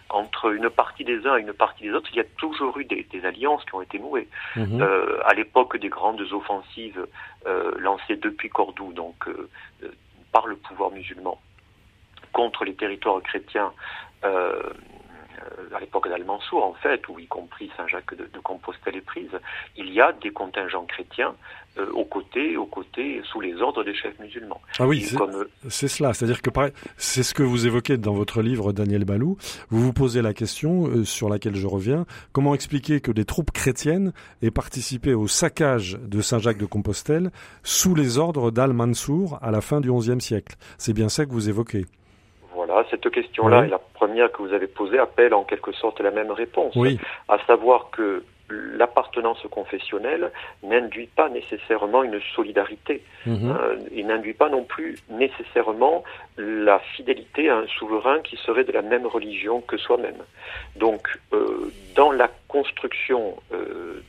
entre 0.09 0.53
une 0.53 0.69
partie 0.69 1.03
des 1.03 1.25
uns 1.25 1.37
et 1.37 1.41
une 1.41 1.53
partie 1.53 1.83
des 1.83 1.91
autres, 1.91 2.09
il 2.11 2.17
y 2.17 2.21
a 2.21 2.25
toujours 2.37 2.77
eu 2.77 2.85
des, 2.85 3.05
des 3.11 3.25
alliances 3.25 3.63
qui 3.65 3.75
ont 3.75 3.81
été 3.81 3.99
nouées. 3.99 4.27
Mhm. 4.55 4.81
Euh, 4.81 5.19
à 5.25 5.33
l'époque 5.33 5.77
des 5.77 5.89
grandes 5.89 6.21
offensives 6.31 7.05
euh, 7.47 7.71
lancées 7.79 8.17
depuis 8.17 8.49
Cordoue, 8.49 8.93
donc 8.93 9.27
euh, 9.27 9.49
par 10.35 10.47
le 10.47 10.57
pouvoir 10.57 10.91
musulman 10.91 11.39
contre 12.33 12.65
les 12.65 12.75
territoires 12.75 13.21
chrétiens 13.23 13.71
euh, 14.25 14.73
à 15.75 15.79
l'époque 15.79 16.09
d'Al-Mansour, 16.09 16.63
en 16.63 16.73
fait, 16.73 17.07
ou 17.09 17.19
y 17.19 17.27
compris 17.27 17.71
Saint-Jacques 17.77 18.15
de, 18.15 18.29
de, 18.31 18.39
Compostelle 18.39 18.95
est 18.95 19.01
prise, 19.01 19.29
il 19.77 19.91
y 19.91 20.01
a 20.01 20.11
des 20.13 20.31
contingents 20.31 20.85
chrétiens 20.85 21.35
euh, 21.77 21.91
aux 21.91 22.05
côtés, 22.05 22.55
aux 22.55 22.65
côtés, 22.65 23.21
sous 23.25 23.41
les 23.41 23.61
ordres 23.61 23.83
des 23.83 23.93
chefs 23.93 24.17
musulmans. 24.19 24.61
Ah 24.79 24.87
oui, 24.87 25.05
Et 25.11 25.15
comme, 25.15 25.45
c'est 25.67 25.89
cela. 25.89 26.13
C'est-à-dire 26.13 26.41
que 26.41 26.49
c'est 26.95 27.23
ce 27.23 27.33
que 27.33 27.43
vous 27.43 27.67
évoquez 27.67 27.97
dans 27.97 28.13
votre 28.13 28.41
livre, 28.41 28.71
Daniel 28.71 29.03
Balou. 29.03 29.37
Vous 29.69 29.81
vous 29.81 29.93
posez 29.93 30.21
la 30.21 30.33
question 30.33 30.87
euh, 30.87 31.03
sur 31.03 31.27
laquelle 31.27 31.55
je 31.55 31.67
reviens. 31.67 32.05
Comment 32.31 32.55
expliquer 32.55 33.01
que 33.01 33.11
des 33.11 33.25
troupes 33.25 33.51
chrétiennes 33.51 34.13
aient 34.41 34.51
participé 34.51 35.13
au 35.13 35.27
saccage 35.27 35.99
de 36.01 36.21
Saint-Jacques 36.21 36.59
de 36.59 36.65
Compostelle 36.65 37.31
sous 37.63 37.93
les 37.93 38.17
ordres 38.17 38.51
d'Al-Mansour 38.51 39.37
à 39.41 39.51
la 39.51 39.61
fin 39.61 39.81
du 39.81 39.91
XIe 39.91 40.21
siècle? 40.21 40.55
C'est 40.77 40.93
bien 40.93 41.09
ça 41.09 41.25
que 41.25 41.31
vous 41.31 41.49
évoquez. 41.49 41.85
Voilà, 42.65 42.85
cette 42.89 43.09
question-là 43.09 43.61
Oui. 43.61 43.67
et 43.67 43.69
la 43.69 43.79
première 43.79 44.31
que 44.31 44.41
vous 44.41 44.53
avez 44.53 44.67
posée 44.67 44.99
appelle 44.99 45.33
en 45.33 45.43
quelque 45.43 45.71
sorte 45.71 45.99
la 45.99 46.11
même 46.11 46.31
réponse, 46.31 46.75
Oui, 46.75 46.99
à 47.29 47.37
savoir 47.45 47.89
que 47.91 48.23
l'appartenance 48.49 49.41
confessionnelle 49.49 50.31
n'induit 50.61 51.07
pas 51.07 51.29
nécessairement 51.29 52.03
une 52.03 52.19
solidarité. 52.35 53.01
Mhm. 53.25 53.55
Euh, 53.59 53.77
il 53.91 54.05
n'induit 54.05 54.35
pas 54.35 54.49
non 54.49 54.63
plus 54.63 54.97
nécessairement 55.09 56.03
la 56.37 56.77
fidélité 56.79 57.49
à 57.49 57.57
un 57.57 57.67
souverain 57.67 58.19
qui 58.19 58.37
serait 58.37 58.63
de 58.63 58.71
la 58.71 58.83
même 58.83 59.07
religion 59.07 59.61
que 59.61 59.77
soi-même. 59.77 60.21
Donc, 60.75 61.07
euh, 61.33 61.71
dans 61.95 62.11
la 62.11 62.29
construction 62.47 63.35
euh, 63.51 64.01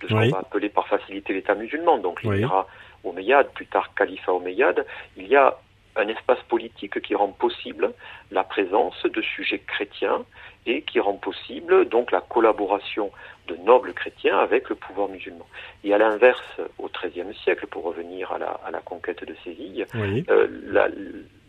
de 0.00 0.08
ce 0.08 0.14
Oui. 0.14 0.30
qu'on 0.30 0.36
va 0.36 0.40
appeler 0.40 0.68
par 0.68 0.88
facilité 0.88 1.32
l'État 1.32 1.54
musulman, 1.54 1.98
donc 1.98 2.20
Oui. 2.24 2.34
l'émirat 2.36 2.66
omeyyade, 3.04 3.48
plus 3.54 3.66
tard 3.66 3.94
califat 3.94 4.32
omeyyade, 4.32 4.84
il 5.16 5.28
y 5.28 5.36
a 5.36 5.56
un 5.98 6.08
espace 6.08 6.42
politique 6.48 7.00
qui 7.00 7.14
rend 7.14 7.28
possible 7.28 7.92
la 8.30 8.44
présence 8.44 9.02
de 9.04 9.20
sujets 9.20 9.58
chrétiens 9.58 10.24
et 10.66 10.82
qui 10.82 11.00
rend 11.00 11.14
possible 11.14 11.88
donc 11.88 12.12
la 12.12 12.20
collaboration 12.20 13.10
de 13.48 13.56
nobles 13.56 13.92
chrétiens 13.94 14.38
avec 14.38 14.68
le 14.68 14.74
pouvoir 14.74 15.08
musulman. 15.08 15.46
Et 15.84 15.92
à 15.92 15.98
l'inverse, 15.98 16.60
au 16.78 16.88
XIIIe 16.88 17.34
siècle, 17.42 17.66
pour 17.66 17.84
revenir 17.84 18.32
à 18.32 18.38
la, 18.38 18.50
à 18.64 18.70
la 18.70 18.80
conquête 18.80 19.24
de 19.24 19.34
Séville, 19.44 19.86
oui. 19.94 20.24
euh, 20.28 20.46
la, 20.66 20.88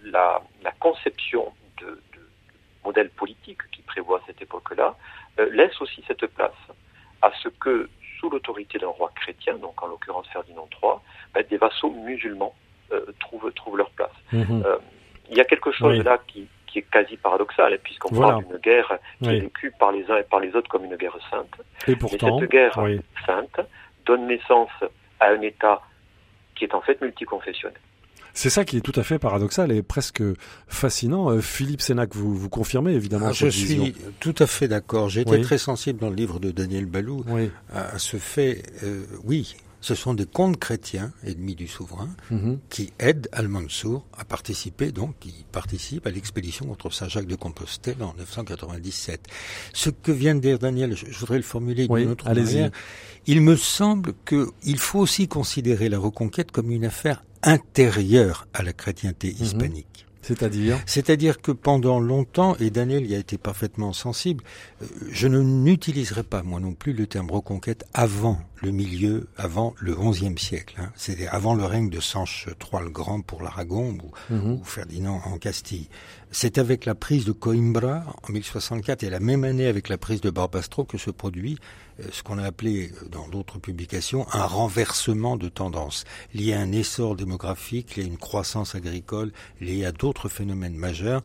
la, 0.03 0.41
la, 0.63 0.71
conception 0.79 1.51
de, 1.81 1.87
de, 1.87 2.29
modèle 2.85 3.09
politique 3.09 3.61
qui 3.71 3.81
prévoit 3.81 4.19
à 4.19 4.21
cette 4.27 4.41
époque-là 4.41 4.95
euh, 5.39 5.49
laisse 5.51 5.79
aussi 5.81 6.03
cette 6.07 6.25
place 6.27 6.51
à 7.21 7.31
ce 7.43 7.49
que, 7.49 7.89
sous 8.19 8.29
l'autorité 8.29 8.79
d'un 8.79 8.87
roi 8.87 9.11
chrétien, 9.15 9.55
donc 9.57 9.81
en 9.83 9.87
l'occurrence 9.87 10.27
Ferdinand 10.27 10.67
III, 10.81 10.93
ben, 11.33 11.43
des 11.49 11.57
vassaux 11.57 11.91
musulmans 11.91 12.55
trouvent, 13.19 13.51
trouvent 13.53 13.77
leur 13.77 13.89
place. 13.91 14.09
Mhm. 14.31 14.63
Euh, 14.65 14.77
il 15.31 15.37
y 15.37 15.41
a 15.41 15.45
quelque 15.45 15.71
chose 15.71 15.97
Oui. 15.97 16.03
là 16.03 16.17
qui, 16.27 16.47
qui 16.67 16.79
est 16.79 16.85
quasi 16.91 17.17
paradoxal, 17.17 17.77
puisqu'on 17.83 18.13
Voilà. 18.13 18.33
parle 18.33 18.45
d'une 18.47 18.57
guerre 18.57 18.97
qui 19.21 19.27
Oui. 19.29 19.35
est 19.35 19.39
vécue 19.41 19.71
par 19.79 19.91
les 19.91 20.03
uns 20.09 20.17
et 20.17 20.23
par 20.23 20.39
les 20.39 20.55
autres 20.55 20.69
comme 20.69 20.85
une 20.85 20.95
guerre 20.95 21.17
sainte. 21.29 21.47
Et 21.87 21.91
Mais 21.91 21.95
pourtant, 21.95 22.39
cette 22.39 22.49
guerre 22.49 22.77
oui. 22.81 22.99
sainte 23.25 23.59
donne 24.05 24.27
naissance 24.27 24.69
à 25.19 25.27
un 25.29 25.41
État 25.41 25.81
qui 26.55 26.63
est 26.65 26.73
en 26.73 26.81
fait 26.81 26.99
multiconfessionnel. 27.01 27.77
C'est 28.33 28.49
ça 28.51 28.63
qui 28.63 28.77
est 28.77 28.81
tout 28.81 28.97
à 28.97 29.03
fait 29.03 29.17
paradoxal 29.19 29.71
et 29.71 29.81
presque 29.81 30.21
fascinant. 30.67 31.29
Euh, 31.31 31.41
Philippe 31.41 31.81
Sénac, 31.81 32.13
vous, 32.15 32.35
vous 32.35 32.49
confirmez 32.49 32.93
évidemment 32.93 33.27
Ah, 33.29 33.33
je 33.33 33.47
vision. 33.47 33.83
suis 33.85 33.95
tout 34.19 34.35
à 34.39 34.45
fait 34.47 34.67
d'accord. 34.67 35.09
J'étais 35.09 35.31
Oui. 35.31 35.41
très 35.41 35.57
sensible 35.57 35.99
dans 35.99 36.09
le 36.09 36.15
livre 36.15 36.39
de 36.39 36.51
Daniel 36.51 36.85
Balou 36.85 37.23
Oui. 37.27 37.51
à, 37.73 37.95
à 37.95 37.97
ce 37.97 38.17
fait. 38.17 38.61
euh, 38.83 39.05
oui, 39.23 39.55
ce 39.81 39.95
sont 39.95 40.13
des 40.13 40.25
contes 40.25 40.57
chrétiens, 40.59 41.11
ennemis 41.23 41.55
du 41.55 41.67
souverain, 41.67 42.09
Mhm. 42.31 42.59
qui 42.69 42.91
aident 42.99 43.27
Al-Mansour 43.31 44.05
à 44.17 44.25
participer, 44.25 44.91
donc, 44.91 45.15
qui 45.19 45.45
participent 45.51 46.05
à 46.07 46.11
l'expédition 46.11 46.65
contre 46.65 46.91
Saint-Jacques 46.91 47.27
de 47.27 47.35
Compostelle 47.35 48.01
en 48.03 48.13
997. 48.17 49.21
Ce 49.73 49.89
que 49.89 50.11
vient 50.11 50.35
de 50.35 50.41
dire 50.41 50.59
Daniel, 50.59 50.95
je, 50.95 51.17
voudrais 51.19 51.37
le 51.37 51.43
formuler 51.43 51.87
Oui, 51.89 52.01
d'une 52.01 52.11
autre 52.11 52.25
manière. 52.25 52.71
Il 53.25 53.41
me 53.41 53.55
semble 53.55 54.13
qu'il 54.25 54.77
faut 54.77 54.99
aussi 54.99 55.27
considérer 55.27 55.87
la 55.89 55.99
reconquête 55.99 56.51
comme 56.51 56.71
une 56.71 56.85
affaire 56.85 57.23
intérieure 57.43 58.47
à 58.53 58.63
la 58.63 58.73
chrétienté 58.73 59.33
Mhm. 59.37 59.45
hispanique. 59.45 60.05
C'est-à-dire 60.21 60.77
C'est-à-dire 60.85 61.41
que 61.41 61.51
pendant 61.51 61.99
longtemps, 61.99 62.55
et 62.59 62.69
Daniel 62.69 63.05
y 63.05 63.15
a 63.15 63.17
été 63.17 63.37
parfaitement 63.37 63.93
sensible, 63.93 64.43
euh, 64.81 64.85
je 65.11 65.27
ne 65.27 65.41
n'utiliserai 65.41 66.23
pas 66.23 66.43
moi 66.43 66.59
non 66.59 66.73
plus 66.73 66.93
le 66.93 67.07
terme 67.07 67.31
reconquête 67.31 67.85
avant 67.93 68.37
le 68.61 68.71
milieu, 68.71 69.27
avant 69.37 69.73
le 69.79 69.95
XIe 69.95 70.37
siècle. 70.37 70.75
Hein. 70.79 70.91
C'est 70.95 71.27
avant 71.27 71.55
le 71.55 71.63
règne 71.63 71.89
de 71.89 72.01
Sanche 72.01 72.47
III 72.71 72.83
le 72.83 72.89
Grand 72.89 73.21
pour 73.21 73.41
l'Aragon 73.41 73.97
ou, 74.03 74.33
Mhm. 74.33 74.51
ou 74.51 74.63
Ferdinand 74.65 75.21
en 75.25 75.37
Castille. 75.37 75.87
C'est 76.31 76.57
avec 76.57 76.85
la 76.85 76.93
prise 76.95 77.23
de 77.25 77.31
Coimbra 77.31 78.03
en 78.27 78.31
1064 78.33 79.03
et 79.03 79.09
la 79.09 79.19
même 79.21 79.45
année 79.45 79.67
avec 79.67 79.87
la 79.87 79.97
prise 79.97 80.19
de 80.21 80.29
Barbastro 80.29 80.83
que 80.83 80.97
se 80.97 81.09
produit 81.09 81.57
ce 82.11 82.23
qu'on 82.23 82.37
a 82.37 82.43
appelé 82.43 82.91
euh, 82.91 83.09
dans 83.09 83.27
d'autres 83.27 83.59
publications 83.59 84.25
un 84.33 84.45
renversement 84.45 85.37
de 85.37 85.49
tendance 85.49 86.05
lié 86.33 86.53
à 86.53 86.59
un 86.59 86.71
essor 86.71 87.15
démographique, 87.15 87.95
lié 87.95 88.03
à 88.03 88.07
une 88.07 88.17
croissance 88.17 88.75
agricole, 88.75 89.31
lié 89.61 89.85
à 89.85 89.91
d'autres 89.91 90.29
phénomènes 90.29 90.75
majeurs. 90.75 91.23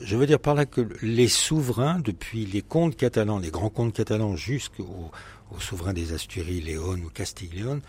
Je 0.00 0.16
veux 0.16 0.26
dire 0.26 0.40
par 0.40 0.54
là 0.54 0.66
que 0.66 0.88
les 1.02 1.28
souverains, 1.28 1.98
depuis 2.00 2.46
les 2.46 2.62
comtes 2.62 2.96
catalans, 2.96 3.38
les 3.38 3.50
grands 3.50 3.70
comtes 3.70 3.94
catalans 3.94 4.36
jusqu'aux 4.36 5.10
aux 5.50 5.60
souverains 5.60 5.92
des 5.92 6.12
Asturies, 6.12 6.60
Léon 6.60 6.98
ou 7.04 7.10
Castille-Léon, 7.10 7.80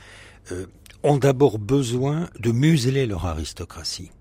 euh, 0.52 0.66
ont 1.04 1.18
d'abord 1.18 1.60
besoin 1.60 2.30
de 2.40 2.52
museler 2.52 3.06
leur 3.06 3.26
aristocratie. 3.26 4.12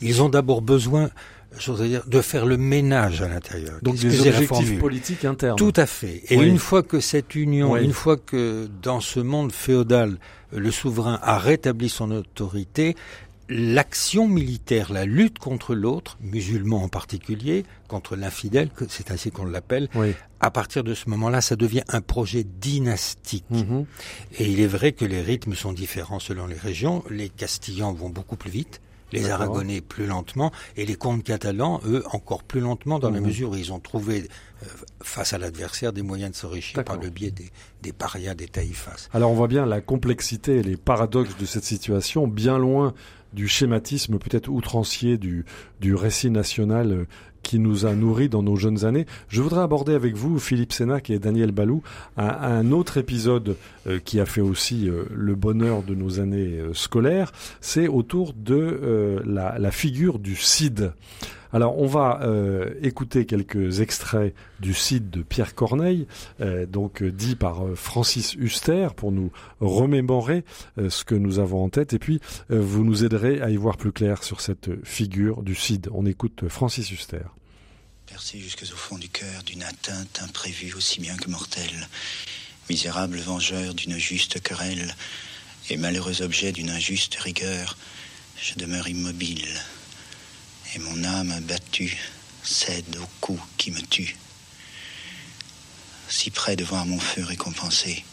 Ils 0.00 0.22
ont 0.22 0.28
d'abord 0.28 0.62
besoin, 0.62 1.10
dire, 1.84 2.02
de 2.06 2.20
faire 2.20 2.46
le 2.46 2.56
ménage 2.56 3.22
à 3.22 3.28
l'intérieur. 3.28 3.78
Donc 3.82 3.96
des 3.96 4.20
objectifs 4.28 4.78
politiques 4.78 5.24
internes. 5.24 5.56
Tout 5.56 5.72
à 5.76 5.86
fait. 5.86 6.22
Et 6.28 6.36
Oui. 6.36 6.46
une 6.48 6.58
fois 6.58 6.82
que 6.82 7.00
cette 7.00 7.34
union, 7.34 7.72
Oui. 7.72 7.84
une 7.84 7.92
fois 7.92 8.16
que 8.16 8.68
dans 8.82 9.00
ce 9.00 9.20
monde 9.20 9.52
féodal, 9.52 10.18
le 10.52 10.70
souverain 10.70 11.18
a 11.22 11.38
rétabli 11.38 11.88
son 11.88 12.10
autorité, 12.10 12.94
l'action 13.48 14.26
militaire, 14.28 14.92
la 14.92 15.04
lutte 15.04 15.38
contre 15.38 15.74
l'autre, 15.74 16.18
musulman 16.20 16.82
en 16.82 16.88
particulier, 16.88 17.64
contre 17.88 18.16
l'infidèle, 18.16 18.70
que 18.70 18.84
c'est 18.88 19.10
ainsi 19.12 19.30
qu'on 19.30 19.44
l'appelle, 19.44 19.88
Oui. 19.94 20.12
à 20.40 20.50
partir 20.50 20.82
de 20.82 20.94
ce 20.94 21.08
moment-là, 21.10 21.40
ça 21.40 21.54
devient 21.56 21.84
un 21.88 22.00
projet 22.00 22.44
dynastique. 22.44 23.44
Mhm. 23.50 23.86
Et 24.38 24.50
il 24.50 24.60
est 24.60 24.66
vrai 24.66 24.92
que 24.92 25.04
les 25.04 25.20
rythmes 25.22 25.54
sont 25.54 25.72
différents 25.72 26.18
selon 26.18 26.46
les 26.46 26.56
régions. 26.56 27.04
Les 27.08 27.28
Castillans 27.28 27.92
vont 27.92 28.10
beaucoup 28.10 28.36
plus 28.36 28.50
vite. 28.50 28.80
Les 29.12 29.30
Aragonais 29.30 29.80
plus 29.80 30.06
lentement, 30.06 30.52
et 30.76 30.84
les 30.86 30.96
comtes 30.96 31.22
catalans, 31.22 31.80
eux, 31.86 32.02
encore 32.12 32.42
plus 32.42 32.60
lentement, 32.60 32.98
dans 32.98 33.10
la 33.10 33.20
mhm. 33.20 33.26
mesure 33.26 33.50
où 33.50 33.56
ils 33.56 33.72
ont 33.72 33.80
trouvé, 33.80 34.28
euh, 34.62 34.66
face 35.02 35.32
à 35.32 35.38
l'adversaire, 35.38 35.92
des 35.92 36.02
moyens 36.02 36.32
de 36.32 36.36
s'enrichir 36.36 36.84
par 36.84 36.98
le 36.98 37.10
biais 37.10 37.30
des, 37.30 37.50
des 37.82 37.92
parias, 37.92 38.34
des 38.34 38.48
taïfas. 38.48 39.08
Alors 39.12 39.30
on 39.30 39.34
voit 39.34 39.48
bien 39.48 39.66
la 39.66 39.80
complexité 39.80 40.56
et 40.56 40.62
les 40.62 40.76
paradoxes 40.76 41.36
de 41.36 41.46
cette 41.46 41.64
situation, 41.64 42.26
bien 42.26 42.58
loin 42.58 42.94
du 43.32 43.48
schématisme 43.48 44.18
peut-être 44.18 44.48
outrancier 44.48 45.18
du, 45.18 45.44
du 45.80 45.94
récit 45.94 46.30
national 46.30 46.92
euh, 46.92 47.06
qui 47.46 47.60
nous 47.60 47.86
a 47.86 47.94
nourris 47.94 48.28
dans 48.28 48.42
nos 48.42 48.56
jeunes 48.56 48.84
années. 48.84 49.06
Je 49.28 49.40
voudrais 49.40 49.62
aborder 49.62 49.94
avec 49.94 50.16
vous, 50.16 50.40
Philippe 50.40 50.72
Sénac 50.72 51.10
et 51.10 51.20
Daniel 51.20 51.52
Balou, 51.52 51.80
un, 52.16 52.72
autre 52.72 52.96
épisode 52.96 53.56
euh, 53.86 54.00
qui 54.04 54.18
a 54.18 54.26
fait 54.26 54.40
aussi 54.40 54.88
euh, 54.88 55.04
le 55.14 55.36
bonheur 55.36 55.84
de 55.84 55.94
nos 55.94 56.18
années 56.18 56.58
scolaires. 56.72 57.30
C'est 57.60 57.86
autour 57.86 58.32
de 58.32 59.22
la, 59.24 59.70
figure 59.70 60.18
du 60.18 60.34
CID. 60.34 60.90
Alors 61.52 61.78
on 61.78 61.86
va 61.86 62.20
euh, 62.22 62.74
écouter 62.82 63.26
quelques 63.26 63.80
extraits 63.80 64.34
du 64.60 64.74
site 64.74 65.10
de 65.10 65.22
Pierre 65.22 65.54
Corneille, 65.54 66.06
euh, 66.40 66.66
donc 66.66 67.02
euh, 67.02 67.12
dit 67.12 67.36
par 67.36 67.62
Francis 67.74 68.34
Huster 68.34 68.88
pour 68.96 69.12
nous 69.12 69.30
remémorer 69.60 70.44
ce 70.76 71.04
que 71.04 71.14
nous 71.14 71.38
avons 71.38 71.64
en 71.64 71.68
tête 71.68 71.92
et 71.92 71.98
puis 71.98 72.20
vous 72.48 72.84
nous 72.84 73.04
aiderez 73.04 73.40
à 73.40 73.50
y 73.50 73.56
voir 73.56 73.76
plus 73.76 73.92
clair 73.92 74.22
sur 74.22 74.40
cette 74.40 74.84
figure 74.84 75.42
du 75.42 75.54
Cid. 75.54 75.88
On 75.92 76.06
écoute 76.06 76.48
Francis 76.48 76.90
Huster. 76.90 77.22
Percé 78.06 78.38
jusqu'au 78.38 78.66
fond 78.66 78.98
du 78.98 79.08
cœur 79.08 79.42
d'une 79.44 79.62
atteinte 79.62 80.20
imprévue 80.22 80.74
aussi 80.74 81.00
bien 81.00 81.16
que 81.16 81.30
mortelle, 81.30 81.88
misérable 82.68 83.18
vengeur 83.18 83.74
d'une 83.74 83.98
juste 83.98 84.40
querelle 84.40 84.94
et 85.70 85.76
malheureux 85.76 86.22
objet 86.22 86.52
d'une 86.52 86.70
injuste 86.70 87.16
rigueur, 87.16 87.76
je 88.40 88.54
demeure 88.54 88.88
immobile 88.88 89.46
et 90.76 90.78
mon 90.78 91.04
âme 91.04 91.32
abattue 91.32 91.96
cède 92.44 92.96
au 92.96 93.06
coup 93.20 93.40
qui 93.56 93.70
me 93.70 93.80
tue. 93.80 94.14
Si 96.08 96.30
près 96.30 96.54
de 96.54 96.64
voir 96.64 96.84
mon 96.84 97.00
feu 97.00 97.24
récompensé. 97.24 98.04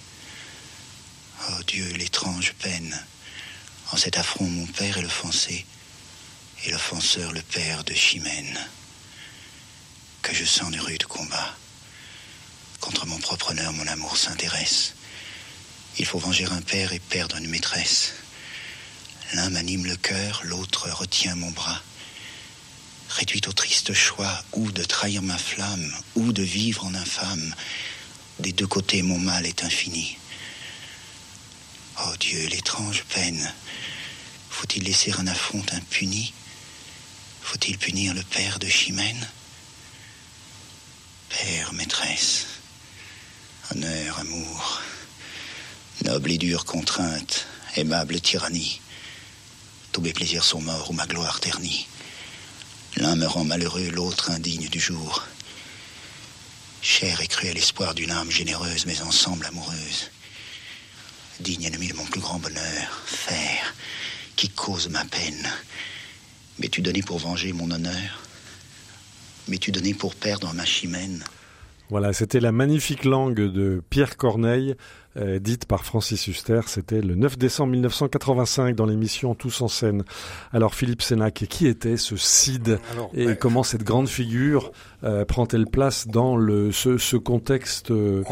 Oh 1.50 1.64
Dieu, 1.68 1.86
l'étrange 1.98 2.54
peine. 2.54 3.06
En 3.92 3.98
cet 3.98 4.18
affront, 4.18 4.48
mon 4.48 4.66
père 4.66 4.98
est 4.98 5.02
l'offensé, 5.02 5.66
et 6.64 6.72
l'offenseur 6.72 7.34
le 7.34 7.42
père 7.42 7.84
de 7.84 7.94
Chimène. 7.94 8.58
Que 10.22 10.34
je 10.34 10.46
sens 10.46 10.72
de 10.72 10.80
rude 10.80 11.04
combat. 11.04 11.58
Contre 12.80 13.06
mon 13.06 13.20
propre 13.20 13.52
honneur, 13.52 13.74
mon 13.74 13.88
amour 13.88 14.16
s'intéresse. 14.16 14.94
Il 16.00 16.06
faut 16.06 16.18
venger 16.18 16.46
un 16.46 16.62
père 16.62 16.94
et 16.94 17.00
perdre 17.00 17.36
une 17.36 17.50
maîtresse. 17.50 18.14
L'un 19.34 19.50
m'anime 19.50 19.86
le 19.86 19.98
cœur, 19.98 20.42
l'autre 20.46 20.90
retient 20.90 21.36
mon 21.36 21.52
bras 21.52 21.82
réduite 23.18 23.48
au 23.48 23.54
triste 23.54 23.94
choix, 23.94 24.44
ou 24.54 24.72
de 24.72 24.84
trahir 24.84 25.22
ma 25.22 25.38
flamme, 25.38 25.94
ou 26.16 26.34
de 26.34 26.44
vivre 26.44 26.86
en 26.86 26.94
infâme. 26.96 27.56
Des 28.40 28.52
deux 28.52 28.68
côtés, 28.68 29.02
mon 29.02 29.20
mal 29.20 29.46
est 29.46 29.64
infini. 29.64 30.18
Oh 32.06 32.16
Dieu, 32.20 32.48
l'étrange 32.48 33.04
peine. 33.06 33.54
Faut-il 34.50 34.84
laisser 34.84 35.12
un 35.14 35.28
affront 35.28 35.64
impuni? 35.72 36.34
Faut-il 37.42 37.78
punir 37.78 38.14
le 38.14 38.24
père 38.24 38.58
de 38.60 38.68
Chimène? 38.68 39.28
Père, 41.30 41.74
maîtresse, 41.74 42.46
honneur, 43.72 44.20
amour, 44.20 44.82
noble 46.04 46.32
et 46.32 46.38
dure 46.38 46.66
contrainte, 46.66 47.48
aimable 47.76 48.22
tyrannie, 48.22 48.82
tous 49.92 50.02
mes 50.02 50.14
plaisirs 50.14 50.44
sont 50.44 50.62
morts 50.62 50.90
ou 50.90 50.94
ma 50.94 51.06
gloire 51.06 51.40
ternie. 51.40 51.88
L'un 52.98 53.16
me 53.16 53.26
rend 53.26 53.44
malheureux, 53.44 53.90
l'autre 53.90 54.30
indigne 54.32 54.70
du 54.70 54.80
jour. 54.80 55.24
Cher 56.82 57.22
et 57.22 57.28
cruel 57.28 57.58
espoir 57.58 57.96
d'une 57.96 58.12
âme 58.12 58.30
généreuse, 58.30 58.86
mais 58.86 59.02
ensemble 59.02 59.46
amoureuse. 59.46 60.12
Digne 61.40 61.64
ennemi 61.64 61.88
de 61.88 61.96
mon 61.96 62.06
plus 62.06 62.22
grand 62.22 62.40
bonheur, 62.40 63.02
fer, 63.06 63.74
qui 64.36 64.50
cause 64.50 64.90
ma 64.90 65.04
peine. 65.06 65.50
M'es-tu 66.60 66.82
donné 66.82 67.02
pour 67.02 67.18
venger 67.18 67.52
mon 67.52 67.72
honneur? 67.72 68.22
M'es-tu 69.48 69.72
donné 69.72 69.94
pour 69.94 70.14
perdre 70.14 70.54
ma 70.54 70.66
chimène? 70.66 71.24
Voilà, 71.90 72.14
c'était 72.14 72.40
la 72.40 72.52
magnifique 72.52 73.06
langue 73.06 73.42
de 73.42 73.82
Pierre 73.90 74.18
Corneille 74.18 74.76
euh, 75.16 75.38
dite 75.38 75.66
par 75.66 75.86
Francis 75.86 76.28
Huster. 76.28 76.62
C'était 76.66 77.02
le 77.02 77.14
9 77.14 77.38
décembre 77.38 77.72
1985 77.74 78.76
dans 78.76 78.88
l'émission 78.88 79.36
Tous 79.36 79.62
en 79.62 79.68
scène. 79.68 80.04
Alors 80.52 80.74
Philippe 80.74 81.04
Sénac, 81.04 81.46
qui 81.50 81.68
était 81.68 81.98
ce 81.98 82.16
Cid 82.16 82.80
et 83.14 83.36
comment 83.36 83.62
cette 83.62 83.84
grande 83.84 84.08
figure 84.08 84.72
euh, 85.04 85.24
prend-elle 85.24 85.68
place 85.68 86.08
dans 86.08 86.36
le, 86.36 86.72
ce, 86.72 86.98
ce 86.98 87.16
contexte 87.18 87.92
euh, 87.92 88.24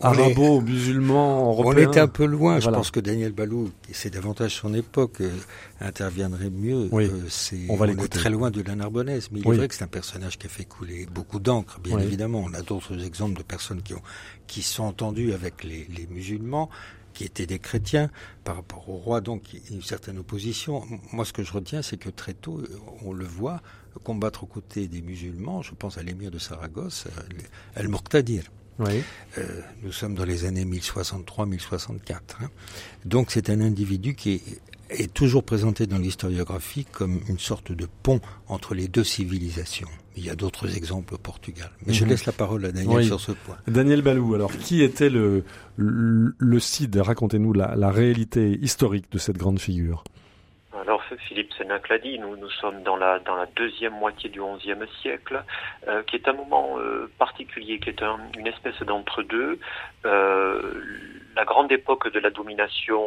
arabo-musulman 0.00 1.50
européen? 1.50 1.88
On 1.88 1.92
est 1.92 1.98
un 1.98 2.08
peu 2.08 2.24
loin. 2.24 2.58
Je 2.58 2.68
pense 2.68 2.90
que 2.90 2.98
Daniel 3.00 3.32
Balou, 3.32 3.70
c'est 3.92 4.12
davantage 4.12 4.56
son 4.56 4.74
époque, 4.74 5.22
interviendrait 5.80 6.50
mieux. 6.50 6.88
Oui. 6.90 7.10
c'est, 7.28 7.60
on, 7.68 7.76
va 7.76 7.86
on 7.86 7.90
est 7.90 8.08
très 8.08 8.30
loin 8.30 8.50
de 8.50 8.60
la 8.62 8.74
Narbonnaise, 8.74 9.28
mais 9.30 9.38
il 9.40 9.48
est 9.52 9.56
vrai 9.56 9.68
que 9.68 9.74
c'est 9.74 9.84
un 9.84 9.86
personnage 9.86 10.36
qui 10.38 10.46
a 10.46 10.50
fait 10.50 10.64
couler 10.64 11.06
beaucoup 11.14 11.38
d'encre, 11.38 11.78
bien 11.78 11.98
évidemment. 11.98 12.44
On 12.44 12.54
a 12.54 12.62
d'autres 12.62 13.04
exemples 13.04 13.38
de 13.38 13.44
personnes 13.44 13.82
qui 13.82 13.94
ont 13.94 14.02
qui 14.48 14.62
sont 14.62 14.82
entendus 14.82 15.32
avec 15.32 15.62
les, 15.62 15.86
les 15.96 16.08
musulmans, 16.08 16.68
qui 17.14 17.24
étaient 17.24 17.46
des 17.46 17.60
chrétiens, 17.60 18.10
par 18.44 18.56
rapport 18.56 18.88
au 18.88 18.96
roi, 18.96 19.20
donc 19.20 19.42
une 19.70 19.82
certaine 19.82 20.18
opposition. 20.18 20.84
Moi, 21.12 21.24
ce 21.24 21.32
que 21.32 21.42
je 21.44 21.52
retiens, 21.52 21.82
c'est 21.82 21.96
que 21.96 22.10
très 22.10 22.34
tôt, 22.34 22.62
on 23.04 23.12
le 23.12 23.24
voit 23.24 23.62
combattre 24.04 24.44
aux 24.44 24.46
côtés 24.46 24.88
des 24.88 25.02
musulmans. 25.02 25.62
Je 25.62 25.74
pense 25.74 25.98
à 25.98 26.02
l'émir 26.02 26.30
de 26.30 26.38
Saragosse, 26.38 27.06
El-Muqtadir. 27.74 28.44
Oui. 28.78 29.02
Euh, 29.38 29.60
nous 29.82 29.92
sommes 29.92 30.14
dans 30.14 30.24
les 30.24 30.44
années 30.44 30.64
1063-1064. 30.64 32.12
Hein. 32.40 32.50
Donc 33.04 33.32
c'est 33.32 33.50
un 33.50 33.60
individu 33.60 34.14
qui 34.14 34.34
est 34.34 34.60
est 34.90 35.12
toujours 35.12 35.44
présenté 35.44 35.86
dans 35.86 35.98
l'historiographie 35.98 36.86
comme 36.90 37.20
une 37.28 37.38
sorte 37.38 37.72
de 37.72 37.86
pont 38.02 38.20
entre 38.48 38.74
les 38.74 38.88
deux 38.88 39.04
civilisations. 39.04 39.88
Il 40.16 40.24
y 40.24 40.30
a 40.30 40.34
d'autres 40.34 40.76
exemples 40.76 41.14
au 41.14 41.18
Portugal. 41.18 41.70
Mais 41.86 41.92
je 41.92 42.04
mhm. 42.04 42.10
laisse 42.10 42.26
la 42.26 42.32
parole 42.32 42.64
à 42.64 42.72
Daniel 42.72 43.04
sur 43.04 43.20
ce 43.20 43.32
point. 43.32 43.56
Daniel 43.68 44.02
Balou, 44.02 44.34
alors 44.34 44.50
qui 44.50 44.82
était 44.82 45.10
le, 45.10 45.44
le, 45.76 46.58
Cid 46.58 46.96
Racontez-nous 46.96 47.52
la, 47.52 47.76
la 47.76 47.90
réalité 47.90 48.58
historique 48.60 49.10
de 49.12 49.18
cette 49.18 49.36
grande 49.38 49.60
figure. 49.60 50.02
Alors 50.80 51.02
Philippe 51.28 51.52
Sénac 51.54 51.88
l'a 51.88 51.98
dit, 51.98 52.18
nous, 52.18 52.36
nous 52.36 52.50
sommes 52.50 52.82
dans 52.82 52.96
la, 52.96 53.18
dans 53.18 53.36
la 53.36 53.46
deuxième 53.56 53.94
moitié 53.94 54.30
du 54.30 54.40
XIe 54.40 54.74
siècle, 55.02 55.42
euh, 55.86 56.02
qui 56.04 56.16
est 56.16 56.28
un 56.28 56.32
moment 56.32 56.78
euh, 56.78 57.10
particulier, 57.18 57.78
qui 57.78 57.90
est 57.90 58.02
un, 58.02 58.18
une 58.38 58.46
espèce 58.46 58.80
d'entre-deux. 58.82 59.58
Euh, 60.06 60.74
la 61.38 61.44
grande 61.44 61.70
époque 61.72 62.12
de 62.12 62.18
la 62.18 62.30
domination 62.30 63.00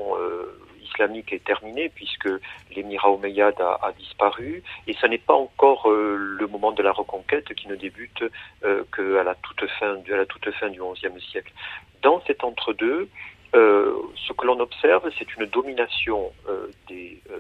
islamique 0.92 1.34
est 1.34 1.44
terminée 1.44 1.90
puisque 1.90 2.30
l'émirat 2.76 3.12
omeyyade 3.12 3.60
a, 3.60 3.92
disparu 3.98 4.64
et 4.88 4.94
ce 4.94 5.06
n'est 5.08 5.18
pas 5.18 5.34
encore 5.34 5.90
euh, 5.90 6.16
le 6.18 6.48
moment 6.48 6.72
de 6.72 6.84
la 6.84 6.92
reconquête 6.92 7.54
qui 7.54 7.68
ne 7.68 7.76
débute 7.76 8.24
euh, 8.64 8.84
qu'à 8.96 9.24
la 9.24 9.36
toute 9.36 9.66
fin, 9.80 9.96
du 9.96 10.12
XIe 10.14 11.22
siècle. 11.32 11.54
Dans 12.02 12.22
cet 12.26 12.44
entre-deux, 12.44 13.10
euh, 13.54 13.94
ce 14.16 14.34
que 14.34 14.46
l'on 14.46 14.60
observe, 14.60 15.10
c'est 15.18 15.36
une 15.36 15.46
domination 15.46 16.32
euh, 16.48 16.68
des, 16.88 17.22
euh, 17.32 17.40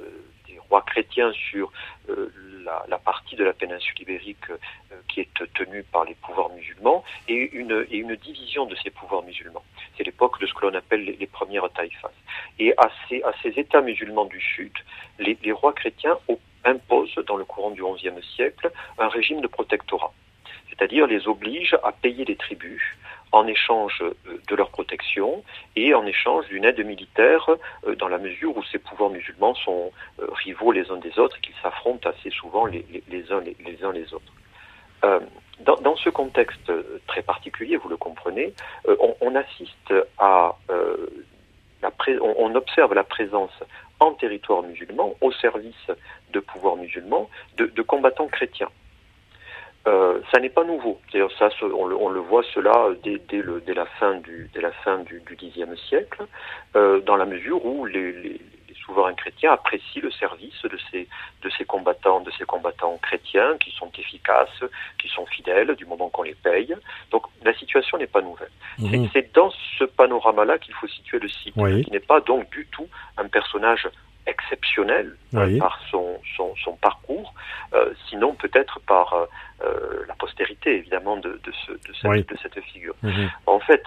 rois 0.70 0.84
chrétiens 0.86 1.32
sur 1.34 1.72
la, 2.88 2.98
partie 2.98 3.36
de 3.36 3.44
la 3.44 3.52
péninsule 3.52 4.02
ibérique 4.02 4.46
qui 5.10 5.22
est 5.22 5.54
tenue 5.54 5.84
par 5.84 6.06
les 6.06 6.16
pouvoirs 6.16 6.50
musulmans 6.50 7.04
et 7.28 7.52
une 7.52 8.16
division 8.16 8.66
de 8.66 8.76
ces 8.76 8.90
pouvoirs 8.90 9.24
musulmans. 9.24 9.64
C'est 9.98 10.04
l'époque 10.04 10.40
de 10.40 10.46
ce 10.46 10.54
que 10.54 10.66
l'on 10.66 10.74
appelle 10.74 11.04
les, 11.04 11.28
premières 11.28 11.70
taïfas. 11.72 12.12
Et 12.60 12.74
à 12.78 12.90
ces, 13.08 13.22
à 13.24 13.34
ces 13.42 13.50
États 13.60 13.82
musulmans 13.82 14.26
du 14.26 14.40
Sud, 14.40 14.74
les, 15.20 15.38
rois 15.52 15.74
chrétiens 15.74 16.18
imposent, 16.64 17.16
dans 17.28 17.38
le 17.38 17.46
courant 17.46 17.72
du 17.72 17.84
XIe 17.84 18.12
siècle, 18.36 18.72
un 18.98 19.10
régime 19.10 19.42
de 19.42 19.48
protectorat 19.48 20.14
c'est-à-dire 20.72 21.06
les 21.06 21.28
obligent 21.28 21.78
à 21.84 21.92
payer 21.92 22.26
des 22.26 22.36
tribus 22.36 22.82
en 23.32 23.48
échange 23.48 24.02
euh, 24.02 24.42
de 24.50 24.56
leur 24.56 24.70
protection 24.70 25.44
et 25.76 25.94
en 25.94 26.06
échange 26.06 26.48
d'une 26.48 26.66
aide 26.66 26.84
militaire 26.86 27.50
euh, 27.86 27.96
dans 27.96 28.08
la 28.08 28.18
mesure 28.18 28.58
où 28.58 28.64
ces 28.64 28.80
pouvoirs 28.80 29.10
musulmans 29.10 29.54
sont 29.56 29.92
euh, 30.20 30.28
rivaux 30.32 30.72
les 30.72 30.90
uns 30.90 30.98
des 30.98 31.18
autres 31.20 31.38
et 31.38 31.42
qu'ils 31.42 31.56
s'affrontent 31.62 32.10
assez 32.10 32.30
souvent 32.32 32.66
les, 32.66 32.84
uns, 33.32 33.42
les, 33.42 33.84
uns 33.84 33.92
les 33.92 34.14
autres. 34.14 34.34
Dans, 35.66 35.96
ce 35.96 36.10
contexte 36.10 36.72
très 37.08 37.22
particulier, 37.22 37.78
vous 37.78 37.90
le 37.90 37.98
comprenez, 37.98 38.54
euh, 38.88 38.96
on, 39.22 39.36
assiste 39.36 39.94
à 40.18 40.56
euh, 40.70 41.08
la 41.82 41.92
on, 42.22 42.56
observe 42.56 42.94
la 42.94 43.04
présence 43.04 43.52
en 44.00 44.14
territoire 44.14 44.64
musulman, 44.64 45.16
au 45.22 45.32
service 45.32 45.92
de 46.34 46.40
pouvoirs 46.40 46.76
musulmans, 46.76 47.30
de, 47.58 47.82
combattants 47.82 48.28
chrétiens. 48.28 48.70
Euh, 49.88 50.20
ça 50.32 50.40
n'est 50.40 50.50
pas 50.50 50.64
nouveau. 50.64 51.00
on 51.14 51.88
le, 51.88 51.96
on 51.96 52.10
le, 52.10 52.20
voit 52.20 52.44
cela 52.54 52.90
dès, 53.04 53.20
la 53.74 53.86
fin 53.86 54.18
du, 54.20 54.50
Xe 54.54 55.88
siècle, 55.90 56.24
euh, 56.76 57.00
dans 57.02 57.16
la 57.16 57.26
mesure 57.26 57.66
où 57.66 57.86
les, 57.86 58.40
souverains 58.86 59.14
chrétiens 59.14 59.54
apprécient 59.54 60.02
le 60.02 60.12
service 60.12 60.62
de 60.64 60.78
ces, 60.90 61.08
de 61.42 61.50
ces 61.58 61.66
combattants, 61.66 62.22
de 62.22 62.32
ces 62.38 62.46
combattants 62.46 62.98
chrétiens 63.02 63.58
qui 63.60 63.72
sont 63.72 63.92
efficaces, 63.98 64.64
qui 64.98 65.08
sont 65.08 65.26
fidèles 65.26 65.76
du 65.76 65.86
moment 65.86 66.10
qu'on 66.10 66.24
les 66.24 66.36
paye. 66.36 66.76
Donc 67.12 67.24
la 67.44 67.54
situation 67.54 67.98
n'est 67.98 68.08
pas 68.08 68.22
nouvelle. 68.22 68.52
Mhm. 68.80 69.10
C'est 69.14 69.34
dans 69.34 69.52
ce 69.78 69.84
panorama-là 69.84 70.58
qu'il 70.58 70.74
faut 70.74 70.88
situer 70.88 71.20
le 71.20 71.30
Cid, 71.30 71.54
qui 71.54 71.92
n'est 71.92 72.00
pas 72.00 72.22
donc 72.22 72.50
du 72.52 72.68
tout 72.72 72.88
un 73.18 73.28
personnage 73.28 73.88
exceptionnel 74.28 75.16
par 75.32 75.80
son, 75.90 76.20
son, 76.64 76.76
parcours, 76.76 77.34
euh, 77.74 77.92
sinon 78.08 78.34
peut-être 78.36 78.80
par 78.82 79.14
euh, 79.14 79.26
euh, 79.64 80.06
la 80.08 80.14
postérité 80.16 80.78
évidemment 80.78 81.18
de, 81.18 81.40
de, 81.44 81.52
ce, 81.66 81.72
de, 81.72 81.94
cette, 82.00 82.30
de 82.30 82.38
cette, 82.42 82.64
figure. 82.66 82.96
Mhm. 83.02 83.30
En 83.48 83.60
fait, 83.60 83.84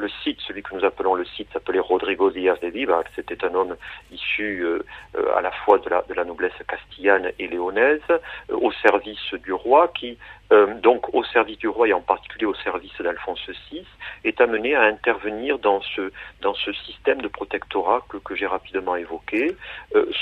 le 0.00 0.08
site, 0.24 0.38
celui 0.46 0.62
que 0.62 0.74
nous 0.74 0.84
appelons 0.84 1.14
le 1.14 1.24
site, 1.24 1.48
s'appelait 1.52 1.78
Rodrigo 1.78 2.30
Díaz 2.30 2.58
de 2.60 2.68
Vivar. 2.68 3.04
C'était 3.14 3.44
un 3.44 3.54
homme 3.54 3.76
issu 4.10 4.62
euh, 4.62 4.84
euh, 5.16 5.36
à 5.36 5.40
la 5.40 5.50
fois 5.50 5.78
de 5.78 5.88
la, 5.88 6.02
de 6.08 6.14
la, 6.14 6.24
noblesse 6.24 6.52
castillane 6.66 7.30
et 7.38 7.46
léonaise, 7.46 8.00
euh, 8.10 8.16
au 8.50 8.72
service 8.72 9.32
du 9.44 9.52
roi, 9.52 9.88
qui, 9.88 10.18
donc 10.82 11.14
au 11.14 11.22
service 11.22 11.58
du 11.58 11.68
roi 11.68 11.86
et 11.86 11.92
en 11.92 12.00
particulier 12.00 12.46
au 12.46 12.54
service 12.54 13.00
d'Alphonse 13.00 13.48
VI, 13.70 13.86
est 14.24 14.40
amené 14.40 14.74
à 14.74 14.82
intervenir 14.82 15.60
dans 15.60 15.80
ce, 15.80 16.10
dans 16.42 16.54
ce 16.54 16.72
système 16.72 17.20
de 17.20 17.28
protectorat 17.28 18.02
que, 18.08 18.16
que 18.16 18.34
j'ai 18.34 18.48
rapidement 18.48 18.96
évoqué, 18.96 19.56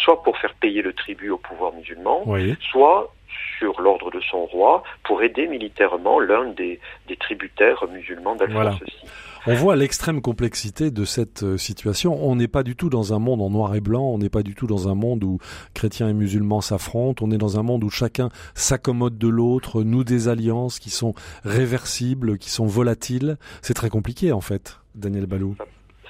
soit 0.02 0.22
pour 0.22 0.36
faire 0.36 0.52
payer 0.52 0.82
le 0.82 0.92
tribut 0.92 1.30
au 1.30 1.38
pouvoir 1.38 1.72
musulman, 1.72 2.24
soit 2.70 3.10
sur 3.58 3.80
l'ordre 3.80 4.10
de 4.10 4.20
son 4.20 4.46
roi 4.46 4.82
pour 5.04 5.22
aider 5.22 5.46
militairement 5.46 6.20
l'un 6.20 6.44
des, 6.44 6.80
des 7.06 7.16
tributaires 7.16 7.84
musulmans 7.88 8.36
d'Alphonse 8.36 8.80
VI. 8.82 9.08
On 9.50 9.54
voit 9.54 9.76
l'extrême 9.76 10.20
complexité 10.20 10.90
de 10.90 11.06
cette 11.06 11.42
euh, 11.42 11.56
situation. 11.56 12.14
On 12.22 12.36
n'est 12.36 12.48
pas 12.48 12.62
du 12.62 12.76
tout 12.76 12.90
dans 12.90 13.14
un 13.14 13.18
monde 13.18 13.40
en 13.40 13.48
noir 13.48 13.74
et 13.74 13.80
blanc, 13.80 14.02
on 14.02 14.18
n'est 14.18 14.28
pas 14.28 14.42
du 14.42 14.54
tout 14.54 14.66
dans 14.66 14.88
un 14.88 14.94
monde 14.94 15.24
où 15.24 15.38
chrétiens 15.72 16.06
et 16.06 16.12
musulmans 16.12 16.60
s'affrontent, 16.60 17.24
on 17.24 17.30
est 17.30 17.38
dans 17.38 17.58
un 17.58 17.62
monde 17.62 17.82
où 17.82 17.88
chacun 17.88 18.28
s'accommode 18.52 19.16
de 19.16 19.26
l'autre, 19.26 19.84
noue 19.84 20.04
des 20.04 20.28
alliances 20.28 20.78
qui 20.78 20.90
sont 20.90 21.14
réversibles, 21.46 22.36
qui 22.36 22.50
sont 22.50 22.66
volatiles. 22.66 23.38
C'est 23.62 23.72
très 23.72 23.88
compliqué 23.88 24.32
en 24.32 24.42
fait, 24.42 24.80
Daniel 24.94 25.24
Balou. 25.24 25.56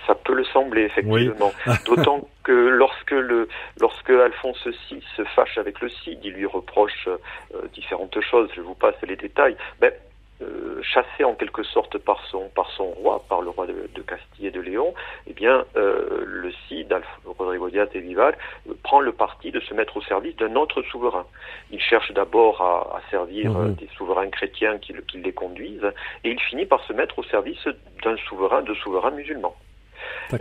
Ça, 0.08 0.16
peut 0.16 0.34
le 0.34 0.44
sembler 0.46 0.82
effectivement. 0.82 1.52
D'autant 1.86 2.26
que 2.42 2.50
lorsque 2.50 3.12
le 3.12 3.48
lorsque 3.78 4.10
Alphonse 4.10 4.66
VI 4.66 5.00
se 5.16 5.22
fâche 5.36 5.58
avec 5.58 5.80
le 5.80 5.88
Cid, 5.90 6.18
il 6.24 6.32
lui 6.32 6.46
reproche 6.46 7.06
euh, 7.06 7.68
différentes 7.72 8.18
choses. 8.20 8.50
Je 8.56 8.62
vous 8.62 8.74
passe 8.74 8.96
les 9.06 9.14
détails. 9.14 9.56
Ben, 9.80 9.92
euh, 10.40 10.80
chassé 10.82 11.24
en 11.24 11.34
quelque 11.34 11.64
sorte 11.64 11.98
par 11.98 12.24
son 12.30 12.48
par 12.54 12.70
son 12.70 12.84
roi, 12.84 13.24
par 13.28 13.40
le 13.42 13.50
roi 13.50 13.66
de, 13.66 14.02
Castille 14.02 14.46
et 14.46 14.50
de 14.50 14.60
Léon, 14.60 14.94
eh 15.26 15.32
bien 15.32 15.64
euh, 15.76 16.22
le 16.24 16.52
Cid, 16.66 16.94
Rodrigo 17.24 17.68
Díaz 17.68 17.88
et 17.94 17.98
Vival, 17.98 18.36
euh, 18.68 18.74
prend 18.84 19.00
le 19.00 19.10
parti 19.12 19.50
de 19.50 19.58
se 19.58 19.74
mettre 19.74 19.96
au 19.96 20.02
service 20.02 20.36
d'un 20.36 20.54
autre 20.54 20.82
souverain. 20.82 21.26
Il 21.72 21.80
cherche 21.80 22.12
d'abord 22.12 22.62
à, 22.62 23.00
servir 23.10 23.50
mhm. 23.50 23.74
des 23.74 23.88
souverains 23.96 24.30
chrétiens 24.30 24.78
qui, 24.78 24.94
qui, 25.08 25.18
les 25.18 25.32
conduisent, 25.32 25.92
et 26.22 26.30
il 26.30 26.40
finit 26.40 26.66
par 26.66 26.84
se 26.84 26.92
mettre 26.92 27.18
au 27.18 27.24
service 27.24 27.66
d'un 28.04 28.16
souverain, 28.28 28.62
de 28.62 28.74
souverains 28.74 29.10
musulmans. 29.10 29.56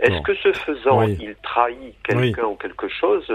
Est-ce 0.00 0.22
que 0.22 0.34
ce 0.36 0.52
faisant, 0.52 1.02
il 1.02 1.34
trahit 1.42 1.94
quelqu'un 2.04 2.44
ou 2.44 2.54
quelque 2.54 2.88
chose 2.88 3.26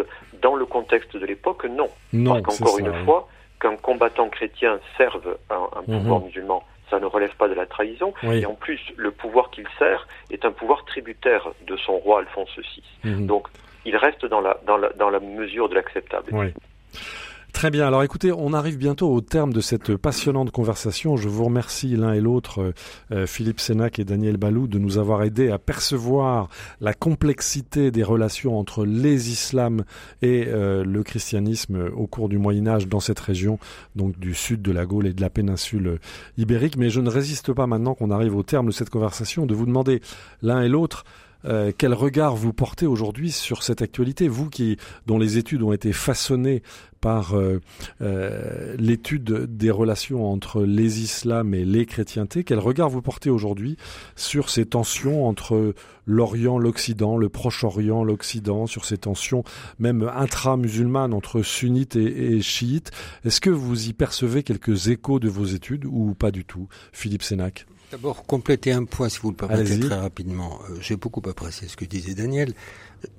dans 0.42 0.56
le 0.56 0.66
contexte 0.66 1.18
de 1.18 1.26
l'époque? 1.26 1.66
Non. 1.66 1.90
non 2.14 2.42
Parce 2.42 2.58
qu'encore 2.58 2.80
une 2.80 2.94
fois, 3.06 3.28
qu'un 3.64 3.78
combattant 3.78 4.30
chrétien 4.30 4.80
serve 4.98 5.38
un, 5.50 5.84
pouvoir 5.84 6.20
mhm. 6.20 6.26
musulman, 6.26 6.64
ça 6.90 7.00
ne 7.00 7.06
relève 7.06 7.34
pas 7.38 7.48
de 7.48 7.54
la 7.54 7.66
trahison. 7.66 8.14
Et 8.24 8.46
en 8.46 8.56
plus, 8.56 8.80
le 8.98 9.12
pouvoir 9.12 9.50
qu'il 9.52 9.66
sert 9.80 10.06
est 10.30 10.44
un 10.46 10.52
pouvoir 10.52 10.84
tributaire 10.86 11.48
de 11.66 11.78
son 11.78 11.98
roi 11.98 12.20
Alphonse 12.20 12.50
VI. 12.58 12.84
Mhm. 13.06 13.26
Donc, 13.26 13.48
il 13.86 13.96
reste 13.96 14.26
dans 14.26 14.42
la, 14.42 14.60
dans 14.68 14.78
la, 14.78 14.90
dans 14.90 15.10
la 15.10 15.20
mesure 15.20 15.70
de 15.70 15.76
l'acceptable. 15.76 16.54
Très 17.54 17.70
bien. 17.70 17.88
Alors 17.88 18.04
écoutez, 18.04 18.32
on 18.34 18.52
arrive 18.52 18.78
bientôt 18.78 19.14
au 19.14 19.22
terme 19.22 19.54
de 19.54 19.62
cette 19.62 19.96
passionnante 19.96 20.52
conversation. 20.52 21.16
Je 21.16 21.30
vous 21.30 21.46
remercie 21.46 21.96
l'un 21.96 22.12
et 22.12 22.20
l'autre, 22.20 22.60
euh, 22.60 22.72
euh, 23.12 23.28
Philippe 23.28 23.62
Sénac 23.62 24.00
et 24.00 24.04
Daniel 24.04 24.38
Balou, 24.38 24.68
de 24.68 24.80
nous 24.80 24.98
avoir 24.98 25.24
aidés 25.24 25.50
à 25.50 25.60
percevoir 25.60 26.50
la 26.82 26.94
complexité 26.94 27.92
des 27.92 28.04
relations 28.04 28.58
entre 28.58 28.86
les 28.86 29.30
islams 29.30 29.86
et 30.22 30.48
euh, 30.48 30.84
le 30.84 31.04
christianisme 31.04 31.90
au 31.96 32.08
cours 32.08 32.28
du 32.28 32.38
Moyen 32.38 32.68
Âge 32.68 32.88
dans 32.88 33.00
cette 33.00 33.20
région, 33.20 33.60
donc 33.96 34.20
du 34.20 34.34
sud 34.34 34.62
de 34.62 34.72
la 34.72 34.86
Gaule 34.86 35.08
et 35.08 35.14
de 35.14 35.22
la 35.22 35.30
péninsule 35.30 36.00
ibérique. 36.38 36.76
Mais 36.76 36.90
je 36.90 37.00
ne 37.00 37.10
résiste 37.10 37.54
pas 37.54 37.68
maintenant 37.68 37.94
qu'on 37.94 38.12
arrive 38.12 38.36
au 38.36 38.44
terme 38.44 38.66
de 38.66 38.72
cette 38.72 38.90
conversation 38.90 39.46
de 39.46 39.54
vous 39.54 39.68
demander 39.68 40.02
l'un 40.42 40.64
et 40.64 40.70
l'autre 40.70 41.06
euh, 41.46 41.72
quel 41.78 41.94
regard 41.94 42.36
vous 42.36 42.54
portez 42.54 42.86
aujourd'hui 42.86 43.32
sur 43.32 43.64
cette 43.64 43.82
actualité, 43.82 44.28
vous 44.28 44.50
qui 44.50 44.78
dont 45.06 45.18
les 45.18 45.38
études 45.38 45.64
ont 45.64 45.74
été 45.74 45.94
façonnées 45.94 46.64
par 47.02 47.36
euh, 47.36 47.60
euh, 48.02 48.76
l'étude 48.80 49.58
des 49.58 49.72
relations 49.72 50.32
entre 50.32 50.64
les 50.64 51.02
islams 51.02 51.54
et 51.54 51.66
les 51.66 51.86
chrétientés, 51.86 52.46
quel 52.46 52.60
regard 52.60 52.90
vous 52.90 53.02
portez 53.02 53.30
aujourd'hui 53.30 53.76
sur 54.16 54.50
ces 54.50 54.66
tensions 54.66 55.28
entre 55.28 55.74
l'Orient, 56.06 56.58
l'Occident, 56.58 57.18
le 57.18 57.28
Proche-Orient, 57.28 58.06
l'Occident, 58.06 58.68
sur 58.68 58.86
ces 58.86 58.98
tensions 58.98 59.44
même 59.80 60.10
intra-musulmanes 60.16 61.14
entre 61.14 61.42
sunnites 61.42 61.98
et, 61.98 62.36
et 62.36 62.42
chiites? 62.42 62.92
Est-ce 63.26 63.42
que 63.42 63.50
vous 63.50 63.90
y 63.90 63.94
percevez 63.94 64.44
quelques 64.44 64.88
échos 64.88 65.20
de 65.20 65.28
vos 65.28 65.46
études 65.46 65.84
ou 65.86 66.14
pas 66.14 66.32
du 66.32 66.46
tout, 66.46 66.70
Philippe 66.94 67.24
Sénac? 67.24 67.66
D'abord, 67.94 68.26
compléter 68.26 68.72
un 68.72 68.86
point, 68.86 69.08
si 69.08 69.20
vous 69.20 69.30
le 69.30 69.36
permettez 69.36 69.80
très 69.80 70.00
rapidement. 70.00 70.58
Euh, 70.68 70.78
j'ai 70.82 70.96
beaucoup 70.96 71.22
apprécié 71.30 71.68
ce 71.68 71.78
que 71.78 71.86
disait 71.86 72.16
Daniel. 72.16 72.56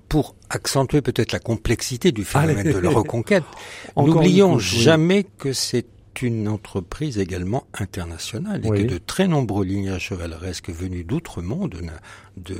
Pour 0.08 0.34
accentuer 0.50 1.00
peut-être 1.00 1.30
la 1.30 1.38
complexité 1.38 2.10
du 2.10 2.24
phénomène 2.24 2.72
de 2.72 2.78
la 2.78 2.90
reconquête, 2.90 3.44
n'oublions 3.96 4.58
jamais 4.58 5.26
que 5.38 5.52
c'est 5.52 5.86
une 6.22 6.48
entreprise 6.48 7.18
également 7.18 7.66
internationale 7.74 8.64
et 8.64 8.68
que 8.68 8.82
de 8.82 8.98
très 8.98 9.28
nombreux 9.28 9.64
lignes 9.64 9.98
chevaleresques 9.98 10.70
venus 10.70 11.06
d'outre-monde, 11.06 11.80
de, 12.36 12.54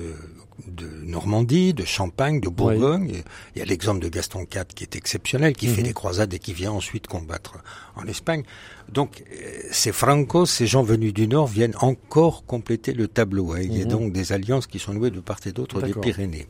de, 0.66 0.86
Normandie, 1.04 1.74
de 1.74 1.84
Champagne, 1.84 2.40
de 2.40 2.48
Bourgogne, 2.48 3.22
il 3.54 3.58
y 3.58 3.62
a 3.62 3.64
l'exemple 3.64 4.00
de 4.00 4.08
Gaston 4.08 4.40
IV 4.52 4.66
qui 4.74 4.84
est 4.84 4.96
exceptionnel, 4.96 5.54
qui 5.54 5.66
fait 5.68 5.82
mhm. 5.82 5.88
des 5.88 5.92
croisades 5.92 6.34
et 6.34 6.38
qui 6.38 6.52
vient 6.52 6.72
ensuite 6.72 7.06
combattre 7.06 7.58
en 7.96 8.06
Espagne. 8.06 8.44
Donc 8.92 9.24
euh, 9.32 9.60
ces 9.70 9.92
Francos, 9.92 10.46
ces 10.46 10.66
gens 10.66 10.82
venus 10.82 11.12
du 11.12 11.26
Nord 11.26 11.46
viennent 11.46 11.76
encore 11.80 12.44
compléter 12.46 12.92
le 12.92 13.08
tableau. 13.08 13.56
Il 13.56 13.76
y 13.76 13.82
a 13.82 13.84
mhm. 13.84 13.90
donc 13.90 14.12
des 14.12 14.32
alliances 14.32 14.66
qui 14.66 14.78
sont 14.78 14.94
nouées 14.94 15.10
de 15.10 15.20
part 15.20 15.38
et 15.46 15.52
d'autre 15.52 15.82
des 15.82 15.94
Pyrénées. 15.94 16.46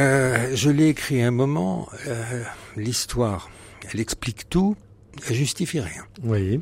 Euh, 0.00 0.52
je 0.54 0.70
l'ai 0.70 0.88
écrit 0.88 1.22
à 1.22 1.28
un 1.28 1.32
moment, 1.32 1.88
euh, 2.06 2.44
l'histoire, 2.76 3.50
elle 3.92 4.00
explique 4.00 4.48
tout, 4.48 4.76
elle 5.28 5.34
justifie 5.34 5.80
rien. 5.80 6.04
Oui. 6.22 6.60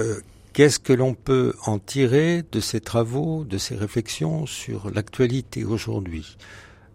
Euh, 0.00 0.20
Qu'est-ce 0.52 0.80
que 0.80 0.92
l'on 0.92 1.14
peut 1.14 1.54
en 1.66 1.78
tirer 1.78 2.42
de 2.50 2.58
ces 2.58 2.80
travaux, 2.80 3.44
de 3.44 3.58
ces 3.58 3.76
réflexions 3.76 4.44
sur 4.44 4.90
l'actualité 4.90 5.64
aujourd'hui? 5.64 6.36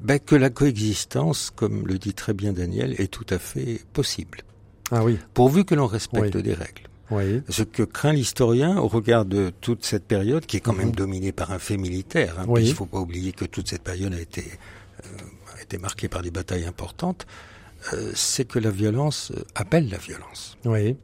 Ben, 0.01 0.19
Que 0.19 0.35
la 0.35 0.49
coexistence, 0.49 1.49
comme 1.49 1.87
le 1.87 1.97
dit 1.97 2.13
très 2.13 2.33
bien 2.33 2.51
Daniel, 2.51 2.93
est 2.99 3.07
tout 3.07 3.25
à 3.29 3.39
fait 3.39 3.79
possible. 3.93 4.39
Ah 4.91 5.03
oui. 5.03 5.17
Pourvu 5.33 5.63
que 5.63 5.75
l'on 5.75 5.87
respecte 5.87 6.35
des 6.35 6.53
règles. 6.53 6.89
Oui. 7.09 7.41
Ce 7.47 7.63
que 7.63 7.83
craint 7.83 8.11
l'historien 8.11 8.77
au 8.77 8.89
regard 8.89 9.23
de 9.23 9.53
toute 9.61 9.85
cette 9.85 10.05
période, 10.05 10.45
qui 10.45 10.57
est 10.57 10.59
quand 10.59 10.73
même 10.73 10.87
mhm. 10.87 10.95
dominée 10.95 11.31
par 11.31 11.51
un 11.51 11.59
fait 11.59 11.77
militaire, 11.77 12.39
hein, 12.39 12.45
il 12.57 12.67
ne 12.67 12.73
faut 12.73 12.85
pas 12.85 12.99
oublier 12.99 13.31
que 13.31 13.45
toute 13.45 13.69
cette 13.69 13.83
période 13.83 14.13
a 14.13 14.19
été, 14.19 14.43
euh, 15.05 15.57
a 15.57 15.61
été 15.61 15.77
marquée 15.77 16.09
par 16.09 16.21
des 16.21 16.31
batailles 16.31 16.65
importantes, 16.65 17.25
euh, 17.91 18.11
c'est 18.15 18.47
que 18.47 18.59
la 18.59 18.71
violence 18.71 19.31
euh, 19.35 19.43
appelle 19.55 19.89
la 19.89 19.97
violence. 19.97 20.57
Oui. 20.65 20.95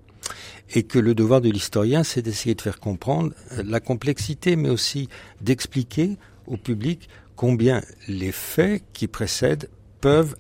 Et 0.74 0.84
que 0.84 1.00
le 1.00 1.16
devoir 1.16 1.42
de 1.42 1.50
l'historien, 1.50 2.04
c'est 2.04 2.22
d'essayer 2.22 2.56
de 2.56 2.62
faire 2.62 2.80
comprendre 2.80 3.34
euh, 3.54 3.64
la 3.66 3.80
complexité, 3.80 4.56
mais 4.56 4.70
aussi 4.70 5.10
d'expliquer 5.42 6.18
au 6.48 6.58
public 6.58 7.10
combien 7.36 7.82
les 8.08 8.32
faits 8.32 8.84
qui 8.94 9.08
précèdent 9.08 9.70
peuvent 10.02 10.36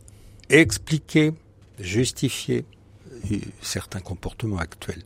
expliquer, 0.49 1.33
justifier 1.79 2.65
certains 3.61 3.99
comportements 3.99 4.57
actuels. 4.57 5.03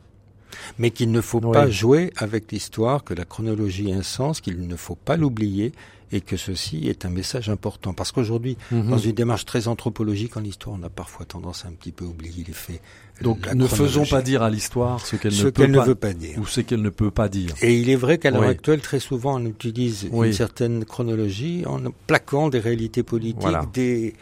Mais 0.78 0.90
qu'il 0.90 1.10
ne 1.10 1.20
faut 1.20 1.40
pas 1.40 1.68
jouer 1.68 2.12
avec 2.16 2.52
l'histoire, 2.52 3.02
que 3.02 3.12
la 3.12 3.24
chronologie 3.24 3.92
a 3.92 3.96
un 3.96 4.02
sens, 4.02 4.40
qu'il 4.40 4.66
ne 4.66 4.76
faut 4.76 4.94
pas 4.94 5.16
l'oublier, 5.16 5.72
et 6.14 6.20
que 6.20 6.36
ceci 6.36 6.88
est 6.88 7.04
un 7.04 7.10
message 7.10 7.50
important. 7.50 7.92
Parce 7.92 8.12
qu'aujourd'hui, 8.12 8.56
mhm. 8.70 8.88
dans 8.88 8.98
une 8.98 9.12
démarche 9.12 9.44
très 9.44 9.66
anthropologique 9.66 10.36
en 10.36 10.44
histoire, 10.44 10.76
on 10.80 10.82
a 10.84 10.88
parfois 10.88 11.26
tendance 11.26 11.64
à 11.64 11.68
un 11.68 11.72
petit 11.72 11.90
peu 11.90 12.04
oublier 12.04 12.44
les 12.46 12.52
faits. 12.52 12.80
Donc 13.20 13.52
ne 13.52 13.66
faisons 13.66 14.06
pas 14.06 14.22
dire 14.22 14.42
à 14.42 14.48
l'histoire 14.48 15.04
ce 15.04 15.16
qu'elle 15.16 15.34
ne, 15.36 15.50
peut 15.50 15.66
ne 15.66 15.80
veut 15.80 15.94
pas 15.96 16.12
dire. 16.12 16.38
Ou 16.38 16.46
ce 16.46 16.60
qu'elle 16.60 16.82
ne 16.82 16.88
peut 16.90 17.10
pas 17.10 17.28
dire. 17.28 17.52
Et 17.62 17.76
il 17.76 17.90
est 17.90 17.96
vrai 17.96 18.18
qu'à 18.18 18.30
l'heure 18.30 18.44
actuelle, 18.44 18.80
très 18.80 19.00
souvent, 19.00 19.40
on 19.40 19.44
utilise 19.44 20.08
une 20.12 20.32
certaine 20.32 20.84
chronologie 20.84 21.64
en 21.66 21.80
plaquant 22.06 22.48
des 22.48 22.60
réalités 22.60 23.02
politiques, 23.02 23.72
des, 23.72 24.14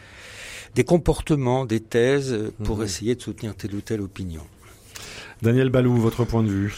des 0.73 0.83
comportements, 0.83 1.65
des 1.65 1.79
thèses, 1.79 2.35
pour 2.63 2.77
mhm. 2.77 2.85
essayer 2.85 3.15
de 3.15 3.21
soutenir 3.21 3.55
telle 3.55 3.75
ou 3.75 3.81
telle 3.81 4.01
opinion. 4.01 4.41
Daniel 5.43 5.69
Balou, 5.69 5.95
votre 5.97 6.25
point 6.25 6.41
de 6.41 6.49
vue? 6.49 6.73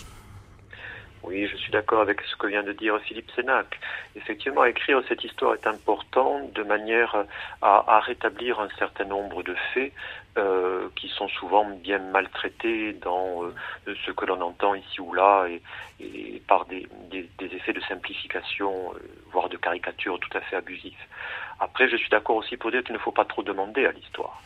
Oui, 1.28 1.48
je 1.48 1.58
suis 1.58 1.72
d'accord 1.72 2.02
avec 2.02 2.22
ce 2.22 2.36
que 2.36 2.48
vient 2.48 2.64
de 2.64 2.72
dire 2.72 3.00
Philippe 3.02 3.32
Sénac. 3.36 3.80
Effectivement, 4.16 4.64
écrire 4.64 5.02
cette 5.08 5.24
histoire 5.24 5.56
est 5.56 5.66
important 5.66 6.50
de 6.54 6.64
manière 6.64 7.16
à, 7.62 7.84
à 7.96 8.00
rétablir 8.00 8.60
un 8.60 8.70
certain 8.78 9.06
nombre 9.06 9.42
de 9.42 9.56
faits 9.74 9.92
euh, 10.38 10.90
qui 10.98 11.08
sont 11.08 11.28
souvent 11.30 11.66
bien 11.66 11.98
maltraités 11.98 12.94
dans 12.94 13.44
euh, 13.44 13.96
ce 14.06 14.12
que 14.12 14.26
l'on 14.26 14.42
entend 14.42 14.76
ici 14.76 15.00
ou 15.00 15.14
là 15.14 15.48
et, 15.48 15.62
et 16.00 16.42
par 16.48 16.66
des, 16.66 16.88
des, 17.10 17.30
des, 17.40 17.46
effets 17.56 17.74
de 17.74 17.80
simplification, 17.88 18.94
euh, 18.94 19.00
voire 19.32 19.50
de 19.50 19.58
caricature 19.58 20.20
tout 20.20 20.38
à 20.38 20.42
fait 20.42 20.58
abusifs. 20.58 21.08
Après, 21.60 21.88
je 21.88 21.96
suis 21.96 22.10
d'accord 22.10 22.36
aussi 22.36 22.58
pour 22.58 22.70
dire 22.70 22.84
qu'il 22.84 22.94
ne 22.94 23.00
faut 23.00 23.14
pas 23.14 23.24
trop 23.24 23.44
demander 23.44 23.86
à 23.86 23.94
l'histoire. 23.94 24.42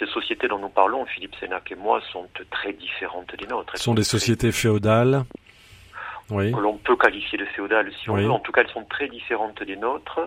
Ces 0.00 0.06
sociétés 0.06 0.48
dont 0.48 0.58
nous 0.58 0.68
parlons, 0.68 1.06
Philippe 1.06 1.36
Sénac 1.36 1.70
et 1.70 1.76
moi, 1.76 2.00
sont 2.12 2.28
très 2.50 2.72
différentes 2.72 3.32
des 3.36 3.46
nôtres. 3.46 3.76
Ce 3.76 3.84
sont 3.84 3.94
des 3.94 4.02
sociétés 4.02 4.50
féodales 4.50 5.22
oui. 6.30 6.52
que 6.52 6.58
l'on 6.58 6.76
peut 6.76 6.96
qualifier 6.96 7.38
de 7.38 7.44
féodales 7.44 7.90
si 8.02 8.10
on 8.10 8.14
oui. 8.14 8.24
veut. 8.24 8.30
En 8.30 8.38
tout 8.38 8.52
cas, 8.52 8.62
elles 8.62 8.70
sont 8.70 8.84
très 8.84 9.08
différentes 9.08 9.62
des 9.62 9.76
nôtres. 9.76 10.20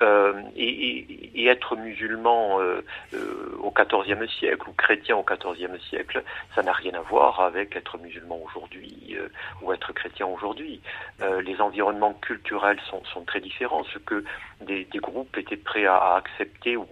Euh, 0.00 0.32
et, 0.54 0.68
et, 0.68 1.42
et, 1.42 1.46
être 1.48 1.74
musulman 1.74 2.60
euh, 2.60 2.84
euh, 3.14 3.58
au 3.58 3.72
XIVe 3.72 4.28
siècle 4.28 4.68
ou 4.68 4.72
chrétien 4.72 5.16
au 5.16 5.24
XIVe 5.24 5.76
siècle, 5.88 6.22
ça 6.54 6.62
n'a 6.62 6.72
rien 6.72 6.94
à 6.94 7.00
voir 7.00 7.40
avec 7.40 7.74
être 7.74 7.98
musulman 7.98 8.38
aujourd'hui 8.44 9.16
euh, 9.18 9.28
ou 9.60 9.72
être 9.72 9.92
chrétien 9.92 10.26
aujourd'hui. 10.26 10.80
Euh, 11.20 11.42
les 11.42 11.60
environnements 11.60 12.14
culturels 12.14 12.78
sont, 12.88 13.02
sont, 13.12 13.22
très 13.22 13.40
différents. 13.40 13.82
Ce 13.92 13.98
que 13.98 14.24
des, 14.60 14.84
des 14.84 14.98
groupes 14.98 15.36
étaient 15.36 15.56
prêts 15.56 15.86
à, 15.86 15.96
à 15.96 16.16
accepter 16.18 16.76
ou 16.76 16.86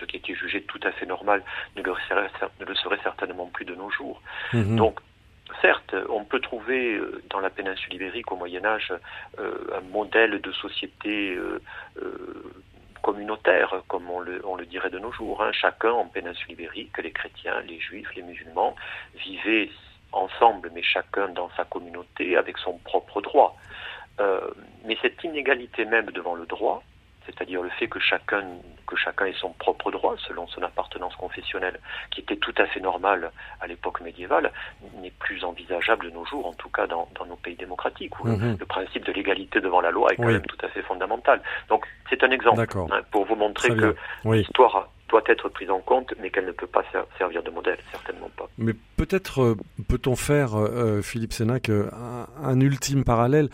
ce 0.00 0.04
qui 0.04 0.16
était 0.16 0.34
jugé 0.34 0.62
tout 0.62 0.80
à 0.82 0.92
fait 0.92 1.06
normal 1.06 1.42
ne 1.76 1.82
le 1.82 1.94
serait, 2.08 2.30
ne 2.60 2.64
le 2.64 2.74
serait 2.74 2.98
certainement 3.02 3.46
plus 3.46 3.64
de 3.64 3.74
nos 3.74 3.90
jours. 3.90 4.20
Mmh. 4.52 4.76
Donc 4.76 5.00
Certes, 5.60 5.94
on 6.08 6.24
peut 6.24 6.40
trouver 6.40 6.96
euh, 6.96 7.22
dans 7.30 7.40
la 7.40 7.50
péninsule 7.50 7.94
ibérique 7.94 8.30
au 8.32 8.36
Moyen 8.36 8.64
Âge 8.64 8.92
euh, 9.38 9.54
un 9.74 9.80
modèle 9.92 10.40
de 10.40 10.52
société 10.52 11.36
euh, 11.36 11.60
communautaire, 13.02 13.82
comme 13.86 14.10
on 14.10 14.20
le, 14.20 14.66
dirait 14.66 14.90
de 14.90 14.98
nos 14.98 15.12
jours. 15.12 15.42
Hein. 15.42 15.52
Chacun 15.52 15.92
en 15.92 16.06
péninsule 16.06 16.52
ibérique, 16.52 16.98
les 16.98 17.12
chrétiens, 17.12 17.60
les 17.60 17.78
juifs, 17.78 18.12
les 18.16 18.22
musulmans, 18.22 18.74
vivaient 19.14 19.70
ensemble, 20.12 20.70
mais 20.74 20.82
chacun 20.82 21.28
dans 21.28 21.50
sa 21.56 21.64
communauté 21.64 22.36
avec 22.36 22.58
son 22.58 22.78
propre 22.78 23.20
droit. 23.20 23.56
mais 24.84 24.96
cette 25.02 25.22
inégalité 25.22 25.84
même 25.84 26.06
devant 26.06 26.34
le 26.34 26.46
droit, 26.46 26.82
c'est-à-dire 27.26 27.62
le 27.62 27.70
fait 27.70 27.88
que 27.88 27.98
chacun, 27.98 28.42
que 28.86 28.96
chacun 28.96 29.26
ait 29.26 29.34
son 29.38 29.50
propre 29.50 29.90
droit 29.90 30.14
selon 30.26 30.46
son 30.48 30.62
appartenance 30.62 31.14
confessionnelle, 31.16 31.78
qui 32.10 32.20
était 32.20 32.36
tout 32.36 32.54
à 32.56 32.66
fait 32.66 32.80
normal 32.80 33.30
à 33.60 33.66
l'époque 33.66 34.00
médiévale, 34.00 34.52
n'est 35.00 35.10
plus 35.10 35.44
envisageable 35.44 36.06
de 36.06 36.10
nos 36.10 36.24
jours, 36.24 36.46
en 36.46 36.54
tout 36.54 36.68
cas 36.68 36.86
dans, 36.86 37.08
dans 37.18 37.26
nos 37.26 37.36
pays 37.36 37.56
démocratiques, 37.56 38.18
où 38.20 38.28
le, 38.28 38.56
principe 38.66 39.04
de 39.04 39.12
l'égalité 39.12 39.60
devant 39.60 39.80
la 39.80 39.90
loi 39.90 40.12
est 40.12 40.16
quand 40.16 40.26
oui. 40.26 40.34
même 40.34 40.46
tout 40.46 40.64
à 40.64 40.68
fait 40.68 40.82
fondamental. 40.82 41.40
Donc 41.68 41.86
c'est 42.08 42.22
un 42.22 42.30
exemple 42.30 42.66
hein, 42.76 43.00
pour 43.10 43.24
vous 43.24 43.36
montrer 43.36 43.74
que 43.74 43.94
oui. 44.24 44.38
l'histoire 44.38 44.88
doit 45.08 45.22
être 45.26 45.48
prise 45.48 45.70
en 45.70 45.80
compte, 45.80 46.12
mais 46.20 46.30
qu'elle 46.30 46.46
ne 46.46 46.52
peut 46.52 46.66
pas 46.66 46.84
servir 47.18 47.42
de 47.42 47.50
modèle, 47.50 47.78
certainement 47.92 48.30
pas. 48.36 48.48
Mais 48.58 48.72
peut-être 48.96 49.42
euh, 49.42 49.56
peut-on 49.88 50.16
faire, 50.16 50.56
euh, 50.56 51.02
Philippe 51.02 51.32
Sénac, 51.32 51.68
euh, 51.68 51.88
un, 51.92 52.26
un, 52.42 52.60
ultime 52.60 53.04
parallèle. 53.04 53.48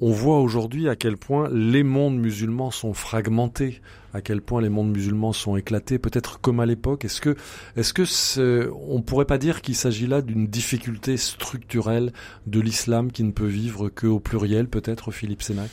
On 0.00 0.12
voit 0.12 0.38
aujourd'hui 0.38 0.88
à 0.88 0.96
quel 0.96 1.16
point 1.16 1.48
les 1.50 1.82
mondes 1.82 2.18
musulmans 2.18 2.70
sont 2.70 2.94
fragmentés, 2.94 3.80
à 4.14 4.20
quel 4.20 4.42
point 4.42 4.60
les 4.60 4.68
mondes 4.68 4.90
musulmans 4.90 5.32
sont 5.32 5.56
éclatés, 5.56 5.98
peut-être 5.98 6.40
comme 6.40 6.60
à 6.60 6.66
l'époque. 6.66 7.04
Est-ce 7.04 7.20
que, 7.20 7.36
est-ce 7.76 7.92
que 7.92 8.02
est, 8.02 8.70
on 8.88 9.02
pourrait 9.02 9.24
pas 9.24 9.38
dire 9.38 9.60
qu'il 9.60 9.74
s'agit 9.74 10.06
là 10.06 10.22
d'une 10.22 10.46
difficulté 10.46 11.16
structurelle 11.16 12.12
de 12.46 12.60
l'islam 12.60 13.10
qui 13.10 13.24
ne 13.24 13.32
peut 13.32 13.46
vivre 13.46 13.88
qu'au 13.88 14.20
pluriel, 14.20 14.68
peut-être, 14.68 15.10
Philippe 15.10 15.42
Sénac? 15.42 15.70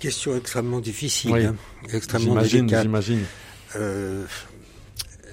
Question 0.00 0.36
extrêmement 0.36 0.80
difficile, 0.80 1.32
oui. 1.32 1.44
hein, 1.46 1.56
extrêmement 1.92 2.36
délicate. 2.36 2.82
J'imagine. 2.82 3.24
Euh, 3.76 4.26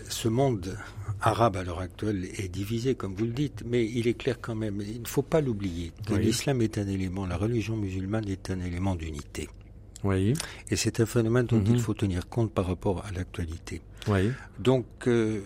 ce 0.09 0.27
monde 0.27 0.77
arabe 1.21 1.57
à 1.57 1.63
l'heure 1.63 1.79
actuelle 1.79 2.27
est 2.37 2.47
divisé, 2.47 2.95
comme 2.95 3.13
vous 3.13 3.25
le 3.25 3.31
dites, 3.31 3.63
mais 3.65 3.85
il 3.85 4.07
est 4.07 4.13
clair 4.15 4.37
quand 4.41 4.55
même, 4.55 4.81
il 4.81 5.01
ne 5.01 5.07
faut 5.07 5.21
pas 5.21 5.41
l'oublier, 5.41 5.91
que 6.05 6.13
oui. 6.13 6.25
l'islam 6.25 6.61
est 6.61 6.77
un 6.77 6.87
élément, 6.87 7.25
la 7.27 7.37
religion 7.37 7.77
musulmane 7.77 8.27
est 8.27 8.49
un 8.49 8.59
élément 8.59 8.95
d'unité. 8.95 9.47
Oui. 10.03 10.33
Et 10.69 10.75
c'est 10.75 10.99
un 10.99 11.05
phénomène 11.05 11.45
dont 11.45 11.63
il 11.65 11.79
faut 11.79 11.93
tenir 11.93 12.27
compte 12.27 12.51
par 12.51 12.65
rapport 12.67 13.05
à 13.05 13.11
l'actualité. 13.11 13.81
Oui. 14.07 14.31
Donc, 14.59 14.85
euh, 15.07 15.41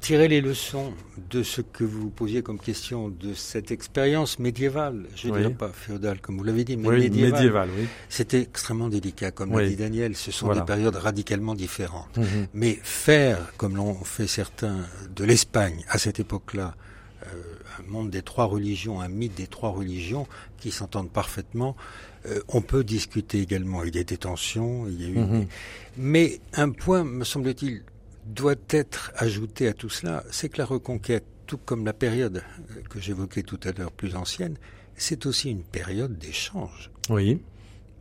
tirer 0.00 0.28
les 0.28 0.40
leçons 0.40 0.92
de 1.30 1.42
ce 1.42 1.60
que 1.60 1.82
vous 1.82 2.10
posiez 2.10 2.42
comme 2.42 2.60
question 2.60 3.08
de 3.08 3.34
cette 3.34 3.72
expérience 3.72 4.38
médiévale, 4.38 5.06
je 5.16 5.26
ne 5.28 5.32
oui. 5.32 5.38
dirais 5.40 5.54
pas 5.54 5.70
féodale 5.70 6.20
comme 6.20 6.38
vous 6.38 6.44
l'avez 6.44 6.62
dit, 6.64 6.76
mais 6.76 6.88
oui, 6.88 7.00
médiévale. 7.00 7.32
médiévale 7.32 7.68
oui. 7.76 7.86
C'était 8.08 8.40
extrêmement 8.42 8.88
délicat, 8.88 9.32
comme 9.32 9.56
l'a 9.58 9.66
dit 9.66 9.76
Daniel. 9.76 10.14
Ce 10.14 10.30
sont 10.30 10.46
voilà. 10.46 10.60
des 10.60 10.66
périodes 10.66 10.94
radicalement 10.96 11.54
différentes. 11.56 12.16
-hmm. 12.16 12.46
Mais 12.54 12.78
faire, 12.82 13.38
comme 13.56 13.74
l'ont 13.76 13.94
fait 14.04 14.28
certains 14.28 14.78
de 15.16 15.24
l'Espagne 15.24 15.84
à 15.88 15.98
cette 15.98 16.20
époque-là, 16.20 16.76
euh, 17.26 17.30
un 17.80 17.90
monde 17.90 18.10
des 18.10 18.22
trois 18.22 18.44
religions, 18.44 19.00
un 19.00 19.08
mythe 19.08 19.34
des 19.34 19.48
trois 19.48 19.70
religions 19.70 20.26
qui 20.60 20.70
s'entendent 20.70 21.10
parfaitement, 21.10 21.76
euh, 22.28 22.40
on 22.48 22.60
peut 22.60 22.84
discuter 22.84 23.40
également. 23.40 23.84
Il 23.84 23.96
y 23.96 23.98
a 23.98 24.04
des 24.04 24.16
tensions, 24.16 24.86
il 24.88 25.00
y 25.00 25.04
a 25.06 25.08
eu. 25.08 25.18
-hmm. 25.18 25.46
Mais 25.96 26.40
un 26.54 26.70
point, 26.70 27.04
me 27.04 27.24
semble-t-il, 27.24 27.82
doit 28.26 28.54
être 28.70 29.12
ajouté 29.16 29.68
à 29.68 29.72
tout 29.72 29.88
cela, 29.88 30.24
c'est 30.30 30.48
que 30.48 30.58
la 30.58 30.66
reconquête, 30.66 31.24
tout 31.46 31.58
comme 31.64 31.84
la 31.84 31.94
période 31.94 32.42
que 32.90 33.00
j'évoquais 33.00 33.42
tout 33.42 33.58
à 33.64 33.72
l'heure 33.72 33.92
plus 33.92 34.14
ancienne, 34.14 34.56
c'est 34.96 35.26
aussi 35.26 35.50
une 35.50 35.62
période 35.62 36.18
d'échange. 36.18 36.90
Oui. 37.08 37.40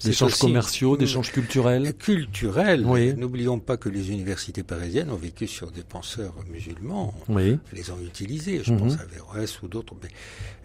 D'échanges 0.03 0.37
commerciaux, 0.37 0.97
d'échanges 0.97 1.31
culturels. 1.31 1.93
Culturels. 1.95 2.85
Oui. 2.85 3.13
N'oublions 3.15 3.59
pas 3.59 3.77
que 3.77 3.89
les 3.89 4.11
universités 4.11 4.63
parisiennes 4.63 5.09
ont 5.09 5.15
vécu 5.17 5.47
sur 5.47 5.71
des 5.71 5.83
penseurs 5.83 6.35
musulmans. 6.51 7.13
Oui. 7.29 7.57
Les 7.73 7.89
ont 7.91 7.99
utilisés. 7.99 8.61
Je 8.63 8.73
mm 8.73 8.75
-hmm. 8.75 8.79
pense 8.79 8.93
à 8.99 9.05
Verroès 9.05 9.61
ou 9.61 9.67
d'autres. 9.67 9.95
Mais 10.01 10.09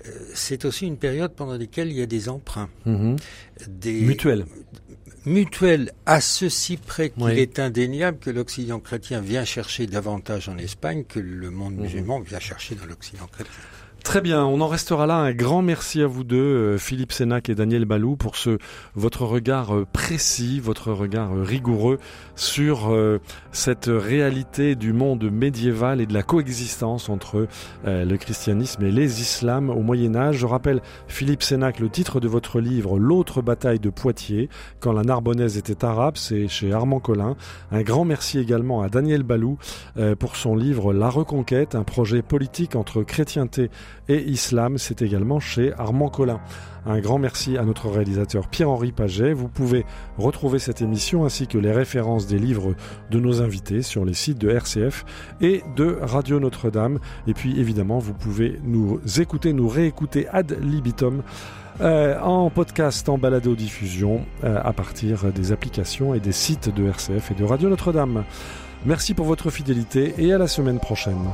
euh, 0.07 0.11
c'est 0.35 0.65
aussi 0.65 0.87
une 0.87 0.99
période 0.99 1.33
pendant 1.35 1.57
laquelle 1.57 1.89
il 1.91 1.99
y 1.99 2.03
a 2.03 2.07
des 2.07 2.29
emprunts. 2.29 2.71
Mm 2.85 2.97
-hmm. 2.97 3.17
Des 3.69 4.01
mutuels. 4.03 4.45
Mutuels 5.25 5.93
à 6.05 6.21
ceci 6.21 6.77
près 6.77 7.11
qu'il 7.11 7.23
oui. 7.23 7.39
est 7.39 7.59
indéniable 7.59 8.19
que 8.19 8.31
l'Occident 8.31 8.81
chrétien 8.81 9.21
vient 9.21 9.45
chercher 9.45 9.87
davantage 9.87 10.49
en 10.49 10.59
Espagne 10.59 11.05
que 11.13 11.21
le 11.21 11.51
monde 11.51 11.75
mm 11.75 11.79
-hmm. 11.79 11.83
musulman 11.83 12.19
vient 12.31 12.41
chercher 12.51 12.75
dans 12.75 12.87
l'Occident 12.93 13.29
chrétien. 13.35 13.65
Très 14.05 14.21
bien, 14.21 14.45
on 14.45 14.61
en 14.61 14.67
restera 14.67 15.07
là. 15.07 15.17
Un 15.17 15.33
grand 15.33 15.63
merci 15.63 16.03
à 16.03 16.07
vous 16.07 16.25
deux, 16.25 16.37
euh, 16.37 16.77
Philippe 16.77 17.13
Sénac 17.13 17.49
et 17.49 17.55
Daniel 17.55 17.87
Balou, 17.87 18.17
pour 18.17 18.37
ce 18.37 18.59
votre 18.95 19.25
regard 19.25 19.75
euh, 19.75 19.87
précis, 19.91 20.61
votre 20.61 20.93
regard 20.93 21.33
euh, 21.35 21.43
rigoureux 21.43 21.99
sur 22.35 22.93
euh, 22.93 23.21
cette 23.53 23.89
réalité 23.89 24.75
du 24.75 24.93
monde 24.93 25.31
médiéval 25.31 26.01
et 26.01 26.07
de 26.07 26.13
la 26.13 26.23
coexistence 26.23 27.09
entre 27.09 27.47
euh, 27.87 28.05
le 28.05 28.17
christianisme 28.19 28.83
et 28.85 28.91
les 28.91 29.21
islams 29.23 29.71
au 29.71 29.81
Moyen 29.81 30.15
Âge. 30.15 30.37
Je 30.37 30.47
rappelle, 30.47 30.83
Philippe 31.07 31.43
Sénac, 31.43 31.79
le 31.79 31.89
titre 31.89 32.21
de 32.21 32.29
votre 32.29 32.61
livre, 32.61 32.99
L'autre 32.99 33.41
bataille 33.41 33.81
de 33.81 33.89
Poitiers, 33.89 34.51
quand 34.81 34.93
la 34.93 35.05
Narbonnaise 35.05 35.57
était 35.57 35.85
arabe, 35.85 36.17
c'est 36.17 36.49
chez 36.49 36.73
Armand 36.73 37.01
Collin. 37.01 37.37
Un 37.71 37.83
grand 37.83 38.05
merci 38.05 38.39
également 38.39 38.83
à 38.83 38.89
Daniel 38.89 39.23
Balou 39.23 39.57
euh, 39.97 40.17
pour 40.17 40.37
son 40.37 40.55
livre 40.55 40.93
La 40.93 41.09
Reconquête, 41.09 41.77
un 41.77 41.85
projet 41.85 42.21
politique 42.21 42.77
entre 42.77 43.03
chrétienté 43.05 43.71
et 44.09 44.23
islam, 44.23 44.79
c'est 44.79 45.03
également 45.03 45.41
chez 45.41 45.73
Armand 45.75 46.09
Collin. 46.09 46.41
Un 46.85 46.99
grand 47.01 47.19
merci 47.19 47.57
à 47.57 47.65
notre 47.65 47.89
réalisateur 47.89 48.49
Pierre-Henri 48.49 48.91
Paget. 48.91 49.33
Vous 49.33 49.49
pouvez 49.49 49.85
retrouver 50.19 50.59
cette 50.59 50.83
émission 50.83 51.25
ainsi 51.25 51.47
que 51.47 51.59
les 51.59 51.71
références 51.71 52.27
des 52.27 52.39
livres 52.39 52.75
de 53.11 53.21
nos 53.21 53.41
invités 53.41 53.83
sur 53.83 54.05
les 54.05 54.15
sites 54.15 54.39
de 54.39 54.51
RCF 54.51 55.05
et 55.41 55.63
de 55.77 55.99
Radio 56.01 56.41
Notre-Dame. 56.41 56.99
Et 57.29 57.35
puis 57.35 57.61
évidemment, 57.61 57.99
vous 57.99 58.15
pouvez 58.15 58.59
nous 58.65 59.01
écouter, 59.19 59.53
nous 59.53 59.69
réécouter 59.69 60.27
ad 60.29 60.59
libitum. 60.61 61.23
Euh, 61.81 62.21
en 62.21 62.51
podcast, 62.51 63.09
en 63.09 63.17
balado-diffusion, 63.17 64.27
euh, 64.45 64.61
à 64.63 64.73
partir 64.75 65.33
des 65.33 65.53
applications 65.53 66.13
et 66.13 66.21
des 66.21 66.31
sites 66.33 66.69
de 66.69 66.87
RCF 66.87 67.31
et 67.31 67.35
de 67.35 67.45
Radio 67.45 67.71
Notre-Dame. 67.71 68.25
Merci 68.85 69.15
pour 69.15 69.27
votre 69.27 69.51
fidélité 69.51 70.15
et 70.19 70.33
à 70.33 70.39
la 70.39 70.49
semaine 70.49 70.81
prochaine. 70.81 71.25